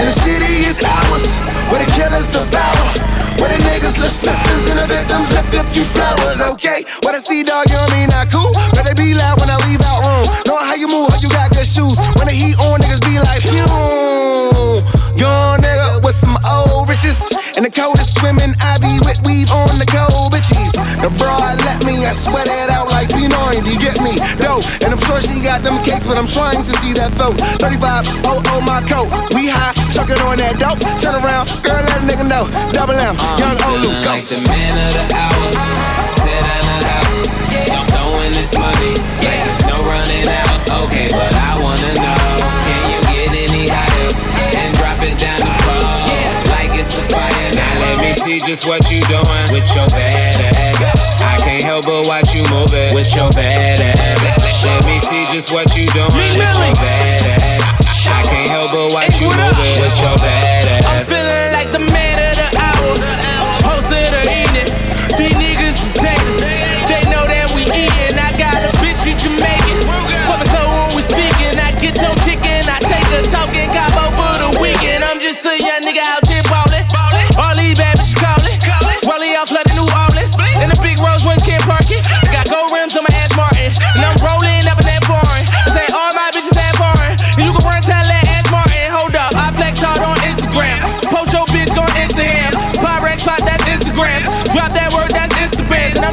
[0.00, 1.24] And the city is ours,
[1.68, 3.21] where the killers devour.
[3.42, 6.86] Where the niggas live sniffers and the victims lift a few flowers, okay?
[7.02, 8.54] What I see, dog, you know me not cool.
[8.70, 10.22] But they be loud when I leave out room.
[10.46, 11.98] Know how you move, how you got good shoes.
[12.14, 14.78] When the heat on, niggas be like, phew.
[15.18, 17.18] Young nigga with some old riches.
[17.58, 20.81] And the coldest swimming, I be with weave on the cold bitches.
[21.02, 24.14] The broad let me, I sweat it out like P90, get me?
[24.38, 27.34] Dope, and I'm sure she got them cakes, but I'm trying to see that throat.
[27.58, 29.10] 35, oh, oh, my coat.
[29.34, 30.78] We high, chucking on that dope.
[31.02, 32.46] Turn around, girl, let a nigga know.
[32.70, 34.14] Double M, young Olu, go.
[34.14, 35.82] like the man of the hour.
[36.22, 37.34] Sit on the house.
[37.50, 38.94] I'm throwing this money.
[39.18, 40.86] Yeah, there's no running out.
[40.86, 41.81] Okay, but I wanna
[48.32, 51.20] see just what you doing with your bad ass.
[51.20, 54.64] I can't help but watch you move it with your bad ass.
[54.64, 57.80] Let me see just what you doing with your bad ass.
[58.06, 60.86] I can't help but watch you move it with your bad ass.
[60.88, 62.01] I'm feeling like the man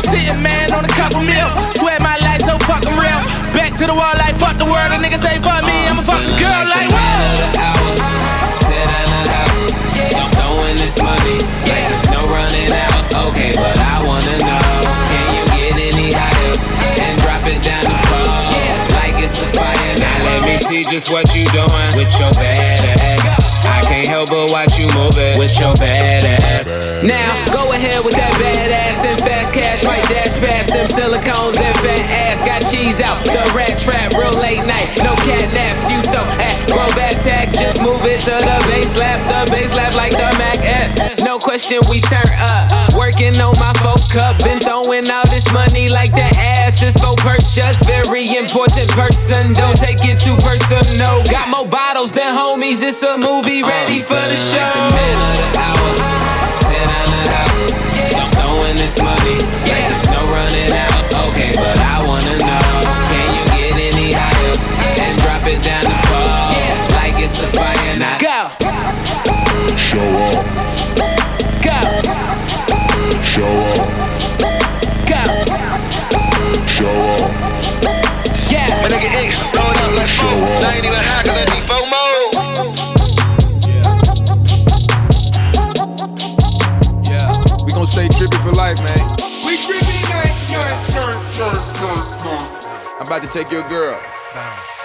[0.09, 1.47] sitting, man, on a couple mil.
[1.77, 3.21] Swear my life so fucking real.
[3.53, 4.89] Back to the wall like fuck the world.
[4.89, 7.29] A nigga say fuck me, I'm a fucking girl like what?
[8.65, 9.65] Sit on the house.
[10.17, 11.37] I'm throwing this money.
[11.69, 13.29] Like there's no running out.
[13.29, 14.65] Okay, but I wanna know.
[15.13, 16.57] Can you get any higher?
[17.05, 18.33] And drop it down the floor.
[18.97, 19.93] Like it's a fire.
[20.01, 23.49] Now let me see just what you doing with your bad ass.
[23.65, 26.69] I can't help but watch you move it with your bad ass.
[27.03, 28.68] Now, go ahead with that and
[29.79, 32.45] cash, right dash past them silicones and fat ass.
[32.45, 35.89] Got cheese out, the rat trap, real late night, no cat naps.
[35.89, 39.93] You so at back tag, just move it to the bass slap, the bass slap
[39.95, 41.21] like the Mac S.
[41.23, 42.71] No question, we turn up.
[42.97, 47.15] Working on my folk cup, been throwing all this money like that ass is for
[47.17, 47.79] purchase.
[47.85, 51.23] Very important person, don't take it too personal.
[51.25, 56.18] Got more bottles than homies, it's a movie ready for the show.
[93.49, 93.99] Take your girl.
[94.33, 94.79] Bounce.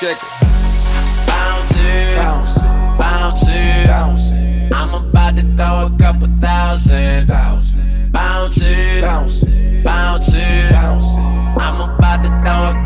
[0.00, 1.26] Check it.
[1.26, 4.72] Bouncing, bouncing, bouncing, bouncing.
[4.72, 7.26] I'm about to throw a couple thousand.
[7.26, 8.12] Thousand.
[8.12, 11.24] Bouncing, bouncing, bouncing, bouncing.
[11.24, 12.83] I'm about to throw a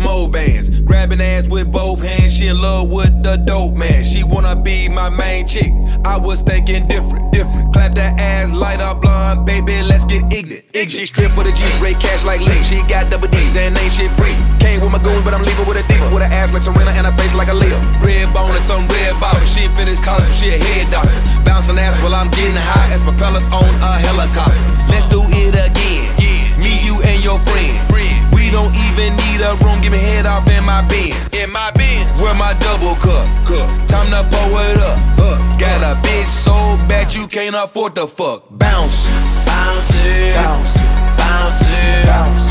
[0.00, 0.80] more bands.
[0.80, 4.04] Grabbing ass with both hands, she in love with the dope man.
[4.04, 5.72] She wanna be my main chick.
[6.04, 7.72] I was thinking different, different.
[7.72, 10.64] Clap that ass, light up blonde, baby, let's get ignorant.
[10.72, 12.62] She strip for the G, rate cash like Lee.
[12.62, 14.36] She got double D's and ain't shit free.
[14.60, 16.08] Came with my goons, but I'm leaving with a diva.
[16.14, 17.78] With an ass like Serena and a face like a Leo.
[18.00, 19.44] Red bone and some red bottom.
[19.44, 21.16] She finished college, she a head doctor.
[21.44, 24.60] Bouncing ass while I'm getting high as propellers on a helicopter.
[24.88, 26.06] Let's do it again.
[26.58, 27.86] Me, you, and your friend
[28.56, 29.78] don't even need a room.
[29.82, 31.20] Give me head off in my bins.
[31.36, 32.08] In my bins.
[32.22, 33.28] Where my double cup.
[33.44, 33.68] cup.
[33.92, 34.96] Time to pour it up.
[35.28, 35.38] up.
[35.60, 36.56] Got a bitch so
[36.88, 38.48] bad you can't afford to fuck.
[38.50, 39.08] Bounce.
[39.44, 39.92] Bounce.
[40.32, 40.74] Bounce.
[41.20, 41.64] Bounce.
[42.08, 42.44] Bounce.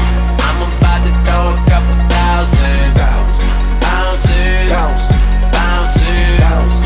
[0.46, 2.86] I'm about to throw a couple thousand.
[3.02, 3.38] Bounce.
[3.82, 4.30] Bounce.
[4.70, 5.06] Bounce.
[5.58, 5.98] Bounce.
[6.42, 6.80] Bounce.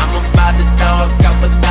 [0.00, 1.61] I'm about to throw a couple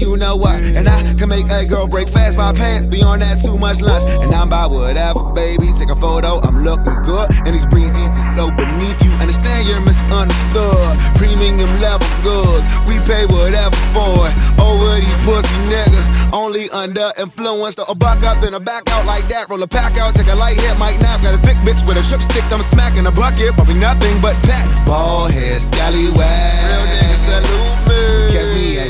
[0.00, 0.60] you know what?
[0.62, 2.86] And I can make a girl break fast my pants.
[2.86, 4.04] Beyond that, too much lunch.
[4.22, 5.72] And I'm by whatever, baby.
[5.78, 7.30] Take a photo, I'm looking good.
[7.44, 9.12] And these breezes is so beneath you.
[9.16, 10.96] Understand you're misunderstood.
[11.16, 14.34] Premium level goods, we pay whatever for it.
[14.60, 17.76] Over these pussy niggas, only under influence.
[17.78, 19.48] A buck up, then a back out like that.
[19.48, 21.22] Roll a pack out, take a light hit, might nap.
[21.22, 23.54] Got a thick bitch with a strip stick, I'm smacking a bucket.
[23.54, 24.66] Probably nothing but pat.
[24.86, 26.16] Ball head, scallywag.
[26.16, 28.25] Real nigga salute me.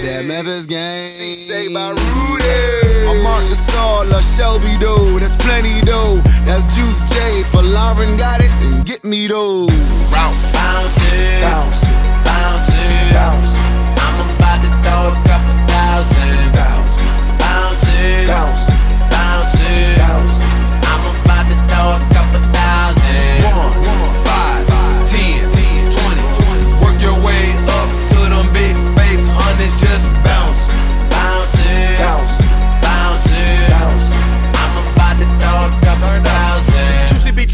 [0.07, 1.07] Catch me at that Memphis game.
[1.35, 3.11] Say by Rudy.
[3.11, 5.19] I'm Marc Gasol, a Shelby though.
[5.19, 6.23] That's plenty though.
[6.47, 7.43] That's Juice J.
[7.51, 9.67] For Lauren got it, then get me though.
[10.13, 10.39] Ralph.
[10.53, 11.41] Bounce it.
[11.43, 12.25] Bounce it.
[12.25, 13.13] Bounce it.
[13.13, 13.67] Bounce it.
[13.99, 16.55] I'm about to throw a couple thousand.
[16.55, 17.39] Bounce it.
[17.39, 18.27] Bounce it.
[18.31, 18.71] Bounce.
[19.11, 19.59] Bounce.
[19.99, 20.39] Bounce.
[20.87, 23.43] I'm about to throw a couple thousand.
[23.43, 24.26] One, five,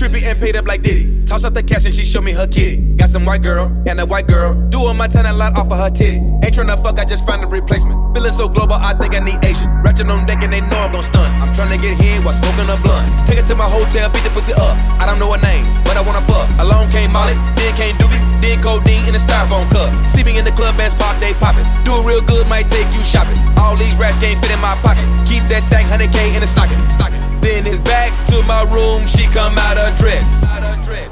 [0.03, 1.23] trippy and paid up like Diddy.
[1.25, 2.99] Toss up the cash and she show me her kitty.
[2.99, 4.55] Got some white girl and a white girl.
[4.69, 6.19] Doing my ten a lot off of her titty.
[6.43, 7.95] Ain't tryna fuck, I just find a replacement.
[8.15, 9.71] Feeling so global, I think I need Asian.
[9.83, 11.31] Ratchet on deck and they know I'm gon' stun.
[11.39, 13.07] I'm tryna get hit while smoking a blunt.
[13.29, 14.75] Take it to my hotel, beat the pussy up.
[14.99, 16.51] I don't know her name, but I wanna fuck.
[16.59, 19.87] Alone came Molly, then came Doobie, then codeine in a styrofoam cup.
[20.03, 21.65] See me in the club, bands pop, they poppin'.
[21.87, 23.39] Do it real good, might take you shopping.
[23.55, 25.07] All these rats can't fit in my pocket.
[25.31, 26.79] Keep that sack, 100k in the stocking.
[26.91, 27.32] stocking.
[27.43, 30.41] Then it's back to my room, she come out of dress.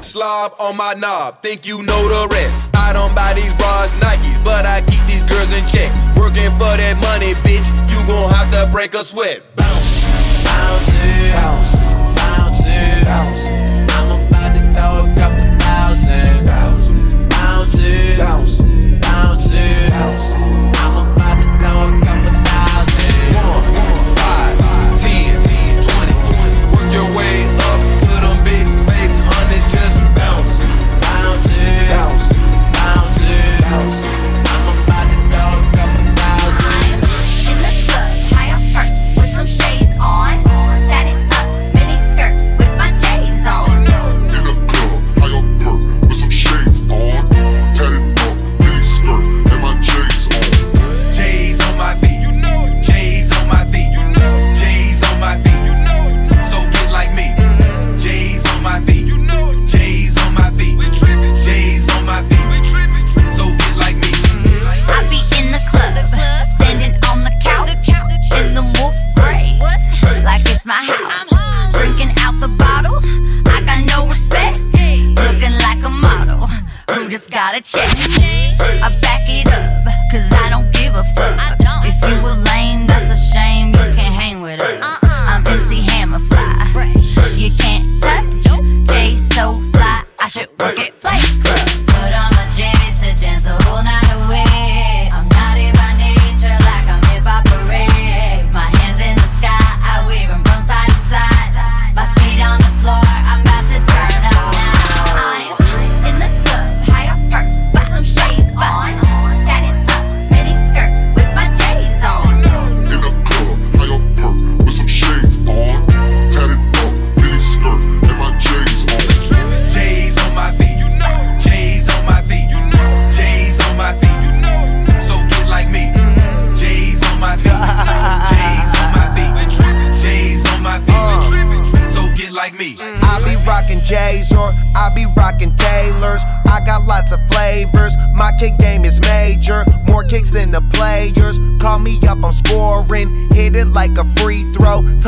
[0.01, 2.63] Slob on my knob, think you know the rest.
[2.75, 5.91] I don't buy these bras, Nikes, but I keep these girls in check.
[6.17, 9.43] Working for that money, bitch, you gon' have to break a sweat.
[9.55, 10.07] Bounce.
[10.45, 11.33] Bounce it.
[11.35, 13.05] Bounce it.
[13.05, 13.91] Bounce it.
[13.95, 16.47] I'm about to throw a couple thousand.
[16.47, 18.19] Bounce it.
[18.19, 18.63] Bounce.
[18.63, 18.63] Bounce.
[19.03, 19.49] Bounce.
[19.91, 20.60] Bounce
[77.63, 78.10] just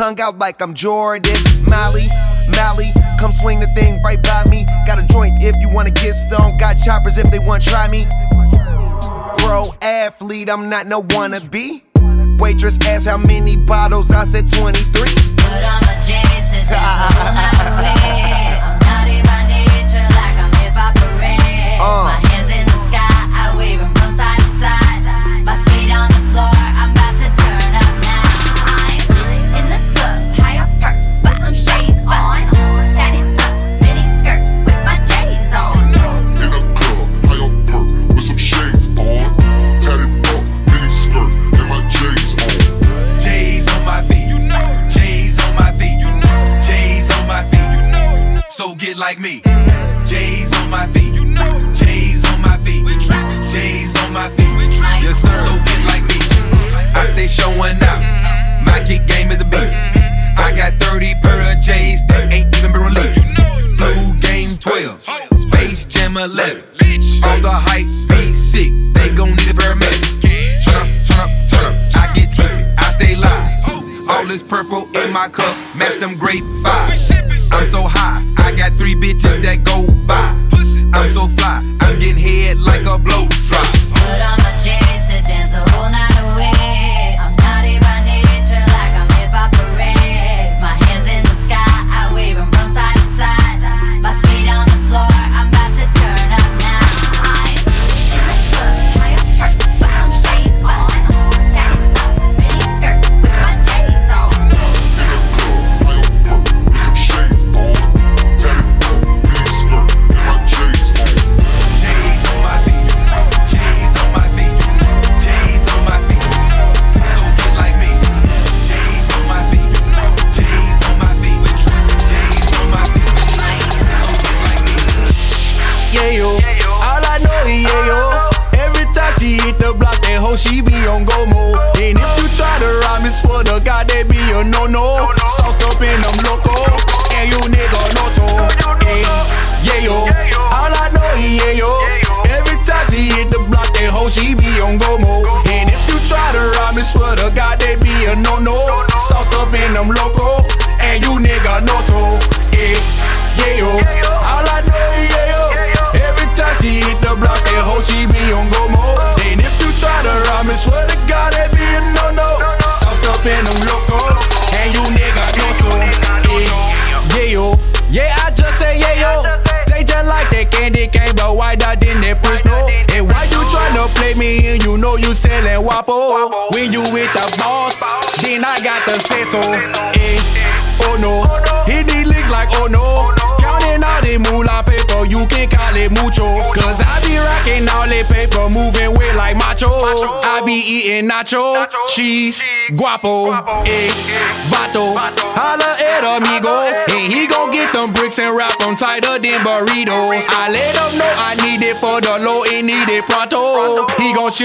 [0.03, 1.33] Tongue out like I'm Jordan.
[1.69, 2.09] Molly,
[2.57, 4.65] Molly, come swing the thing right by me.
[4.85, 6.59] Got a joint if you wanna get stoned.
[6.59, 8.05] Got choppers if they wanna try me.
[9.37, 11.83] Pro athlete, I'm not no wannabe.
[12.41, 14.83] Waitress asked how many bottles, I said 23.
[15.37, 17.52] Put on my J's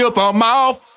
[0.03, 0.88] up on my off.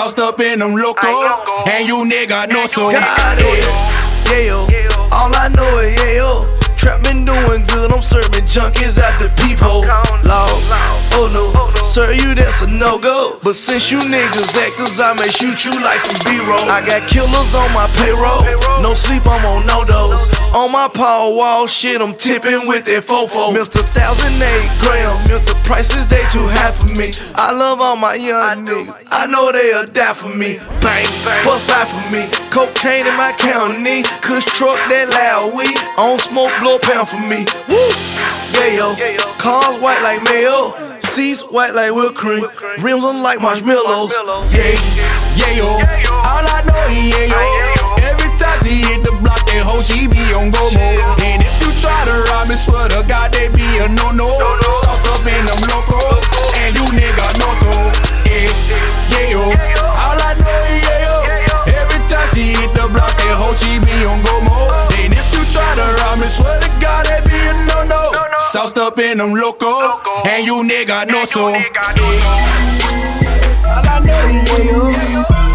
[0.00, 1.12] sauced up in them loco.
[1.68, 2.90] And you nigga know so.
[2.90, 4.66] God, yeah, yeah, yo.
[5.12, 6.56] All I know is, yeah, yo.
[6.76, 9.84] Trap been doing good, I'm serving junkies at the peephole.
[10.24, 10.64] Laws,
[11.20, 11.52] oh no,
[11.84, 13.36] sir, you that's a no go.
[13.44, 16.64] But since you niggas actors, I may shoot you like some B roll.
[16.72, 18.40] I got killers on my payroll,
[18.80, 20.32] no sleep, I'm on no dose.
[20.52, 23.54] On my power wall, shit, I'm tipping with that fofo.
[23.54, 23.86] Mr.
[23.86, 25.54] Thousand Eight grams, Mr.
[25.62, 27.14] Prices, they too half for me.
[27.36, 30.58] I love all my young I niggas, I know they'll die for me.
[30.82, 32.26] Bang, bang, bust out for me.
[32.50, 35.78] Cocaine in my county, cause truck that loud weed.
[35.94, 37.46] On smoke, blow a pound for me.
[37.70, 37.78] Woo,
[38.50, 38.98] yeah, yo.
[39.38, 40.74] Cars white like mayo.
[40.98, 42.42] Seats white like whipped cream,
[42.82, 44.10] rims unlike marshmallows.
[44.50, 44.74] Yeah,
[45.38, 45.78] yeah, yo.
[46.26, 47.79] All I know is yeah, yo
[49.80, 51.00] mode, she be on go mode.
[51.24, 54.28] And if you try to rob me, swear to God, they be a no no.
[54.28, 56.24] Suck up in them locals,
[56.56, 57.72] and you nigga know so.
[58.28, 58.52] Yeah,
[59.10, 59.40] yeah, yo.
[59.40, 61.14] All I know is yeah, yo.
[61.72, 64.70] Every time she hit the block, that hoe, she be on go mode.
[65.00, 68.12] And if you try to rob me, swear to God, they be a no no.
[68.52, 71.46] Sauced up in them loco, and you nigga know so.
[71.46, 71.56] All
[73.86, 75.49] I know is yeah, yo.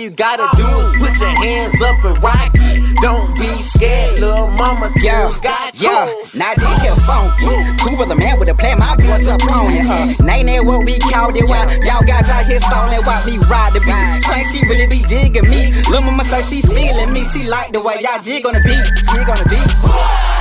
[0.00, 2.96] You gotta do is put your hands up and rock it.
[3.02, 5.90] Don't be scared, little mama tools got you.
[5.90, 7.52] yeah, now this here funky.
[7.84, 9.84] Cool with a man with a plan, my boys up on it.
[9.84, 11.44] Uh, ain't that what we called it?
[11.44, 14.24] Why y'all guys out here stalling while we ride the beat.
[14.24, 15.76] Claim she really be digging me.
[15.90, 17.24] Lil' mama say she feeling me.
[17.24, 18.80] She like the way y'all jig on the beat.
[19.12, 20.39] Jig on the beat.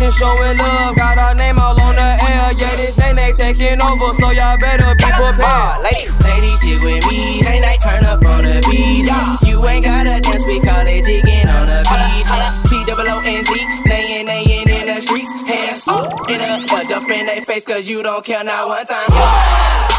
[0.00, 2.52] Station showing love, got our name all on the air.
[2.56, 5.82] Yeah, this ain't they taking over, so y'all better be prepared.
[5.82, 7.42] Ladies, ladies, jig with me.
[7.42, 9.04] Turn up on the beat.
[9.46, 12.70] You ain't gotta dance, we call it jigging on the beat.
[12.70, 13.52] T double O N Z,
[13.84, 15.30] nayin' nayin' in the streets.
[15.30, 18.86] Hands up in the, but up in their face, cause you don't care not one
[18.86, 19.89] time.